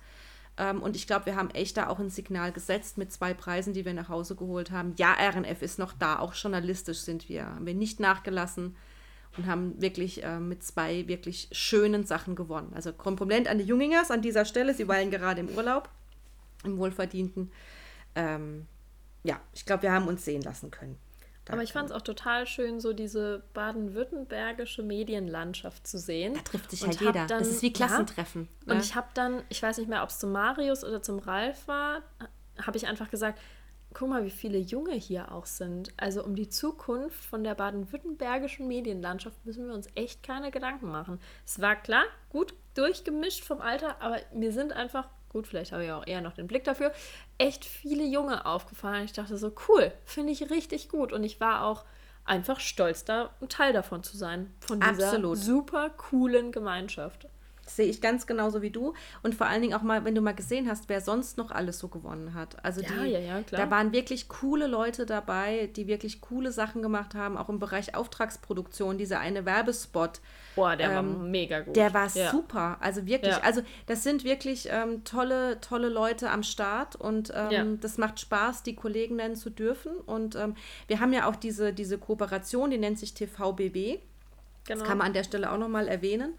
[0.57, 3.74] Ähm, und ich glaube, wir haben echt da auch ein Signal gesetzt mit zwei Preisen,
[3.74, 4.95] die wir nach Hause geholt haben.
[4.97, 8.74] Ja, RNF ist noch da, auch journalistisch sind wir, haben wir nicht nachgelassen
[9.37, 12.72] und haben wirklich äh, mit zwei wirklich schönen Sachen gewonnen.
[12.74, 14.72] Also Kompliment an die Jungingers an dieser Stelle.
[14.72, 15.91] Sie weilen gerade im Urlaub,
[16.64, 17.53] im Wohlverdienten.
[18.14, 18.66] Ähm,
[19.22, 20.97] ja, ich glaube, wir haben uns sehen lassen können.
[21.53, 26.34] Aber ich fand es auch total schön, so diese baden-württembergische Medienlandschaft zu sehen.
[26.34, 27.26] Da trifft sich halt jeder.
[27.26, 28.48] Dann, das ist wie Ja, Klassentreffen.
[28.66, 28.74] ne?
[28.74, 31.66] Und ich habe dann, ich weiß nicht mehr, ob es zum Marius oder zum Ralf
[31.68, 32.03] war,
[32.61, 33.38] habe ich einfach gesagt,
[33.92, 35.92] guck mal, wie viele Junge hier auch sind.
[35.96, 41.18] Also um die Zukunft von der baden-württembergischen Medienlandschaft müssen wir uns echt keine Gedanken machen.
[41.44, 45.93] Es war klar, gut durchgemischt vom Alter, aber mir sind einfach, gut, vielleicht habe ich
[45.93, 46.93] auch eher noch den Blick dafür,
[47.39, 49.05] echt viele Junge aufgefallen.
[49.05, 51.12] Ich dachte so, cool, finde ich richtig gut.
[51.12, 51.85] Und ich war auch
[52.24, 54.53] einfach stolz, da ein Teil davon zu sein.
[54.61, 55.39] Von dieser Absolut.
[55.39, 57.26] super coolen Gemeinschaft.
[57.76, 58.94] Sehe ich ganz genauso wie du.
[59.22, 61.78] Und vor allen Dingen auch mal, wenn du mal gesehen hast, wer sonst noch alles
[61.78, 62.64] so gewonnen hat.
[62.64, 66.82] Also Ja, die, ja, ja, da waren wirklich coole Leute dabei, die wirklich coole Sachen
[66.82, 68.98] gemacht haben, auch im Bereich Auftragsproduktion.
[68.98, 70.20] Dieser eine Werbespot,
[70.56, 71.76] Boah, der war Ähm, mega gut.
[71.76, 72.76] der war super.
[72.80, 77.98] Also wirklich, also das sind wirklich ähm, tolle, tolle Leute am Start und ähm, das
[77.98, 79.92] macht Spaß, die Kollegen nennen zu dürfen.
[80.06, 80.54] Und ähm,
[80.86, 84.00] wir haben ja auch diese, diese Kooperation, die nennt sich TVBB.
[84.66, 84.80] Genau.
[84.80, 86.34] Das kann man an der Stelle auch nochmal erwähnen.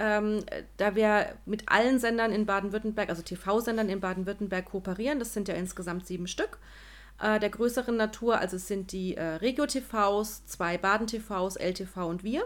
[0.00, 0.44] Ähm,
[0.76, 5.54] da wir mit allen Sendern in Baden-Württemberg, also TV-Sendern in Baden-Württemberg kooperieren, das sind ja
[5.54, 6.58] insgesamt sieben Stück,
[7.20, 12.44] äh, der größeren Natur, also es sind die äh, Regio-TVs, zwei Baden-TVs, LTV und wir.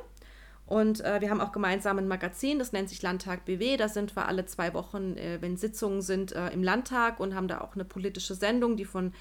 [0.64, 3.76] Und äh, wir haben auch gemeinsam ein Magazin, das nennt sich Landtag BW.
[3.76, 7.48] Da sind wir alle zwei Wochen, äh, wenn Sitzungen sind, äh, im Landtag und haben
[7.48, 9.12] da auch eine politische Sendung, die von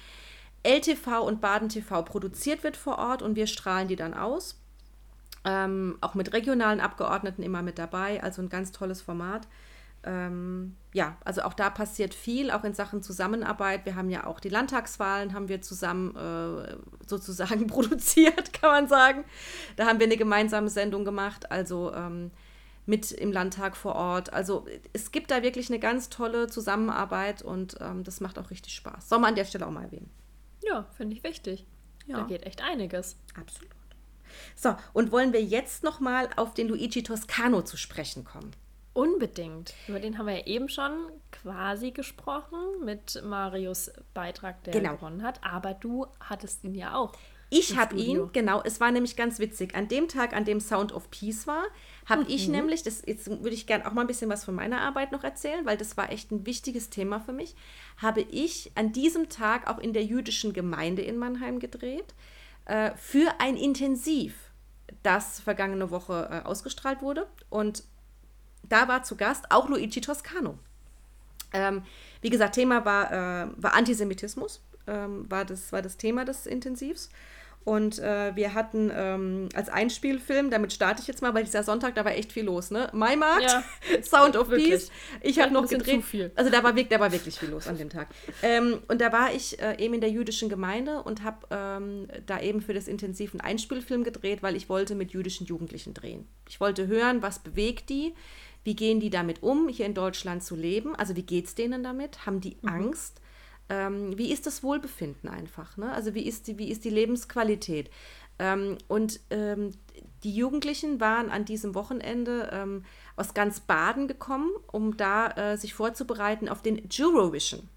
[0.62, 4.61] LTV und Baden TV produziert wird vor Ort und wir strahlen die dann aus.
[5.44, 9.48] Ähm, auch mit regionalen Abgeordneten immer mit dabei, also ein ganz tolles Format.
[10.04, 13.84] Ähm, ja, also auch da passiert viel, auch in Sachen Zusammenarbeit.
[13.86, 16.76] Wir haben ja auch die Landtagswahlen, haben wir zusammen äh,
[17.06, 19.24] sozusagen produziert, kann man sagen.
[19.76, 22.30] Da haben wir eine gemeinsame Sendung gemacht, also ähm,
[22.84, 24.32] mit im Landtag vor Ort.
[24.32, 28.74] Also es gibt da wirklich eine ganz tolle Zusammenarbeit und ähm, das macht auch richtig
[28.74, 29.08] Spaß.
[29.08, 30.10] Soll man an der Stelle auch mal erwähnen.
[30.64, 31.64] Ja, finde ich wichtig.
[32.06, 32.18] Ja.
[32.18, 33.16] Da geht echt einiges.
[33.38, 33.71] Absolut.
[34.56, 38.50] So, und wollen wir jetzt noch mal auf den Luigi Toscano zu sprechen kommen?
[38.94, 39.72] Unbedingt.
[39.88, 40.92] Über den haben wir ja eben schon
[41.30, 44.96] quasi gesprochen mit Marius Beitrag, der Genau.
[44.96, 45.40] gewonnen hat.
[45.42, 47.12] Aber du hattest ihn ja auch.
[47.54, 49.74] Ich habe ihn, genau, es war nämlich ganz witzig.
[49.74, 51.64] An dem Tag, an dem Sound of Peace war,
[52.06, 52.54] habe ich Mhm.
[52.54, 55.22] nämlich, das, jetzt würde ich gerne auch mal ein bisschen was von meiner Arbeit noch
[55.22, 57.54] erzählen, weil das war echt ein wichtiges Thema für mich,
[57.98, 62.14] habe ich an diesem Tag auch in der jüdischen Gemeinde in Mannheim gedreht,
[62.64, 64.34] äh, für ein Intensiv,
[65.02, 67.26] das vergangene Woche äh, ausgestrahlt wurde.
[67.50, 67.84] Und
[68.62, 70.58] da war zu Gast auch Luigi Toscano.
[71.52, 71.82] Ähm,
[72.20, 77.10] wie gesagt, Thema war, äh, war Antisemitismus, ähm, war, das, war das Thema des Intensivs.
[77.64, 81.94] Und äh, wir hatten ähm, als Einspielfilm, damit starte ich jetzt mal, weil dieser Sonntag,
[81.94, 82.90] da war echt viel los, ne?
[82.92, 83.62] Maimarkt, Ja,
[84.02, 84.70] Sound of wirklich.
[84.70, 84.90] Peace.
[85.20, 86.02] Ich habe noch gedreht.
[86.34, 88.08] Also da war, da war wirklich viel los an dem Tag.
[88.42, 92.40] Ähm, und da war ich äh, eben in der jüdischen Gemeinde und habe ähm, da
[92.40, 96.26] eben für das Intensiv einen Einspielfilm gedreht, weil ich wollte mit jüdischen Jugendlichen drehen.
[96.48, 98.14] Ich wollte hören, was bewegt die,
[98.64, 100.94] wie gehen die damit um, hier in Deutschland zu leben.
[100.96, 102.26] Also wie geht es denen damit?
[102.26, 103.21] Haben die Angst?
[103.68, 105.76] Ähm, wie ist das Wohlbefinden einfach?
[105.76, 105.92] Ne?
[105.92, 107.90] Also wie ist die, wie ist die Lebensqualität?
[108.38, 109.72] Ähm, und ähm,
[110.24, 112.84] die Jugendlichen waren an diesem Wochenende ähm,
[113.16, 117.68] aus ganz Baden gekommen, um da äh, sich vorzubereiten auf den Eurovision.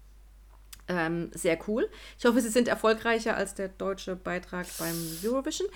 [0.88, 1.88] Ähm, sehr cool.
[2.18, 5.68] Ich hoffe, sie sind erfolgreicher als der deutsche Beitrag beim Eurovision.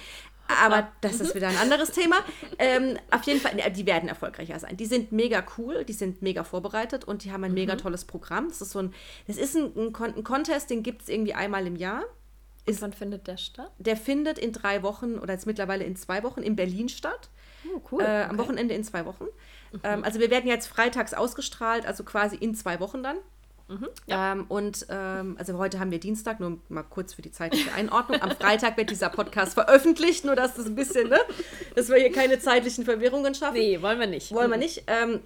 [0.62, 2.16] Aber das ist wieder ein anderes Thema.
[2.58, 4.76] Ähm, auf jeden Fall, die werden erfolgreicher sein.
[4.76, 8.48] Die sind mega cool, die sind mega vorbereitet und die haben ein mega tolles Programm.
[8.48, 8.94] Das ist so ein,
[9.26, 12.04] das ist ein, ein, ein Contest, den gibt es irgendwie einmal im Jahr.
[12.66, 13.72] Und wann findet der statt?
[13.78, 17.30] Der findet in drei Wochen oder jetzt mittlerweile in zwei Wochen in Berlin statt.
[17.74, 18.02] Oh, cool.
[18.02, 19.26] Äh, Am Wochenende in zwei Wochen.
[19.82, 23.16] Ähm, also wir werden jetzt freitags ausgestrahlt, also quasi in zwei Wochen dann.
[23.70, 24.32] Mhm, ja.
[24.32, 28.20] ähm, und ähm, also heute haben wir Dienstag, nur mal kurz für die zeitliche Einordnung.
[28.20, 31.20] Am Freitag wird dieser Podcast veröffentlicht, nur dass das ein bisschen, ne,
[31.76, 33.54] dass wir hier keine zeitlichen Verwirrungen schaffen.
[33.54, 34.32] Nee, wollen wir nicht.
[34.32, 34.82] Wollen wir nicht.
[34.88, 35.20] Ähm,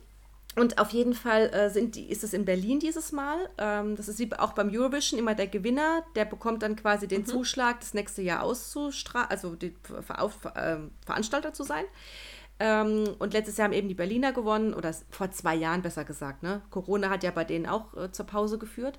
[0.57, 3.49] und auf jeden Fall äh, sind die, ist es in Berlin dieses Mal.
[3.59, 7.23] Ähm, das ist wie auch beim Eurovision immer der Gewinner, der bekommt dann quasi den
[7.23, 7.27] mhm.
[7.27, 11.85] Zuschlag, das nächste Jahr auszustrahlen, also die Ver Ver äh, Veranstalter zu sein.
[12.61, 16.43] Ähm, und letztes Jahr haben eben die Berliner gewonnen, oder vor zwei Jahren besser gesagt.
[16.43, 16.63] Ne?
[16.71, 18.99] Corona hat ja bei denen auch äh, zur Pause geführt.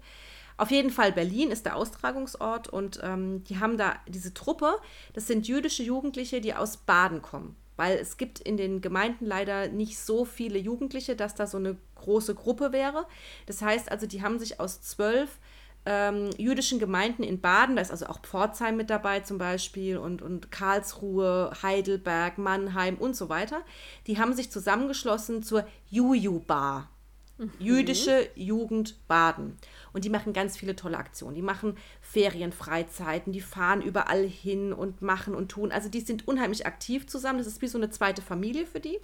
[0.57, 4.75] Auf jeden Fall Berlin ist der Austragungsort und ähm, die haben da diese Truppe,
[5.13, 7.57] das sind jüdische Jugendliche, die aus Baden kommen.
[7.75, 11.75] Weil es gibt in den Gemeinden leider nicht so viele Jugendliche, dass da so eine
[11.95, 13.05] große Gruppe wäre.
[13.47, 15.39] Das heißt also, die haben sich aus zwölf
[15.85, 20.21] ähm, jüdischen Gemeinden in Baden, da ist also auch Pforzheim mit dabei zum Beispiel und,
[20.21, 23.61] und Karlsruhe, Heidelberg, Mannheim und so weiter,
[24.07, 26.89] die haben sich zusammengeschlossen zur Juju-Bar.
[27.37, 27.51] Mhm.
[27.59, 29.57] Jüdische Jugend Baden.
[29.93, 31.35] Und die machen ganz viele tolle Aktionen.
[31.35, 35.71] Die machen Ferienfreizeiten, die fahren überall hin und machen und tun.
[35.71, 37.39] Also die sind unheimlich aktiv zusammen.
[37.39, 38.99] Das ist wie so eine zweite Familie für die.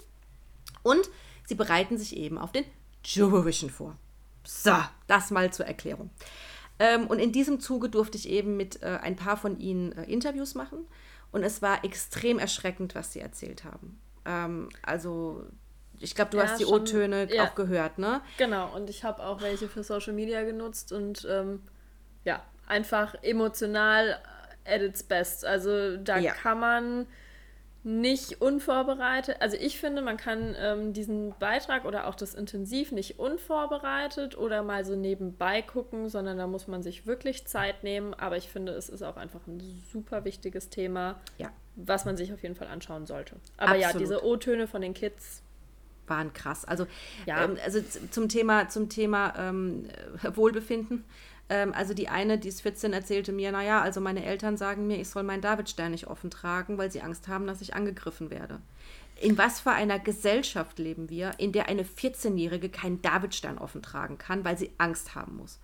[0.82, 1.10] Und
[1.44, 2.64] sie bereiten sich eben auf den
[3.16, 3.96] Eurovision vor.
[4.44, 4.76] So,
[5.06, 6.10] das mal zur Erklärung.
[6.78, 10.04] Ähm, und in diesem Zuge durfte ich eben mit äh, ein paar von ihnen äh,
[10.04, 10.86] Interviews machen.
[11.30, 14.00] Und es war extrem erschreckend, was sie erzählt haben.
[14.24, 15.44] Ähm, also,
[15.98, 17.44] ich glaube, du ja, hast die O-Töne ja.
[17.44, 18.20] auch gehört, ne?
[18.36, 21.62] Genau, und ich habe auch welche für Social Media genutzt und ähm,
[22.24, 24.18] ja, einfach emotional
[24.64, 25.44] at its best.
[25.44, 26.32] Also, da ja.
[26.32, 27.06] kann man
[27.84, 29.36] nicht unvorbereitet.
[29.40, 34.62] Also ich finde, man kann ähm, diesen Beitrag oder auch das Intensiv nicht unvorbereitet oder
[34.62, 38.14] mal so nebenbei gucken, sondern da muss man sich wirklich Zeit nehmen.
[38.14, 39.60] Aber ich finde, es ist auch einfach ein
[39.92, 41.50] super wichtiges Thema, ja.
[41.74, 43.36] was man sich auf jeden Fall anschauen sollte.
[43.56, 43.94] Aber Absolut.
[43.94, 45.42] ja, diese O-Töne von den Kids
[46.06, 46.64] waren krass.
[46.64, 46.86] Also,
[47.26, 47.44] ja.
[47.44, 47.80] Ähm, also
[48.10, 49.88] zum Thema, zum Thema ähm,
[50.34, 51.04] Wohlbefinden
[51.48, 55.00] ähm, also die eine, die ist 14, erzählte mir, naja, also meine Eltern sagen mir,
[55.00, 58.60] ich soll meinen Davidstern nicht offen tragen, weil sie Angst haben, dass ich angegriffen werde.
[59.20, 64.18] In was für einer Gesellschaft leben wir, in der eine 14-Jährige keinen Davidstern offen tragen
[64.18, 65.60] kann, weil sie Angst haben muss?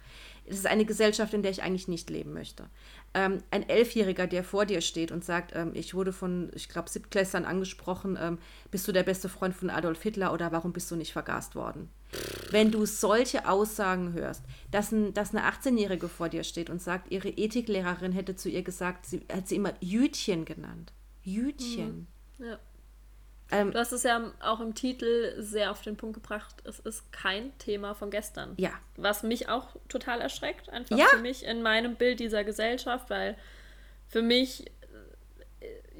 [0.46, 2.66] Es ist eine Gesellschaft, in der ich eigentlich nicht leben möchte.
[3.14, 6.88] Ähm, ein Elfjähriger, der vor dir steht und sagt, ähm, ich wurde von, ich glaube,
[6.88, 8.38] Siebtklässlern angesprochen, ähm,
[8.70, 11.90] bist du der beste Freund von Adolf Hitler oder warum bist du nicht vergast worden?
[12.50, 17.10] Wenn du solche Aussagen hörst, dass, ein, dass eine 18-Jährige vor dir steht und sagt,
[17.10, 20.92] ihre Ethiklehrerin hätte zu ihr gesagt, sie hat sie immer Jütchen genannt.
[21.22, 22.06] Jütchen.
[22.38, 22.44] Mhm.
[22.44, 22.58] Ja.
[23.50, 27.12] Ähm, du hast es ja auch im Titel sehr auf den Punkt gebracht, es ist
[27.12, 28.54] kein Thema von gestern.
[28.58, 28.72] Ja.
[28.96, 31.06] Was mich auch total erschreckt, einfach ja.
[31.06, 33.36] für mich in meinem Bild dieser Gesellschaft, weil
[34.06, 34.70] für mich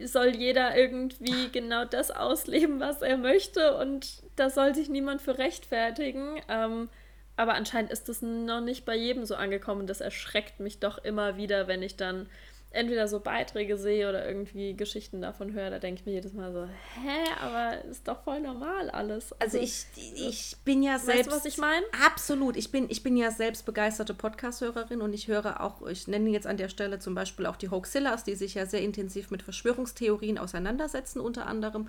[0.06, 5.38] soll jeder irgendwie genau das ausleben, was er möchte und da soll sich niemand für
[5.38, 6.40] rechtfertigen.
[6.48, 6.88] Ähm,
[7.36, 9.86] aber anscheinend ist das noch nicht bei jedem so angekommen.
[9.86, 12.28] Das erschreckt mich doch immer wieder, wenn ich dann
[12.70, 16.52] entweder so Beiträge sehe oder irgendwie Geschichten davon höre, da denke ich mir jedes Mal
[16.52, 19.32] so, hä, aber ist doch voll normal alles.
[19.40, 21.30] Also, also ich, ich bin ja selbst.
[21.30, 21.84] Weißt du, was ich meine?
[22.04, 22.56] Absolut.
[22.56, 26.46] Ich bin, ich bin ja selbst begeisterte Podcast-Hörerin und ich höre auch, ich nenne jetzt
[26.46, 30.36] an der Stelle zum Beispiel auch die Hoaxillas, die sich ja sehr intensiv mit Verschwörungstheorien
[30.36, 31.88] auseinandersetzen, unter anderem.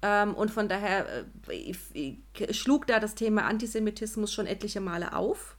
[0.00, 1.06] Ähm, und von daher
[1.48, 5.56] äh, schlug da das Thema Antisemitismus schon etliche Male auf.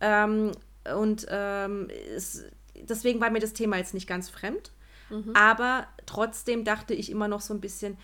[0.00, 0.52] Ähm,
[0.94, 2.44] und ähm, es
[2.84, 4.72] deswegen war mir das Thema jetzt nicht ganz fremd.
[5.10, 5.34] Mhm.
[5.34, 7.96] Aber trotzdem dachte ich immer noch so ein bisschen,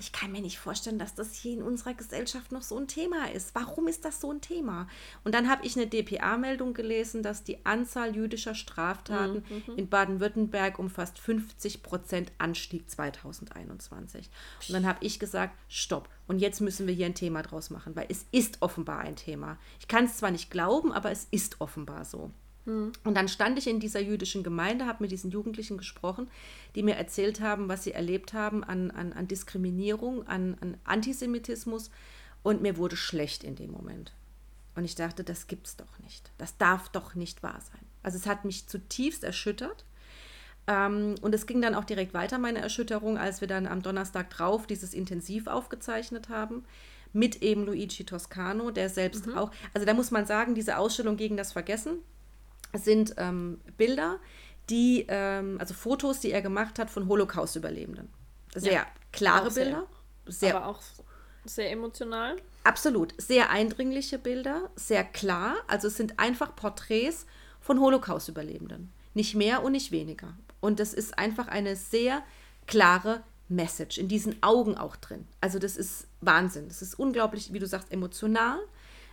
[0.00, 3.30] ich kann mir nicht vorstellen, dass das hier in unserer Gesellschaft noch so ein Thema
[3.30, 3.54] ist.
[3.54, 4.88] Warum ist das so ein Thema?
[5.22, 9.76] Und dann habe ich eine DPA-Meldung gelesen, dass die Anzahl jüdischer Straftaten mhm.
[9.76, 14.30] in Baden-Württemberg um fast 50 Prozent anstieg 2021.
[14.68, 16.08] Und dann habe ich gesagt, stopp.
[16.26, 19.58] Und jetzt müssen wir hier ein Thema draus machen, weil es ist offenbar ein Thema.
[19.78, 22.30] Ich kann es zwar nicht glauben, aber es ist offenbar so.
[22.66, 26.28] Und dann stand ich in dieser jüdischen Gemeinde, habe mit diesen Jugendlichen gesprochen,
[26.74, 31.90] die mir erzählt haben, was sie erlebt haben an, an, an Diskriminierung, an, an Antisemitismus.
[32.42, 34.12] Und mir wurde schlecht in dem Moment.
[34.74, 36.30] Und ich dachte, das gibt's doch nicht.
[36.38, 37.80] Das darf doch nicht wahr sein.
[38.02, 39.84] Also es hat mich zutiefst erschüttert.
[40.66, 44.30] Ähm, und es ging dann auch direkt weiter, meine Erschütterung, als wir dann am Donnerstag
[44.30, 46.64] drauf dieses Intensiv aufgezeichnet haben.
[47.12, 49.38] Mit eben Luigi Toscano, der selbst mhm.
[49.38, 52.00] auch, also da muss man sagen, diese Ausstellung gegen das Vergessen,
[52.78, 54.18] sind ähm, Bilder,
[54.70, 58.08] die, ähm, also Fotos, die er gemacht hat von Holocaust-Überlebenden.
[58.54, 59.86] Sehr ja, klare sehr, Bilder.
[60.26, 60.80] Sehr, aber auch
[61.44, 62.36] sehr emotional.
[62.64, 63.14] Absolut.
[63.18, 65.56] Sehr eindringliche Bilder, sehr klar.
[65.68, 67.26] Also es sind einfach Porträts
[67.60, 68.92] von Holocaust-Überlebenden.
[69.14, 70.36] Nicht mehr und nicht weniger.
[70.60, 72.22] Und das ist einfach eine sehr
[72.66, 75.26] klare Message, in diesen Augen auch drin.
[75.40, 76.68] Also das ist Wahnsinn.
[76.68, 78.58] Das ist unglaublich, wie du sagst, emotional.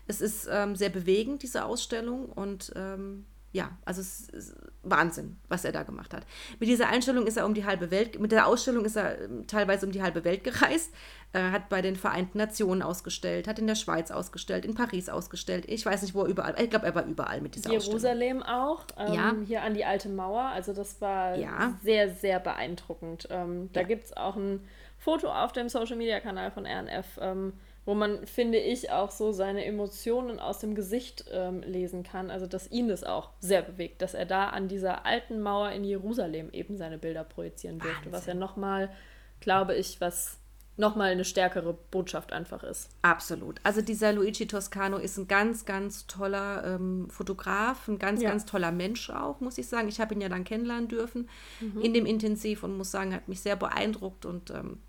[0.07, 2.25] Es ist ähm, sehr bewegend, diese Ausstellung.
[2.25, 6.25] Und ähm, ja, also es ist Wahnsinn, was er da gemacht hat.
[6.59, 9.45] Mit dieser Einstellung ist er um die halbe Welt, mit der Ausstellung ist er ähm,
[9.45, 10.91] teilweise um die halbe Welt gereist,
[11.33, 15.65] äh, hat bei den Vereinten Nationen ausgestellt, hat in der Schweiz ausgestellt, in Paris ausgestellt.
[15.67, 18.43] Ich weiß nicht, wo er überall, ich glaube, er war überall mit dieser Jerusalem Ausstellung.
[18.43, 19.35] auch, ähm, ja.
[19.45, 20.45] hier an die alte Mauer.
[20.45, 21.77] Also das war ja.
[21.83, 23.27] sehr, sehr beeindruckend.
[23.29, 23.87] Ähm, da ja.
[23.87, 27.53] gibt es auch ein Foto auf dem Social-Media-Kanal von RNF, ähm,
[27.85, 32.31] wo man, finde ich, auch so seine Emotionen aus dem Gesicht ähm, lesen kann.
[32.31, 35.83] Also, dass ihn das auch sehr bewegt, dass er da an dieser alten Mauer in
[35.83, 38.89] Jerusalem eben seine Bilder projizieren durfte, was ja nochmal,
[39.41, 40.39] glaube ich, was
[40.75, 42.89] nochmal eine stärkere Botschaft einfach ist.
[43.03, 43.59] Absolut.
[43.63, 48.29] Also dieser Luigi Toscano ist ein ganz, ganz toller ähm, Fotograf, ein ganz, ja.
[48.29, 49.87] ganz toller Mensch auch, muss ich sagen.
[49.87, 51.29] Ich habe ihn ja dann kennenlernen dürfen
[51.59, 51.81] mhm.
[51.81, 54.79] in dem Intensiv und muss sagen, hat mich sehr beeindruckt und ähm,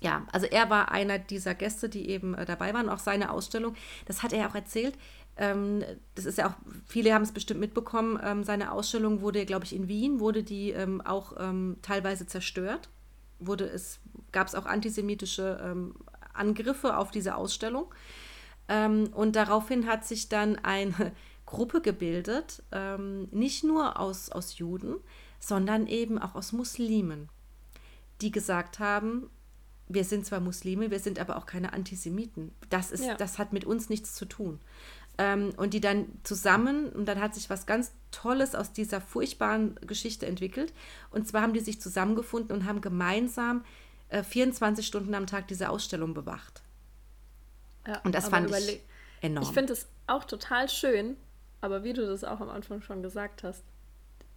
[0.00, 3.74] ja, also er war einer dieser Gäste, die eben äh, dabei waren, auch seine Ausstellung.
[4.06, 4.96] Das hat er auch erzählt.
[5.36, 5.84] Ähm,
[6.14, 6.54] das ist ja auch,
[6.86, 10.70] viele haben es bestimmt mitbekommen, ähm, seine Ausstellung wurde, glaube ich, in Wien, wurde die
[10.70, 11.34] ähm, auch
[11.82, 12.88] teilweise zerstört.
[13.38, 14.00] Wurde es,
[14.32, 15.74] gab es auch antisemitische
[16.34, 17.86] Angriffe auf diese Ausstellung.
[18.68, 21.12] Und daraufhin hat sich dann eine
[21.46, 22.62] Gruppe gebildet,
[23.30, 24.96] nicht nur aus, aus Juden,
[25.38, 27.30] sondern eben auch aus Muslimen,
[28.20, 29.30] die gesagt haben,
[29.92, 32.52] wir sind zwar Muslime, wir sind aber auch keine Antisemiten.
[32.68, 33.14] Das, ist, ja.
[33.14, 34.60] das hat mit uns nichts zu tun.
[35.18, 39.74] Ähm, und die dann zusammen, und dann hat sich was ganz Tolles aus dieser furchtbaren
[39.86, 40.72] Geschichte entwickelt.
[41.10, 43.64] Und zwar haben die sich zusammengefunden und haben gemeinsam
[44.08, 46.62] äh, 24 Stunden am Tag diese Ausstellung bewacht.
[47.86, 48.80] Ja, und das fand ich
[49.20, 49.44] enorm.
[49.44, 51.16] Ich finde es auch total schön,
[51.60, 53.64] aber wie du das auch am Anfang schon gesagt hast,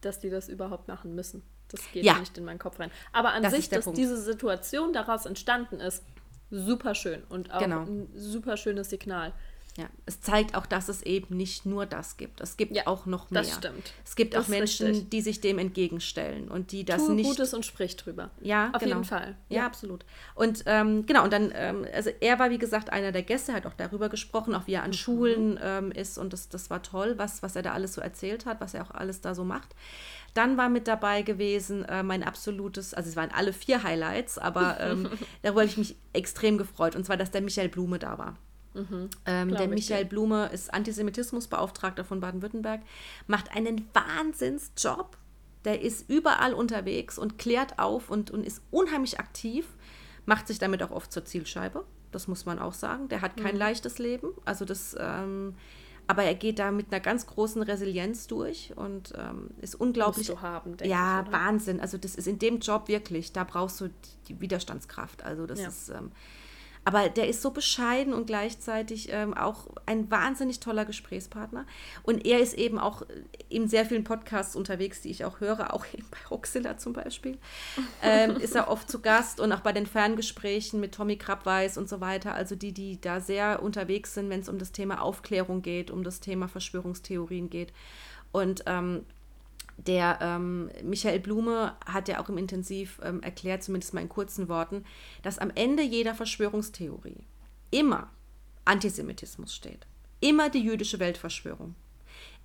[0.01, 1.43] dass die das überhaupt machen müssen.
[1.69, 2.19] Das geht ja.
[2.19, 2.91] nicht in meinen Kopf rein.
[3.11, 3.97] Aber an das sich, dass Punkt.
[3.97, 6.03] diese Situation daraus entstanden ist,
[6.51, 7.81] super schön und auch genau.
[7.81, 9.33] ein super schönes Signal.
[9.75, 12.41] Ja, es zeigt auch, dass es eben nicht nur das gibt.
[12.41, 13.41] Es gibt ja, auch noch mehr.
[13.41, 13.91] Das stimmt.
[14.05, 15.09] Es gibt das auch Menschen, richtig.
[15.09, 17.27] die sich dem entgegenstellen und die das Tue nicht.
[17.27, 18.29] Gutes und sprich drüber.
[18.39, 18.97] Ja, auf genau.
[18.97, 19.35] jeden Fall.
[19.49, 20.05] Ja, ja absolut.
[20.35, 23.65] Und ähm, genau, und dann, ähm, also er war wie gesagt einer der Gäste, hat
[23.65, 24.93] auch darüber gesprochen, auch wie er an mhm.
[24.93, 28.45] Schulen ähm, ist und das, das war toll, was, was er da alles so erzählt
[28.45, 29.73] hat, was er auch alles da so macht.
[30.33, 34.79] Dann war mit dabei gewesen äh, mein absolutes, also es waren alle vier Highlights, aber
[34.81, 35.09] ähm,
[35.41, 36.95] darüber habe ich mich extrem gefreut.
[36.95, 38.35] Und zwar, dass der Michael Blume da war.
[38.73, 42.81] Mhm, ähm, der Michael Blume ist Antisemitismusbeauftragter von Baden-Württemberg,
[43.27, 45.17] macht einen Wahnsinnsjob.
[45.65, 49.67] Der ist überall unterwegs und klärt auf und, und ist unheimlich aktiv,
[50.25, 51.85] macht sich damit auch oft zur Zielscheibe.
[52.11, 53.07] Das muss man auch sagen.
[53.09, 53.59] Der hat kein mhm.
[53.59, 54.29] leichtes Leben.
[54.45, 55.55] Also das ähm,
[56.07, 60.29] aber er geht da mit einer ganz großen Resilienz durch und ähm, ist unglaublich.
[60.29, 61.79] Musst du haben, ja, ich, Wahnsinn.
[61.79, 63.89] Also das ist in dem Job wirklich, da brauchst du
[64.27, 65.23] die Widerstandskraft.
[65.23, 65.67] Also das ja.
[65.67, 66.11] ist ähm,
[66.85, 71.65] aber der ist so bescheiden und gleichzeitig ähm, auch ein wahnsinnig toller Gesprächspartner.
[72.03, 73.03] Und er ist eben auch
[73.49, 77.37] in sehr vielen Podcasts unterwegs, die ich auch höre, auch bei Hoxilla zum Beispiel.
[78.01, 81.87] Ähm, ist er oft zu Gast und auch bei den Ferngesprächen mit Tommy Krabweis und
[81.87, 82.33] so weiter.
[82.33, 86.03] Also die, die da sehr unterwegs sind, wenn es um das Thema Aufklärung geht, um
[86.03, 87.71] das Thema Verschwörungstheorien geht.
[88.33, 89.05] Und ähm,
[89.77, 94.47] der ähm, Michael Blume hat ja auch im Intensiv ähm, erklärt, zumindest mal in kurzen
[94.49, 94.85] Worten,
[95.21, 97.23] dass am Ende jeder Verschwörungstheorie
[97.71, 98.09] immer
[98.65, 99.87] Antisemitismus steht.
[100.19, 101.75] Immer die jüdische Weltverschwörung.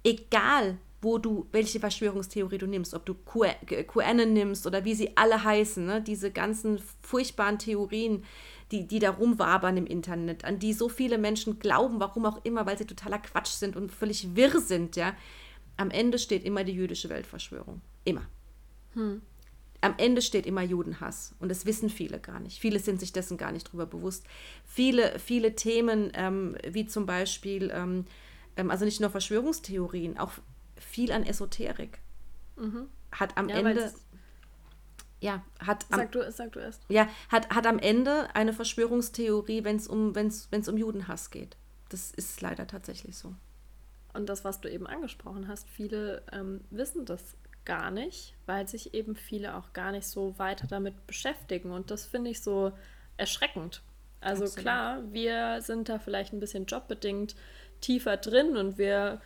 [0.03, 5.45] Egal, wo du, welche Verschwörungstheorie du nimmst, ob du QAnon nimmst oder wie sie alle
[5.45, 6.03] heißen, ne?
[6.03, 8.25] diese ganzen furchtbaren Theorien,
[8.73, 12.67] die, die da rumwabern im Internet, an die so viele Menschen glauben, warum auch immer,
[12.67, 15.15] weil sie totaler Quatsch sind und völlig wirr sind, ja
[15.79, 17.81] am Ende steht immer die jüdische Weltverschwörung.
[18.05, 18.27] Immer.
[18.93, 19.23] Hm.
[19.81, 21.37] Am Ende steht immer Judenhass.
[21.39, 22.59] Und das wissen viele gar nicht.
[22.59, 24.27] Viele sind sich dessen gar nicht drüber bewusst.
[24.65, 28.07] Viele, viele Themen, ähm, wie zum Beispiel, ähm,
[28.57, 30.33] ähm, also nicht nur Verschwörungstheorien, auch
[30.77, 32.01] viel an Esoterik.
[32.57, 32.89] Mhm.
[33.13, 33.93] Hat am ja, Ende.
[35.21, 36.83] Ja, hat am, sag, du, sag du erst.
[36.89, 41.57] Ja, hat, hat am Ende eine Verschwörungstheorie, wenn es um, wenn's, wenn's um Judenhass geht.
[41.89, 43.35] Das ist leider tatsächlich so.
[44.13, 48.95] Und das, was du eben angesprochen hast, viele ähm, wissen das gar nicht, weil sich
[48.95, 51.71] eben viele auch gar nicht so weiter damit beschäftigen.
[51.71, 52.73] Und das finde ich so
[53.17, 53.83] erschreckend.
[54.21, 54.63] Also Absolut.
[54.63, 57.37] klar, wir sind da vielleicht ein bisschen jobbedingt
[57.81, 59.21] tiefer drin und wir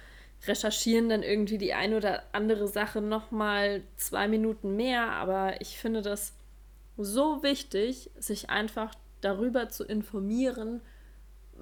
[0.47, 5.13] recherchieren dann irgendwie die eine oder andere Sache noch mal zwei Minuten mehr.
[5.13, 6.35] Aber ich finde das
[6.97, 10.81] so wichtig, sich einfach darüber zu informieren,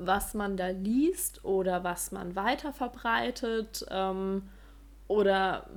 [0.01, 4.49] was man da liest oder was man weiter verbreitet ähm,
[5.07, 5.69] oder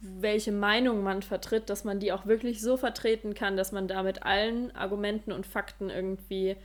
[0.00, 4.02] welche Meinung man vertritt, dass man die auch wirklich so vertreten kann, dass man da
[4.02, 6.56] mit allen Argumenten und Fakten irgendwie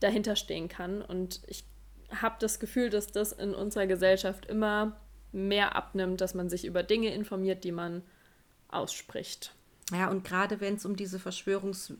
[0.00, 1.02] dahinter stehen kann.
[1.02, 1.64] Und ich
[2.10, 4.96] habe das Gefühl, dass das in unserer Gesellschaft immer
[5.30, 8.02] mehr abnimmt, dass man sich über Dinge informiert, die man
[8.68, 9.54] ausspricht.
[9.90, 11.92] Ja, und gerade wenn es um diese Verschwörungs...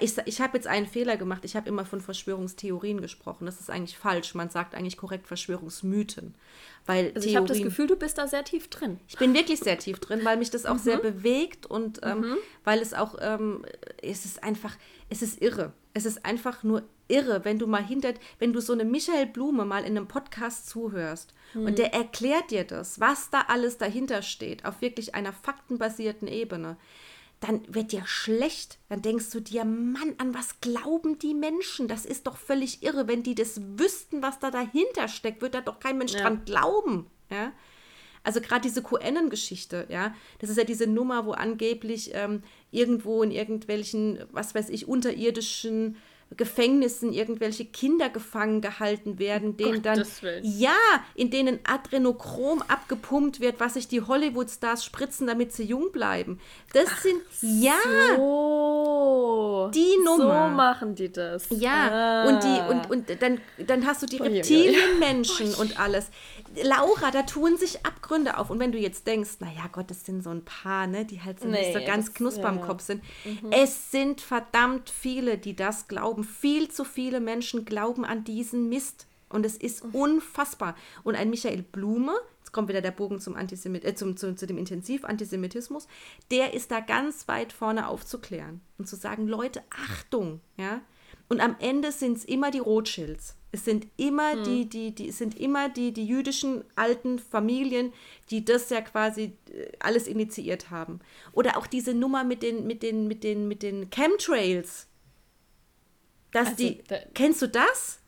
[0.00, 1.44] Ich, ich habe jetzt einen Fehler gemacht.
[1.44, 3.44] Ich habe immer von Verschwörungstheorien gesprochen.
[3.44, 4.34] Das ist eigentlich falsch.
[4.34, 6.34] Man sagt eigentlich korrekt Verschwörungsmythen.
[6.86, 9.00] Weil also ich habe das Gefühl, du bist da sehr tief drin.
[9.08, 10.80] Ich bin wirklich sehr tief drin, weil mich das auch mhm.
[10.80, 12.36] sehr bewegt und ähm, mhm.
[12.62, 13.64] weil es auch, ähm,
[14.02, 14.76] es ist einfach,
[15.08, 15.72] es ist irre.
[15.94, 19.64] Es ist einfach nur irre, wenn du mal hinter, wenn du so eine Michael Blume
[19.64, 21.66] mal in einem Podcast zuhörst mhm.
[21.66, 26.76] und der erklärt dir das, was da alles dahinter steht, auf wirklich einer faktenbasierten Ebene
[27.44, 28.78] dann wird dir schlecht.
[28.88, 31.88] Dann denkst du dir, Mann, an was glauben die Menschen?
[31.88, 33.06] Das ist doch völlig irre.
[33.06, 36.20] Wenn die das wüssten, was da dahinter steckt, würde da doch kein Mensch ja.
[36.20, 37.06] dran glauben.
[37.30, 37.52] Ja?
[38.22, 43.30] Also gerade diese QAnon-Geschichte, ja, das ist ja diese Nummer, wo angeblich ähm, irgendwo in
[43.30, 45.96] irgendwelchen, was weiß ich, unterirdischen
[46.36, 50.04] Gefängnissen irgendwelche Kinder gefangen gehalten werden, denen dann
[50.42, 50.74] ja,
[51.14, 56.40] in denen Adrenochrom abgepumpt wird, was sich die Hollywood-Stars spritzen, damit sie jung bleiben.
[56.72, 57.74] Das Ach sind ja
[58.16, 59.70] so.
[59.72, 60.48] die Nummer.
[60.48, 61.46] So machen die das.
[61.50, 62.28] Ja, ah.
[62.28, 66.10] und die und und dann dann hast du die Reptilienmenschen und alles.
[66.62, 68.50] Laura, da tun sich Abgründe auf.
[68.50, 71.40] Und wenn du jetzt denkst, naja Gott, das sind so ein paar, ne, die halt
[71.40, 72.50] so nee, nicht so ganz knusper ja.
[72.50, 73.02] im Kopf sind.
[73.24, 73.50] Mhm.
[73.50, 76.13] Es sind verdammt viele, die das glauben.
[76.22, 79.06] Viel zu viele Menschen glauben an diesen Mist.
[79.28, 79.94] Und es ist mhm.
[79.94, 80.76] unfassbar.
[81.02, 84.46] Und ein Michael Blume, jetzt kommt wieder der Bogen zum, Antisemit äh, zum, zu, zu
[84.46, 85.88] dem Intensiv-Antisemitismus,
[86.30, 90.82] der ist da ganz weit vorne aufzuklären und zu sagen, Leute, Achtung, ja.
[91.28, 93.36] Und am Ende sind es immer die Rothschilds.
[93.50, 94.44] Es sind immer hm.
[94.44, 97.92] die, die, die, es sind immer die, die jüdischen alten Familien,
[98.30, 101.00] die das ja quasi äh, alles initiiert haben.
[101.32, 104.86] Oder auch diese Nummer mit den, mit den, mit den, mit den Chemtrails.
[106.34, 106.82] Dass also, die.
[106.86, 108.00] Da, kennst du das?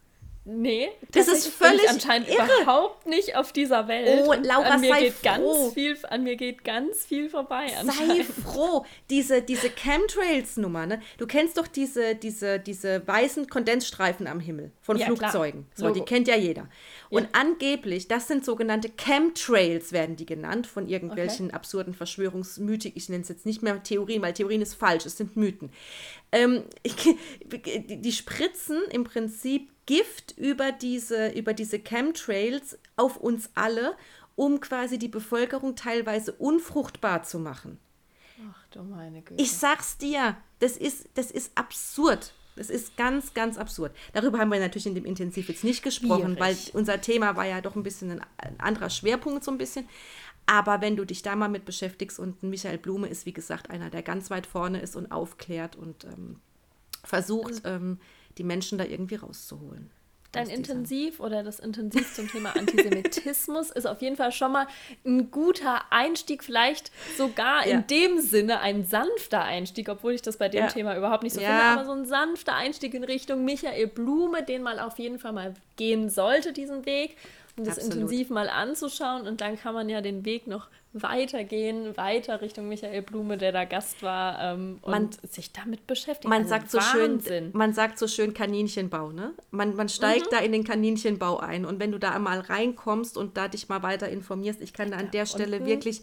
[0.49, 2.47] Nee, das ist völlig anscheinend irre.
[2.63, 4.25] überhaupt nicht auf dieser Welt.
[4.25, 5.25] Oh, Laura, an mir sei geht froh.
[5.25, 7.67] Ganz viel, an mir geht ganz viel vorbei.
[7.83, 8.87] Sei froh.
[9.11, 11.01] Diese, diese Chemtrails-Nummer, ne?
[11.19, 15.67] Du kennst doch diese, diese, diese weißen Kondensstreifen am Himmel von ja, Flugzeugen.
[15.75, 15.89] Klar.
[15.89, 16.69] So, die kennt ja jeder.
[17.11, 17.29] Und ja.
[17.33, 21.57] angeblich, das sind sogenannte Chemtrails, werden die genannt, von irgendwelchen okay.
[21.57, 22.97] absurden Verschwörungsmythiken.
[22.97, 25.73] Ich nenne es jetzt nicht mehr Theorien, weil Theorien ist falsch, es sind Mythen.
[26.33, 33.97] Ähm, die spritzen im Prinzip Gift über diese, über diese Chemtrails auf uns alle,
[34.35, 37.79] um quasi die Bevölkerung teilweise unfruchtbar zu machen.
[38.51, 39.41] Ach du meine Güte.
[39.41, 42.35] Ich sag's dir, das ist, das ist absurd.
[42.57, 43.95] Das ist ganz, ganz absurd.
[44.15, 46.41] Darüber haben wir natürlich in dem Intensiv jetzt nicht gesprochen, Schwierig.
[46.41, 49.87] weil unser Thema war ja doch ein bisschen ein, ein, anderer Schwerpunkt, so ein bisschen.
[50.47, 53.91] Aber wenn du dich da mal mit beschäftigst und Michael Blume ist, wie gesagt, einer,
[53.91, 56.37] der ganz weit vorne ist und aufklärt und ähm,
[57.03, 57.99] versucht, also ähm,
[58.39, 59.91] die Menschen da irgendwie rauszuholen.
[60.33, 64.67] Dein Intensiv oder das Intensiv zum Thema Antisemitismus ist auf jeden Fall schon mal
[65.05, 67.79] ein guter Einstieg, vielleicht sogar ja.
[67.79, 70.67] in dem Sinne ein sanfter Einstieg, obwohl ich das bei dem ja.
[70.67, 71.49] Thema überhaupt nicht so ja.
[71.49, 75.33] finde, aber so ein sanfter Einstieg in Richtung Michael Blume, den man auf jeden Fall
[75.33, 77.17] mal gehen sollte, diesen Weg
[77.57, 77.95] das Absolut.
[77.95, 79.27] intensiv mal anzuschauen.
[79.27, 83.65] Und dann kann man ja den Weg noch weitergehen, weiter Richtung Michael Blume, der da
[83.65, 86.29] Gast war, ähm, und man, sich damit beschäftigt.
[86.29, 89.33] Man also sagt so schön, man sagt so schön Kaninchenbau, ne?
[89.51, 90.31] Man, man steigt mhm.
[90.31, 91.65] da in den Kaninchenbau ein.
[91.65, 94.97] Und wenn du da einmal reinkommst und da dich mal weiter informierst, ich kann da
[94.99, 96.03] an der Stelle wirklich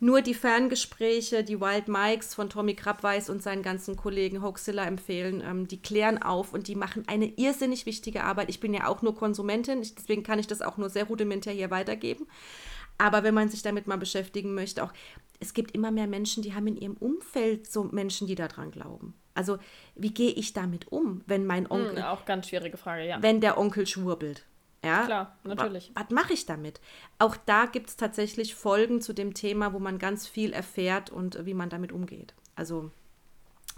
[0.00, 5.42] nur die Ferngespräche, die Wild Mikes von Tommy Krabweis und seinen ganzen Kollegen Hoaxilla empfehlen.
[5.44, 8.48] Ähm, die klären auf und die machen eine irrsinnig wichtige Arbeit.
[8.48, 11.70] Ich bin ja auch nur Konsumentin, deswegen kann ich das auch nur sehr rudimentär hier
[11.70, 12.26] weitergeben.
[12.98, 14.92] Aber wenn man sich damit mal beschäftigen möchte, auch
[15.38, 19.14] es gibt immer mehr Menschen, die haben in ihrem Umfeld so Menschen, die daran glauben.
[19.34, 19.58] Also
[19.94, 22.02] wie gehe ich damit um, wenn mein hm, Onkel...
[22.02, 23.22] Auch ganz schwierige Frage, ja.
[23.22, 24.44] Wenn der Onkel schwurbelt.
[24.84, 25.92] Ja, klar, natürlich.
[25.94, 26.80] Was, was mache ich damit?
[27.18, 31.36] Auch da gibt es tatsächlich Folgen zu dem Thema, wo man ganz viel erfährt und
[31.36, 32.34] äh, wie man damit umgeht.
[32.56, 32.90] Also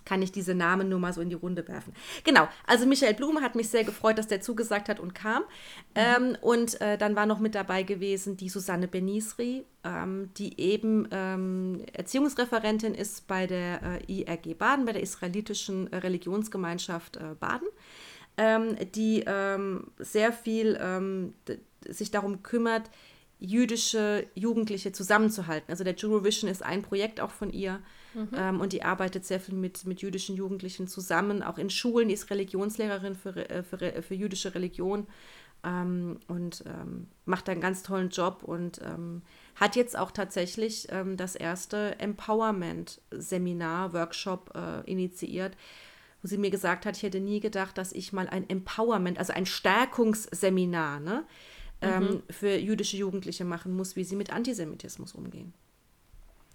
[0.04, 1.92] kann ich diese Namen nur mal so in die Runde werfen.
[2.24, 5.42] Genau, also Michael Blume hat mich sehr gefreut, dass der zugesagt hat und kam.
[5.42, 5.46] Mhm.
[5.94, 11.08] Ähm, und äh, dann war noch mit dabei gewesen die Susanne Benisri, ähm, die eben
[11.10, 17.68] ähm, Erziehungsreferentin ist bei der äh, IRG Baden, bei der israelitischen äh, Religionsgemeinschaft äh, Baden
[18.36, 21.34] ähm, die ähm, sehr viel ähm,
[21.88, 22.90] sich darum kümmert,
[23.38, 25.70] jüdische Jugendliche zusammenzuhalten.
[25.70, 27.80] Also der Eurovision ist ein Projekt auch von ihr
[28.14, 28.28] mhm.
[28.36, 32.14] ähm, und die arbeitet sehr viel mit, mit jüdischen Jugendlichen zusammen, auch in Schulen, die
[32.14, 35.08] ist Religionslehrerin für, äh, für, für jüdische Religion
[35.64, 38.80] ähm, und ähm, macht einen ganz tollen Job und
[39.56, 45.56] hat jetzt auch tatsächlich das erste Empowerment-Seminar, Workshop äh, initiiert,
[46.22, 49.32] wo sie mir gesagt hat, ich hätte nie gedacht, dass ich mal ein Empowerment, also
[49.32, 51.24] ein Stärkungsseminar ne,
[51.80, 52.22] ähm, mhm.
[52.30, 55.52] für jüdische Jugendliche machen muss, wie sie mit Antisemitismus umgehen.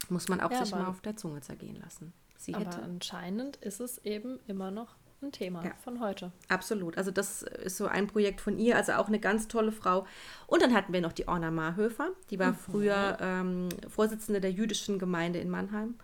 [0.09, 2.13] Muss man auch ja, sich mal auf der Zunge zergehen lassen.
[2.37, 2.81] Sie aber hätte.
[2.81, 5.71] anscheinend ist es eben immer noch ein Thema ja.
[5.83, 6.31] von heute.
[6.47, 6.97] Absolut.
[6.97, 10.05] Also das ist so ein Projekt von ihr, also auch eine ganz tolle Frau.
[10.45, 12.55] Und dann hatten wir noch die Orna Marhöfer, die war mhm.
[12.55, 15.95] früher ähm, Vorsitzende der jüdischen Gemeinde in Mannheim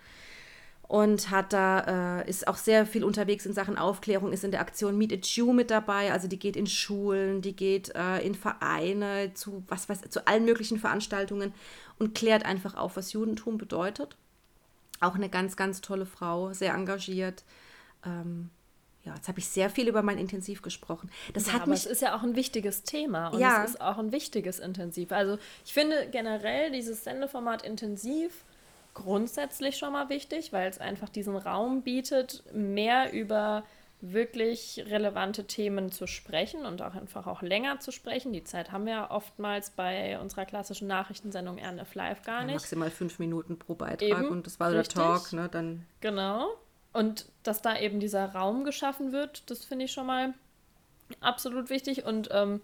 [0.87, 4.59] und hat da äh, ist auch sehr viel unterwegs in Sachen Aufklärung, ist in der
[4.59, 8.35] Aktion Meet a Jew mit dabei, also die geht in Schulen, die geht äh, in
[8.35, 11.53] Vereine zu was weiß zu allen möglichen Veranstaltungen
[11.99, 14.15] und klärt einfach auf, was Judentum bedeutet.
[14.99, 17.43] Auch eine ganz ganz tolle Frau, sehr engagiert.
[18.05, 18.49] Ähm,
[19.05, 21.09] ja, jetzt habe ich sehr viel über mein Intensiv gesprochen.
[21.33, 23.63] Das ja, hat mich, es ist ja auch ein wichtiges Thema und ja.
[23.63, 25.11] es ist auch ein wichtiges Intensiv.
[25.11, 28.45] Also ich finde generell dieses Sendeformat Intensiv
[28.93, 33.63] grundsätzlich schon mal wichtig, weil es einfach diesen Raum bietet, mehr über
[34.01, 38.33] wirklich relevante Themen zu sprechen und auch einfach auch länger zu sprechen.
[38.33, 42.51] Die Zeit haben wir oftmals bei unserer klassischen Nachrichtensendung RNF Live gar nicht.
[42.51, 44.95] Ja, maximal fünf Minuten pro Beitrag Eben, und das war richtig.
[44.95, 45.47] der Talk, ne?
[45.49, 46.49] Dann genau.
[46.91, 50.33] Und dass da eben dieser Raum geschaffen wird, das finde ich schon mal
[51.21, 52.05] absolut wichtig.
[52.05, 52.59] Und ähm,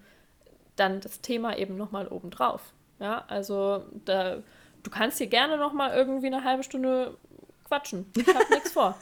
[0.75, 2.73] dann das Thema eben nochmal obendrauf.
[2.99, 4.43] Ja, also da,
[4.83, 7.17] du kannst hier gerne nochmal irgendwie eine halbe Stunde
[7.69, 8.11] quatschen.
[8.17, 8.97] Ich habe nichts vor.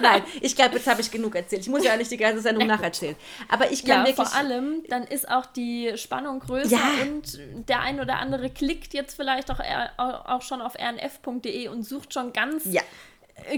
[0.00, 1.62] Nein, ich glaube, jetzt habe ich genug erzählt.
[1.62, 3.16] Ich muss ja nicht die ganze Sendung nacherzählen.
[3.48, 4.28] Aber ich kann ja, wirklich.
[4.28, 7.02] Vor allem, dann ist auch die Spannung größer ja.
[7.02, 9.60] und der ein oder andere klickt jetzt vielleicht auch,
[9.98, 12.82] auch schon auf rnf.de und sucht schon ganz ja.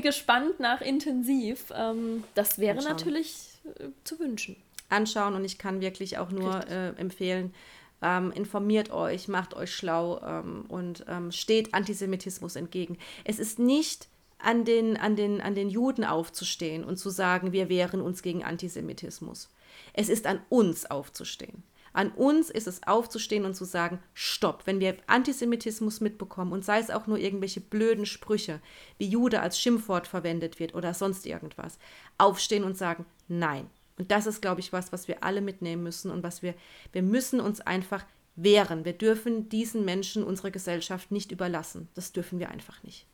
[0.02, 1.72] Gespannt nach intensiv.
[1.74, 2.92] Ähm, das wäre Anschauen.
[2.92, 4.56] natürlich äh, zu wünschen.
[4.90, 7.54] Anschauen und ich kann wirklich auch nur äh, empfehlen,
[8.02, 12.98] ähm, informiert euch, macht euch schlau ähm, und ähm, steht Antisemitismus entgegen.
[13.24, 17.68] Es ist nicht an den, an, den, an den Juden aufzustehen und zu sagen, wir
[17.68, 19.50] wehren uns gegen Antisemitismus.
[19.92, 21.62] Es ist an uns aufzustehen.
[21.92, 26.78] An uns ist es aufzustehen und zu sagen, stopp, wenn wir Antisemitismus mitbekommen und sei
[26.78, 28.60] es auch nur irgendwelche blöden Sprüche,
[28.98, 31.78] wie Jude als Schimpfwort verwendet wird oder sonst irgendwas,
[32.16, 33.68] aufstehen und sagen, nein.
[34.00, 36.54] Und das ist, glaube ich, was, was wir alle mitnehmen müssen und was wir,
[36.92, 38.86] wir müssen uns einfach wehren.
[38.86, 41.86] Wir dürfen diesen Menschen unsere Gesellschaft nicht überlassen.
[41.94, 43.06] Das dürfen wir einfach nicht.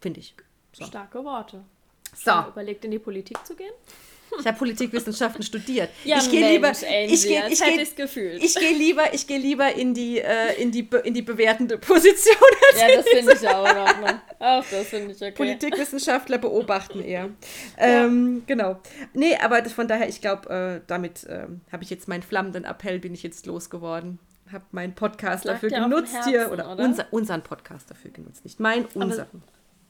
[0.00, 0.36] Finde ich.
[0.72, 0.84] So.
[0.84, 1.64] Starke Worte.
[2.14, 2.30] So.
[2.46, 3.72] Überlegt in die Politik zu gehen?
[4.38, 5.90] Ich habe Politikwissenschaften studiert.
[6.04, 8.42] Ja, ich gehe lieber, Angie, ich gehe, ich gehe, gefühlt.
[8.42, 12.36] Ich gehe lieber, ich gehe lieber in die, äh, in die, in die bewertende Position.
[12.78, 14.20] Ja, das finde ich auch in Ordnung.
[14.38, 15.32] Auch das finde ich okay.
[15.32, 17.30] Politikwissenschaftler beobachten eher.
[17.76, 18.42] Ähm, ja.
[18.46, 18.80] Genau.
[19.12, 22.64] Nee, aber das, von daher, ich glaube, äh, damit äh, habe ich jetzt meinen flammenden
[22.64, 24.18] Appell bin ich jetzt losgeworden.
[24.52, 26.84] Habe meinen Podcast dafür genutzt Herzen, hier oder, oder?
[26.84, 29.20] Unser, unseren Podcast dafür genutzt, nicht mein, unseren.
[29.20, 29.42] Aber,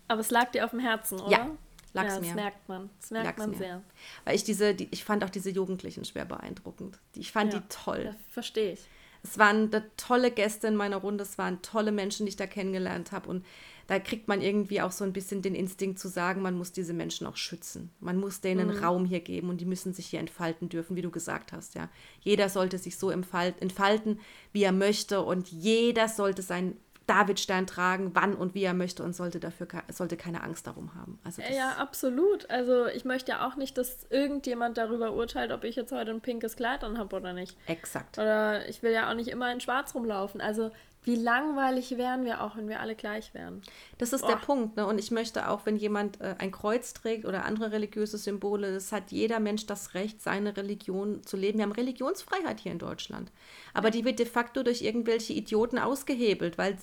[0.09, 1.31] aber es lag dir auf dem Herzen, oder?
[1.31, 1.51] Ja,
[1.93, 2.35] Lag's ja, das mir.
[2.35, 2.91] merkt man.
[3.01, 3.57] Das merkt Lag's man mir.
[3.57, 3.83] sehr.
[4.25, 6.99] Weil ich diese, die, ich fand auch diese Jugendlichen schwer beeindruckend.
[7.15, 8.15] Ich fand ja, die toll.
[8.29, 8.81] Verstehe ich.
[9.23, 13.13] Es waren tolle Gäste in meiner Runde, es waren tolle Menschen, die ich da kennengelernt
[13.13, 13.29] habe.
[13.29, 13.45] Und
[13.87, 16.95] da kriegt man irgendwie auch so ein bisschen den Instinkt zu sagen, man muss diese
[16.95, 17.91] Menschen auch schützen.
[18.01, 18.85] Man muss denen mhm.
[18.85, 21.75] Raum hier geben und die müssen sich hier entfalten dürfen, wie du gesagt hast.
[21.75, 24.21] Ja, jeder sollte sich so entfalten,
[24.53, 26.77] wie er möchte und jeder sollte sein
[27.11, 31.19] Davidstern tragen, wann und wie er möchte und sollte dafür sollte keine Angst darum haben.
[31.25, 32.49] Also ja, absolut.
[32.51, 36.21] Also ich möchte ja auch nicht, dass irgendjemand darüber urteilt, ob ich jetzt heute ein
[36.21, 37.57] pinkes Kleid an habe oder nicht.
[37.67, 38.17] Exakt.
[38.17, 40.41] Oder ich will ja auch nicht immer in Schwarz rumlaufen.
[40.41, 40.71] Also
[41.03, 43.63] wie langweilig wären wir auch, wenn wir alle gleich wären.
[43.97, 44.33] Das ist Boah.
[44.33, 44.77] der Punkt.
[44.77, 44.87] Ne?
[44.87, 48.93] Und ich möchte auch, wenn jemand äh, ein Kreuz trägt oder andere religiöse Symbole, das
[48.93, 51.59] hat jeder Mensch das Recht, seine Religion zu leben.
[51.59, 53.33] Wir haben Religionsfreiheit hier in Deutschland.
[53.73, 56.77] Aber die wird de facto durch irgendwelche Idioten ausgehebelt, weil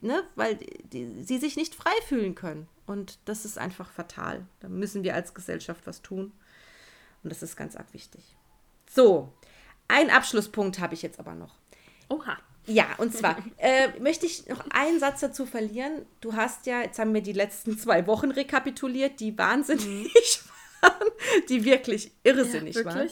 [0.00, 0.56] ne, weil
[0.92, 2.68] die, sie sich nicht frei fühlen können.
[2.86, 4.46] Und das ist einfach fatal.
[4.60, 6.32] Da müssen wir als Gesellschaft was tun.
[7.22, 8.36] Und das ist ganz arg wichtig.
[8.90, 9.32] So,
[9.88, 11.54] einen Abschlusspunkt habe ich jetzt aber noch.
[12.08, 12.38] Oha.
[12.66, 16.06] Ja, und zwar äh, möchte ich noch einen Satz dazu verlieren.
[16.20, 20.10] Du hast ja, jetzt haben wir die letzten zwei Wochen rekapituliert, die wahnsinnig mhm.
[20.82, 21.08] waren,
[21.48, 22.96] die wirklich irrsinnig ja, wirklich?
[22.96, 23.10] waren.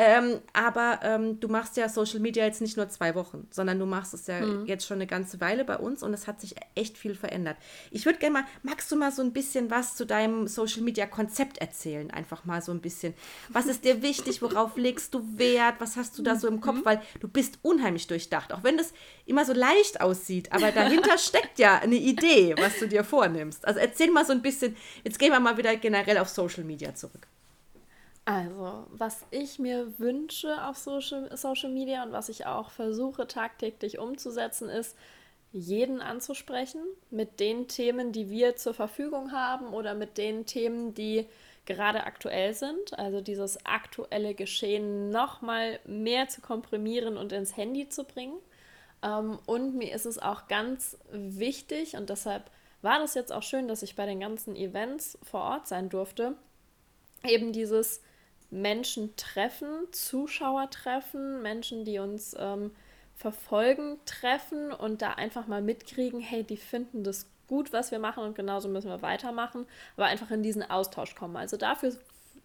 [0.00, 3.84] Ähm, aber ähm, du machst ja Social Media jetzt nicht nur zwei Wochen, sondern du
[3.84, 4.64] machst es ja mhm.
[4.64, 7.56] jetzt schon eine ganze Weile bei uns und es hat sich echt viel verändert.
[7.90, 11.04] Ich würde gerne mal, magst du mal so ein bisschen was zu deinem Social Media
[11.04, 12.12] Konzept erzählen?
[12.12, 13.12] Einfach mal so ein bisschen.
[13.48, 14.40] Was ist dir wichtig?
[14.40, 15.80] Worauf legst du Wert?
[15.80, 16.76] Was hast du da so im Kopf?
[16.76, 16.84] Mhm.
[16.84, 18.52] Weil du bist unheimlich durchdacht.
[18.52, 18.92] Auch wenn das
[19.26, 23.66] immer so leicht aussieht, aber dahinter steckt ja eine Idee, was du dir vornimmst.
[23.66, 24.76] Also erzähl mal so ein bisschen.
[25.02, 27.26] Jetzt gehen wir mal wieder generell auf Social Media zurück.
[28.28, 33.98] Also, was ich mir wünsche auf Social, Social Media und was ich auch versuche tagtäglich
[33.98, 34.98] umzusetzen, ist,
[35.50, 41.24] jeden anzusprechen mit den Themen, die wir zur Verfügung haben oder mit den Themen, die
[41.64, 42.98] gerade aktuell sind.
[42.98, 48.36] Also dieses aktuelle Geschehen nochmal mehr zu komprimieren und ins Handy zu bringen.
[49.02, 52.50] Ähm, und mir ist es auch ganz wichtig und deshalb
[52.82, 56.34] war das jetzt auch schön, dass ich bei den ganzen Events vor Ort sein durfte.
[57.24, 58.02] Eben dieses
[58.50, 62.70] Menschen treffen, Zuschauer treffen, Menschen, die uns ähm,
[63.14, 68.22] verfolgen, treffen und da einfach mal mitkriegen, hey, die finden das gut, was wir machen
[68.22, 69.66] und genauso müssen wir weitermachen,
[69.96, 71.36] aber einfach in diesen Austausch kommen.
[71.36, 71.92] Also dafür,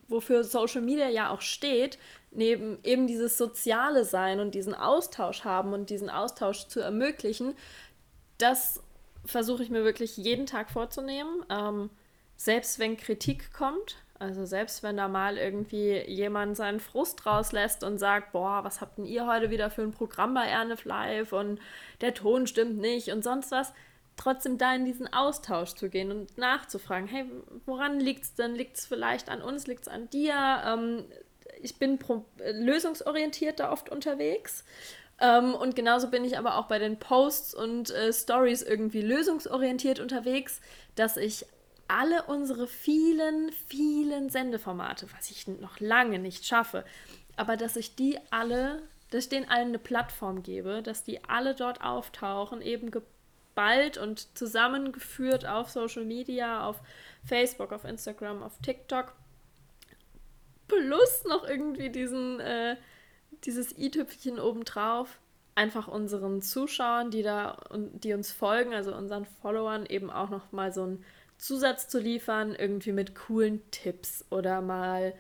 [0.08, 2.00] wofür Social Media ja auch steht,
[2.32, 7.54] neben eben dieses soziale Sein und diesen Austausch haben und diesen Austausch zu ermöglichen,
[8.38, 8.82] das
[9.26, 11.46] versuche ich mir wirklich jeden Tag vorzunehmen.
[11.50, 11.90] Ähm,
[12.36, 17.98] selbst wenn Kritik kommt, also selbst wenn da mal irgendwie jemand seinen Frust rauslässt und
[17.98, 21.60] sagt, boah, was habt denn ihr heute wieder für ein Programm bei Ernef Live und
[22.02, 23.74] der Ton stimmt nicht und sonst was,
[24.16, 27.26] trotzdem da in diesen Austausch zu gehen und nachzufragen, hey,
[27.66, 28.56] woran liegt es denn?
[28.56, 29.68] Liegt es vielleicht an uns?
[29.68, 30.36] Liegt es an dir?
[30.66, 31.06] Ähm,
[31.62, 31.98] ich bin
[32.40, 34.64] lösungsorientiert da oft unterwegs.
[35.20, 40.00] Ähm, und genauso bin ich aber auch bei den Posts und äh, Stories irgendwie lösungsorientiert
[40.00, 40.62] unterwegs,
[40.96, 41.46] dass ich
[41.94, 46.86] alle unsere vielen, vielen Sendeformate, was ich noch lange nicht schaffe,
[47.36, 51.54] aber dass ich die alle, dass ich denen allen eine Plattform gebe, dass die alle
[51.54, 56.82] dort auftauchen, eben geballt und zusammengeführt auf Social Media, auf
[57.26, 59.14] Facebook, auf Instagram, auf TikTok.
[60.68, 62.76] Plus noch irgendwie diesen, äh,
[63.46, 65.20] dieses i-Tüpfchen obendrauf.
[65.54, 70.74] Einfach unseren Zuschauern, die da die uns folgen, also unseren Followern, eben auch noch mal
[70.74, 71.06] so ein
[71.44, 75.14] Zusatz zu liefern, irgendwie mit coolen Tipps oder mal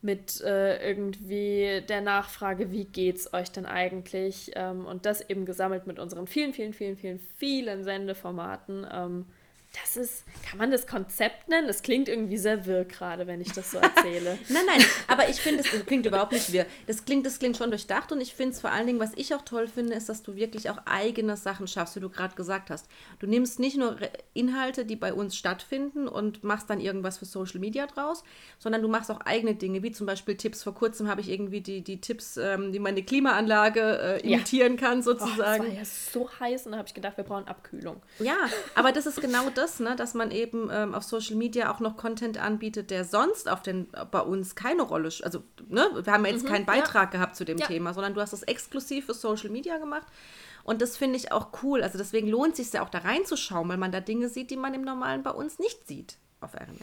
[0.00, 4.50] mit äh, irgendwie der Nachfrage, wie geht's euch denn eigentlich?
[4.54, 8.86] Ähm, und das eben gesammelt mit unseren vielen, vielen, vielen, vielen, vielen Sendeformaten.
[8.90, 9.26] Ähm,
[9.72, 11.66] das ist, kann man das Konzept nennen?
[11.66, 14.38] Das klingt irgendwie sehr wirr gerade, wenn ich das so erzähle.
[14.48, 16.64] nein, nein, aber ich finde, es klingt überhaupt nicht wirr.
[16.86, 19.34] Das klingt, das klingt schon durchdacht und ich finde es vor allen Dingen, was ich
[19.34, 22.70] auch toll finde, ist, dass du wirklich auch eigene Sachen schaffst, wie du gerade gesagt
[22.70, 22.86] hast.
[23.18, 23.98] Du nimmst nicht nur
[24.32, 28.24] Inhalte, die bei uns stattfinden und machst dann irgendwas für Social Media draus,
[28.58, 30.62] sondern du machst auch eigene Dinge, wie zum Beispiel Tipps.
[30.62, 34.80] Vor kurzem habe ich irgendwie die, die Tipps, ähm, die meine Klimaanlage äh, imitieren ja.
[34.80, 35.66] kann, sozusagen.
[35.66, 38.00] Oh, das war ja so heiß und da habe ich gedacht, wir brauchen Abkühlung.
[38.18, 38.36] Ja,
[38.74, 41.80] aber das ist genau das das, ne, dass man eben ähm, auf Social Media auch
[41.80, 46.24] noch Content anbietet, der sonst auf den, bei uns keine Rolle, also ne, wir haben
[46.24, 47.18] jetzt mhm, keinen Beitrag ja.
[47.18, 47.66] gehabt zu dem ja.
[47.66, 50.06] Thema, sondern du hast das exklusiv für Social Media gemacht.
[50.64, 51.82] Und das finde ich auch cool.
[51.82, 54.56] Also deswegen lohnt es sich ja auch da reinzuschauen, weil man da Dinge sieht, die
[54.56, 56.78] man im Normalen bei uns nicht sieht auf RMN.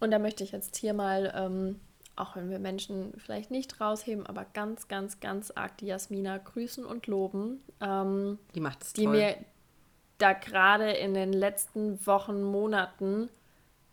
[0.00, 1.80] Und da möchte ich jetzt hier mal, ähm,
[2.16, 6.84] auch wenn wir Menschen vielleicht nicht rausheben, aber ganz, ganz, ganz arg die Jasmina grüßen
[6.84, 7.62] und loben.
[7.80, 9.36] Ähm, die macht es Die mir
[10.22, 13.28] da gerade in den letzten Wochen, Monaten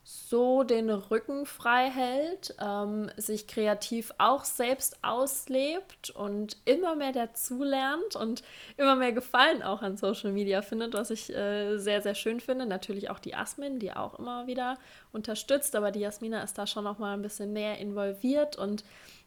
[0.03, 8.15] so den Rücken frei hält, ähm, sich kreativ auch selbst auslebt und immer mehr dazulernt
[8.15, 8.41] und
[8.77, 12.65] immer mehr Gefallen auch an Social Media findet, was ich äh, sehr, sehr schön finde.
[12.65, 14.80] Natürlich auch die Asmin, die auch immer wieder
[15.11, 18.84] unterstützt, aber die Jasmina ist da schon noch mal ein bisschen mehr involviert und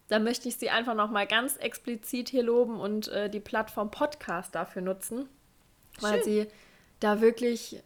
[0.09, 3.91] da möchte ich sie einfach noch mal ganz explizit hier loben und äh, die Plattform
[3.93, 5.29] Podcast dafür nutzen,
[6.01, 6.25] weil schön.
[6.25, 6.47] sie
[7.03, 7.83] da wirklich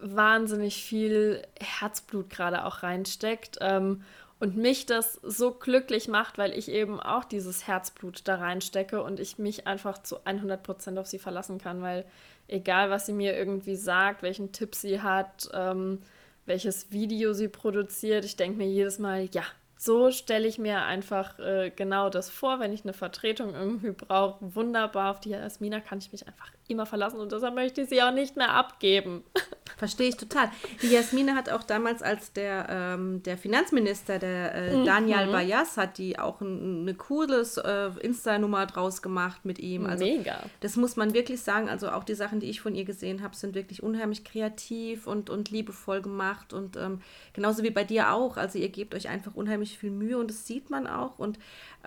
[0.00, 4.02] wahnsinnig viel Herzblut gerade auch reinsteckt ähm,
[4.40, 9.18] und mich das so glücklich macht, weil ich eben auch dieses Herzblut da reinstecke und
[9.18, 12.04] ich mich einfach zu 100 Prozent auf sie verlassen kann, weil
[12.46, 16.00] egal was sie mir irgendwie sagt, welchen Tipp sie hat, ähm,
[16.46, 19.42] welches Video sie produziert, ich denke mir jedes Mal, ja,
[19.76, 24.54] so stelle ich mir einfach äh, genau das vor, wenn ich eine Vertretung irgendwie brauche.
[24.54, 28.02] Wunderbar, auf die Jasmina kann ich mich einfach immer verlassen und deshalb möchte ich sie
[28.02, 29.24] auch nicht mehr abgeben.
[29.76, 30.50] Verstehe ich total.
[30.82, 34.84] Die Jasmina hat auch damals, als der, ähm, der Finanzminister, der äh, mhm.
[34.84, 39.86] Daniel Bayas, hat die auch ein, eine cooles äh, Insta-Nummer draus gemacht mit ihm.
[39.86, 40.42] Also, Mega.
[40.60, 41.68] Das muss man wirklich sagen.
[41.68, 45.30] Also auch die Sachen, die ich von ihr gesehen habe, sind wirklich unheimlich kreativ und,
[45.30, 47.00] und liebevoll gemacht und ähm,
[47.32, 48.36] genauso wie bei dir auch.
[48.36, 51.38] Also ihr gebt euch einfach unheimlich viel Mühe und das sieht man auch und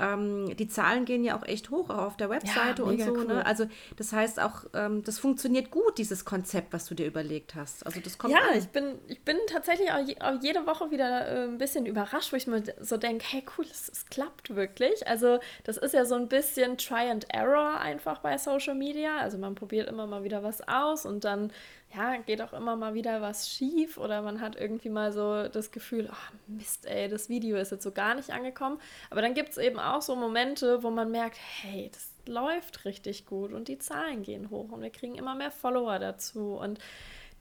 [0.02, 3.12] ähm, die Zahlen gehen ja auch echt hoch, auch auf der Webseite ja, und so.
[3.12, 3.20] Ne?
[3.20, 3.26] Cool.
[3.28, 3.46] Ne?
[3.46, 3.68] Also
[3.98, 7.86] das heißt auch, ähm, das funktioniert gut, dieses Konzept, was du dir überlegt hast.
[7.86, 8.58] Also das kommt Ja, an.
[8.58, 12.32] ich bin, ich bin tatsächlich auch, je, auch jede Woche wieder äh, ein bisschen überrascht,
[12.34, 15.08] wo ich mir so denke, hey cool, es klappt wirklich.
[15.08, 19.18] Also das ist ja so ein bisschen Try and Error einfach bei Social Media.
[19.18, 21.52] Also man probiert immer mal wieder was aus und dann
[21.96, 25.72] ja, geht auch immer mal wieder was schief oder man hat irgendwie mal so das
[25.72, 28.80] Gefühl, oh Mist, ey, das Video ist jetzt so gar nicht angekommen.
[29.10, 33.26] Aber dann gibt es eben auch so Momente, wo man merkt, hey, das läuft richtig
[33.26, 36.80] gut und die Zahlen gehen hoch und wir kriegen immer mehr Follower dazu und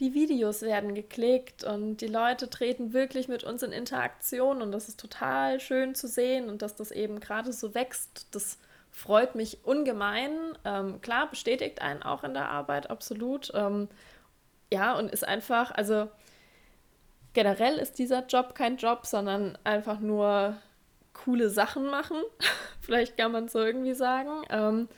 [0.01, 4.89] die Videos werden geklickt und die Leute treten wirklich mit uns in Interaktion und das
[4.89, 8.59] ist total schön zu sehen und dass das eben gerade so wächst, das
[8.91, 10.33] freut mich ungemein.
[10.65, 13.53] Ähm, klar, bestätigt einen auch in der Arbeit, absolut.
[13.55, 13.89] Ähm,
[14.73, 16.09] ja, und ist einfach, also
[17.33, 20.57] generell ist dieser Job kein Job, sondern einfach nur
[21.13, 22.17] coole Sachen machen.
[22.81, 24.43] Vielleicht kann man es so irgendwie sagen.
[24.51, 24.89] Ähm,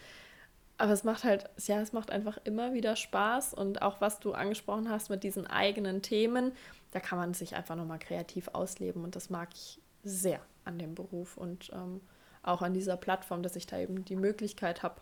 [0.79, 4.33] aber es macht halt, ja, es macht einfach immer wieder Spaß und auch was du
[4.33, 6.53] angesprochen hast mit diesen eigenen Themen,
[6.91, 10.95] da kann man sich einfach nochmal kreativ ausleben und das mag ich sehr an dem
[10.95, 12.01] Beruf und ähm,
[12.43, 14.97] auch an dieser Plattform, dass ich da eben die Möglichkeit habe,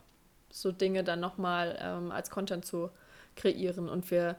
[0.51, 2.90] so Dinge dann nochmal ähm, als Content zu
[3.36, 4.36] kreieren und wir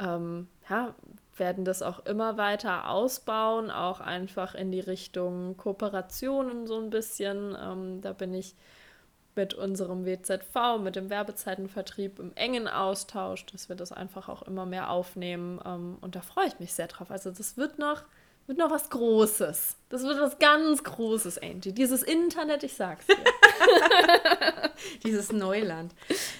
[0.00, 0.94] ähm, ja,
[1.36, 7.56] werden das auch immer weiter ausbauen, auch einfach in die Richtung Kooperationen so ein bisschen.
[7.60, 8.54] Ähm, da bin ich
[9.34, 14.66] mit unserem WZV, mit dem Werbezeitenvertrieb im engen Austausch, dass wir das einfach auch immer
[14.66, 15.60] mehr aufnehmen.
[15.64, 17.10] Ähm, und da freue ich mich sehr drauf.
[17.10, 18.02] Also das wird noch,
[18.46, 19.76] wird noch was Großes.
[19.88, 21.72] Das wird was ganz Großes, Angie.
[21.72, 23.16] Dieses Internet, ich sag's dir.
[25.04, 25.92] dieses Neuland.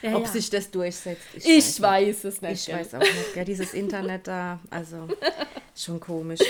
[0.03, 0.29] Ja, Ob ja.
[0.29, 1.23] sich das durchsetzt.
[1.35, 2.69] Ich, ich weiß, weiß, es nicht.
[2.69, 3.37] Ich weiß auch nicht.
[3.37, 5.09] Ja, dieses Internet da, also
[5.77, 6.41] schon komisch.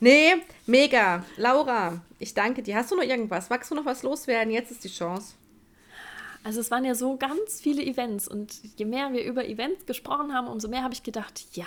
[0.00, 0.36] Nee,
[0.66, 1.24] mega.
[1.36, 2.76] Laura, ich danke dir.
[2.76, 3.50] Hast du noch irgendwas?
[3.50, 4.52] Magst du noch was loswerden?
[4.52, 5.34] Jetzt ist die Chance.
[6.44, 10.34] Also es waren ja so ganz viele Events und je mehr wir über Events gesprochen
[10.34, 11.66] haben, umso mehr habe ich gedacht, ja,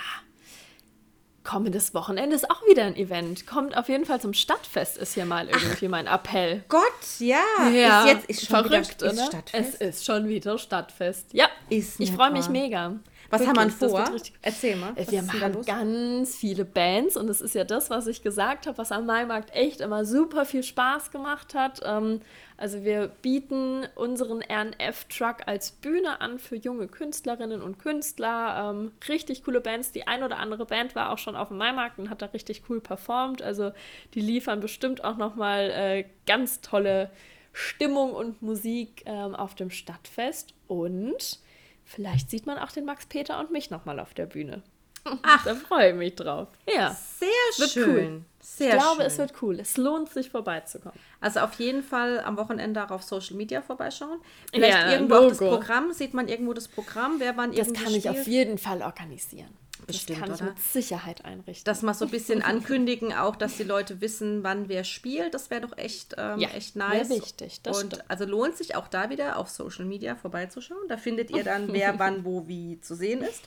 [1.48, 3.46] kommendes Wochenende ist auch wieder ein Event.
[3.46, 6.62] Kommt auf jeden Fall zum Stadtfest, ist hier mal irgendwie Ach, mein Appell.
[6.68, 6.82] Gott,
[7.20, 7.38] ja.
[7.72, 9.26] ja ist jetzt ist schon verrückt, wieder, ist oder?
[9.26, 9.80] Stadtfest?
[9.80, 11.32] Es ist schon wieder Stadtfest.
[11.32, 12.96] Ja, ist ich freue mich mega.
[13.30, 14.10] Was Wirklich, haben wir vor?
[14.40, 14.94] Erzähl mal.
[14.96, 18.90] Wir machen ganz viele Bands und es ist ja das, was ich gesagt habe, was
[18.90, 21.80] am Maimarkt echt immer super viel Spaß gemacht hat.
[21.84, 22.22] Ähm,
[22.56, 28.70] also wir bieten unseren RNF-Truck als Bühne an für junge Künstlerinnen und Künstler.
[28.70, 29.92] Ähm, richtig coole Bands.
[29.92, 32.62] Die ein oder andere Band war auch schon auf dem Maimarkt und hat da richtig
[32.70, 33.42] cool performt.
[33.42, 33.72] Also
[34.14, 37.10] die liefern bestimmt auch nochmal äh, ganz tolle
[37.52, 40.54] Stimmung und Musik ähm, auf dem Stadtfest.
[40.66, 41.40] Und
[41.88, 44.62] Vielleicht sieht man auch den Max Peter und mich nochmal auf der Bühne.
[45.22, 46.48] Ach, da freue ich mich drauf.
[46.66, 46.94] Ja.
[47.18, 47.86] Sehr wird schön.
[47.88, 48.22] Cool.
[48.40, 49.06] Sehr ich glaube, schön.
[49.06, 49.58] es wird cool.
[49.58, 50.98] Es lohnt sich vorbeizukommen.
[51.22, 54.20] Also auf jeden Fall am Wochenende auch auf Social Media vorbeischauen.
[54.52, 55.28] Vielleicht ja, irgendwo Logo.
[55.30, 55.92] das Programm.
[55.94, 59.56] Sieht man irgendwo das Programm, wer wann Das kann ich auf jeden Fall organisieren.
[59.86, 60.50] Bestimmt, das kann ich oder?
[60.50, 61.64] mit Sicherheit einrichten.
[61.64, 65.34] Dass wir so ein bisschen ankündigen, auch, dass die Leute wissen, wann wer spielt.
[65.34, 67.10] Das wäre doch echt, ähm, ja, echt nice.
[67.10, 67.62] Wichtig.
[67.62, 68.10] Das und stimmt.
[68.10, 70.88] also lohnt sich auch da wieder auf Social Media vorbeizuschauen.
[70.88, 73.42] Da findet ihr dann, wer wann wo wie zu sehen ist.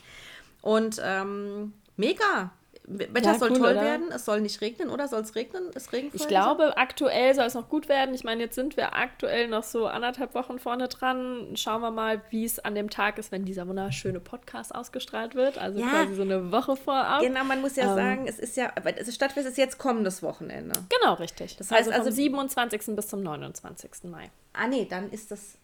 [0.62, 2.52] Und ähm, mega.
[3.00, 3.82] Wetter ja, soll cool, toll oder?
[3.82, 5.72] werden, es soll nicht regnen, oder soll es regnen?
[5.76, 8.14] Es regnet Ich glaube, aktuell soll es noch gut werden.
[8.14, 11.56] Ich meine, jetzt sind wir aktuell noch so anderthalb Wochen vorne dran.
[11.56, 15.58] Schauen wir mal, wie es an dem Tag ist, wenn dieser wunderschöne Podcast ausgestrahlt wird.
[15.58, 15.88] Also ja.
[15.88, 17.22] quasi so eine Woche vorab.
[17.22, 20.74] Genau, man muss ja ähm, sagen, es ist ja, das Stadtfest ist jetzt kommendes Wochenende.
[20.90, 21.58] Genau, richtig.
[21.58, 22.96] Das heißt also vom 27.
[22.96, 23.92] bis zum 29.
[24.04, 24.32] Mai.
[24.54, 25.58] Ah, nee, dann ist das.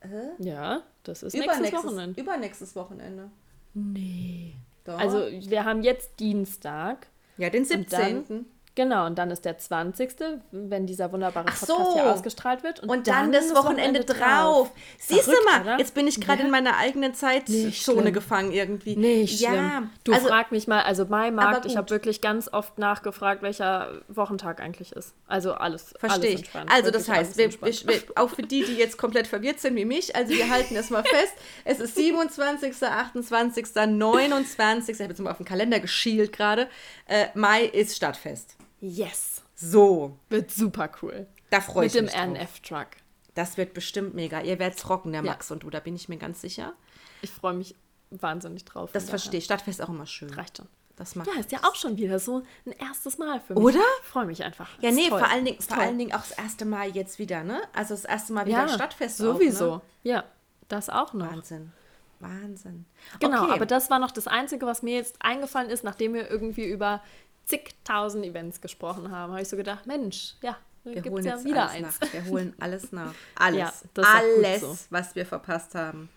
[0.00, 0.42] Äh?
[0.42, 2.20] Ja, das ist nächstes Wochenende.
[2.20, 3.30] Übernächstes Wochenende.
[3.74, 4.54] Nee.
[4.88, 4.98] Doch.
[4.98, 7.08] Also wir haben jetzt Dienstag.
[7.36, 8.46] Ja, den 17.
[8.78, 10.14] Genau, und dann ist der 20.,
[10.52, 11.94] wenn dieser wunderbare Podcast so.
[11.94, 12.78] hier ausgestrahlt wird.
[12.78, 14.68] Und, und dann, dann, das Wochenende, Wochenende drauf.
[14.68, 14.70] drauf.
[15.00, 15.78] Siehst du mal, oder?
[15.80, 16.44] jetzt bin ich gerade ja.
[16.44, 18.94] in meiner eigenen Zeitzone gefangen irgendwie.
[18.94, 19.50] Nicht ja.
[19.50, 19.90] Schlimm.
[20.04, 24.00] Du also, frag mich mal, also mein Markt, ich habe wirklich ganz oft nachgefragt, welcher
[24.06, 25.12] Wochentag eigentlich ist.
[25.26, 26.38] Also alles, Verstehe ich.
[26.38, 26.70] Entspannt.
[26.72, 30.14] Also das heißt, wir, wir, auch für die, die jetzt komplett verwirrt sind wie mich,
[30.14, 31.34] also wir halten es mal fest,
[31.64, 36.68] es ist 27., 28., 29., ich habe jetzt mal auf den Kalender geschielt gerade,
[37.08, 38.54] äh, Mai ist Stadtfest.
[38.80, 39.42] Yes.
[39.54, 40.18] So.
[40.28, 41.26] Wird super cool.
[41.50, 42.02] Da freue ich mich.
[42.02, 42.88] Mit dem RNF-Truck.
[43.34, 44.40] Das wird bestimmt mega.
[44.40, 45.30] Ihr werdet es rocken, der ja.
[45.30, 46.74] Max und du, da bin ich mir ganz sicher.
[47.22, 47.74] Ich freue mich
[48.10, 48.90] wahnsinnig drauf.
[48.92, 49.44] Das verstehe ich.
[49.44, 50.30] Stadtfest ist auch immer schön.
[50.30, 50.66] Reicht schon.
[50.96, 53.62] Das macht ja, ist ja auch schon wieder so ein erstes Mal für mich.
[53.62, 53.80] Oder?
[54.02, 54.68] Ich freue mich einfach.
[54.80, 57.62] Ja, nee, vor allen, Dingen, vor allen Dingen auch das erste Mal jetzt wieder, ne?
[57.72, 59.18] Also das erste Mal wieder ja, Stadtfest.
[59.18, 59.74] Sowieso.
[59.74, 59.82] Auch, ne?
[60.02, 60.24] Ja,
[60.68, 61.30] das auch noch.
[61.30, 61.72] Wahnsinn.
[62.18, 62.84] Wahnsinn.
[63.20, 63.52] Genau, okay.
[63.52, 67.00] aber das war noch das Einzige, was mir jetzt eingefallen ist, nachdem wir irgendwie über
[67.48, 72.00] zigtausend Events gesprochen haben, habe ich so gedacht, Mensch, ja, wir holen ja wieder eins.
[72.00, 72.12] Nach.
[72.12, 73.14] Wir holen alles nach.
[73.34, 73.58] Alles.
[73.58, 73.72] Ja,
[74.02, 74.78] alles, so.
[74.90, 76.08] was wir verpasst haben,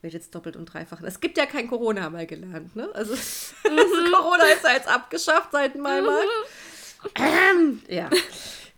[0.00, 1.00] wird jetzt doppelt und dreifach.
[1.02, 2.88] Es gibt ja kein Corona mal gelernt, ne?
[2.94, 3.14] Also,
[3.64, 4.12] mhm.
[4.12, 6.00] Corona ist ja jetzt abgeschafft seit Mai.
[7.16, 8.08] Ähm, ja,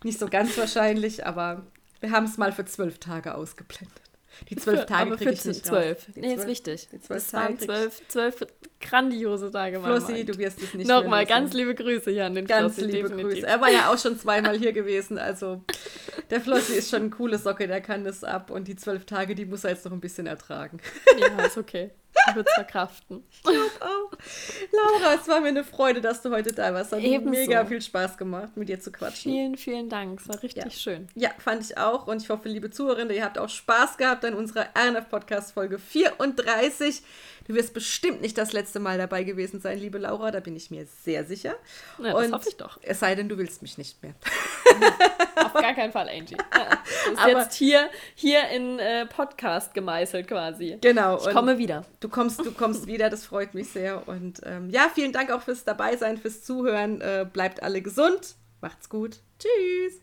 [0.03, 1.63] nicht so ganz wahrscheinlich, aber
[1.99, 4.01] wir haben es mal für zwölf Tage ausgeblendet.
[4.49, 6.07] Die zwölf Tage kriege ich nicht zwölf.
[6.15, 6.87] Nee, ist wichtig.
[6.91, 7.57] Die zwölf Tage.
[7.57, 8.45] Zwölf, zwölf
[8.81, 12.75] grandiose Tage Flossi, du wirst es nicht Nochmal ganz liebe Grüße hier an den Ganz
[12.75, 13.33] Flossi, liebe definitiv.
[13.33, 13.47] Grüße.
[13.47, 15.63] Er war ja auch schon zweimal hier gewesen, also
[16.29, 19.35] der Flossi ist schon eine coole Socke, der kann das ab und die zwölf Tage,
[19.35, 20.79] die muss er jetzt noch ein bisschen ertragen.
[21.19, 21.91] Ja, ist okay.
[22.27, 23.23] Ich würde es verkraften.
[23.31, 24.11] Ich glaube auch.
[24.71, 26.91] Laura, es war mir eine Freude, dass du heute da warst.
[26.91, 27.29] Hat Ebenso.
[27.39, 29.31] mega viel Spaß gemacht, mit dir zu quatschen.
[29.31, 30.19] Vielen, vielen Dank.
[30.21, 30.69] Es war richtig Ja.
[30.71, 31.07] schön.
[31.15, 32.07] Ja, fand ich auch.
[32.07, 37.01] Und ich hoffe, liebe Zuhörerinnen, ihr habt auch Spaß gehabt an unserer RNF-Podcast-Folge 34.
[37.47, 40.71] Du wirst bestimmt nicht das letzte Mal dabei gewesen sein, liebe Laura, da bin ich
[40.71, 41.55] mir sehr sicher.
[41.99, 42.79] Ja, das hoffe ich doch.
[42.81, 44.13] Es sei denn, du willst mich nicht mehr.
[45.35, 46.37] Auf gar keinen Fall, Angie.
[47.05, 50.79] Das ist Aber- jetzt hier, hier in äh, Podcast gemeißelt quasi.
[50.81, 51.17] Genau.
[51.19, 51.85] Ich und komme wieder.
[51.99, 54.07] Du kommst, du kommst wieder, das freut mich sehr.
[54.07, 57.01] Und ähm, ja, vielen Dank auch fürs Dabeisein, fürs Zuhören.
[57.01, 58.35] Äh, bleibt alle gesund.
[58.61, 59.19] Macht's gut.
[59.37, 59.99] Tschüss.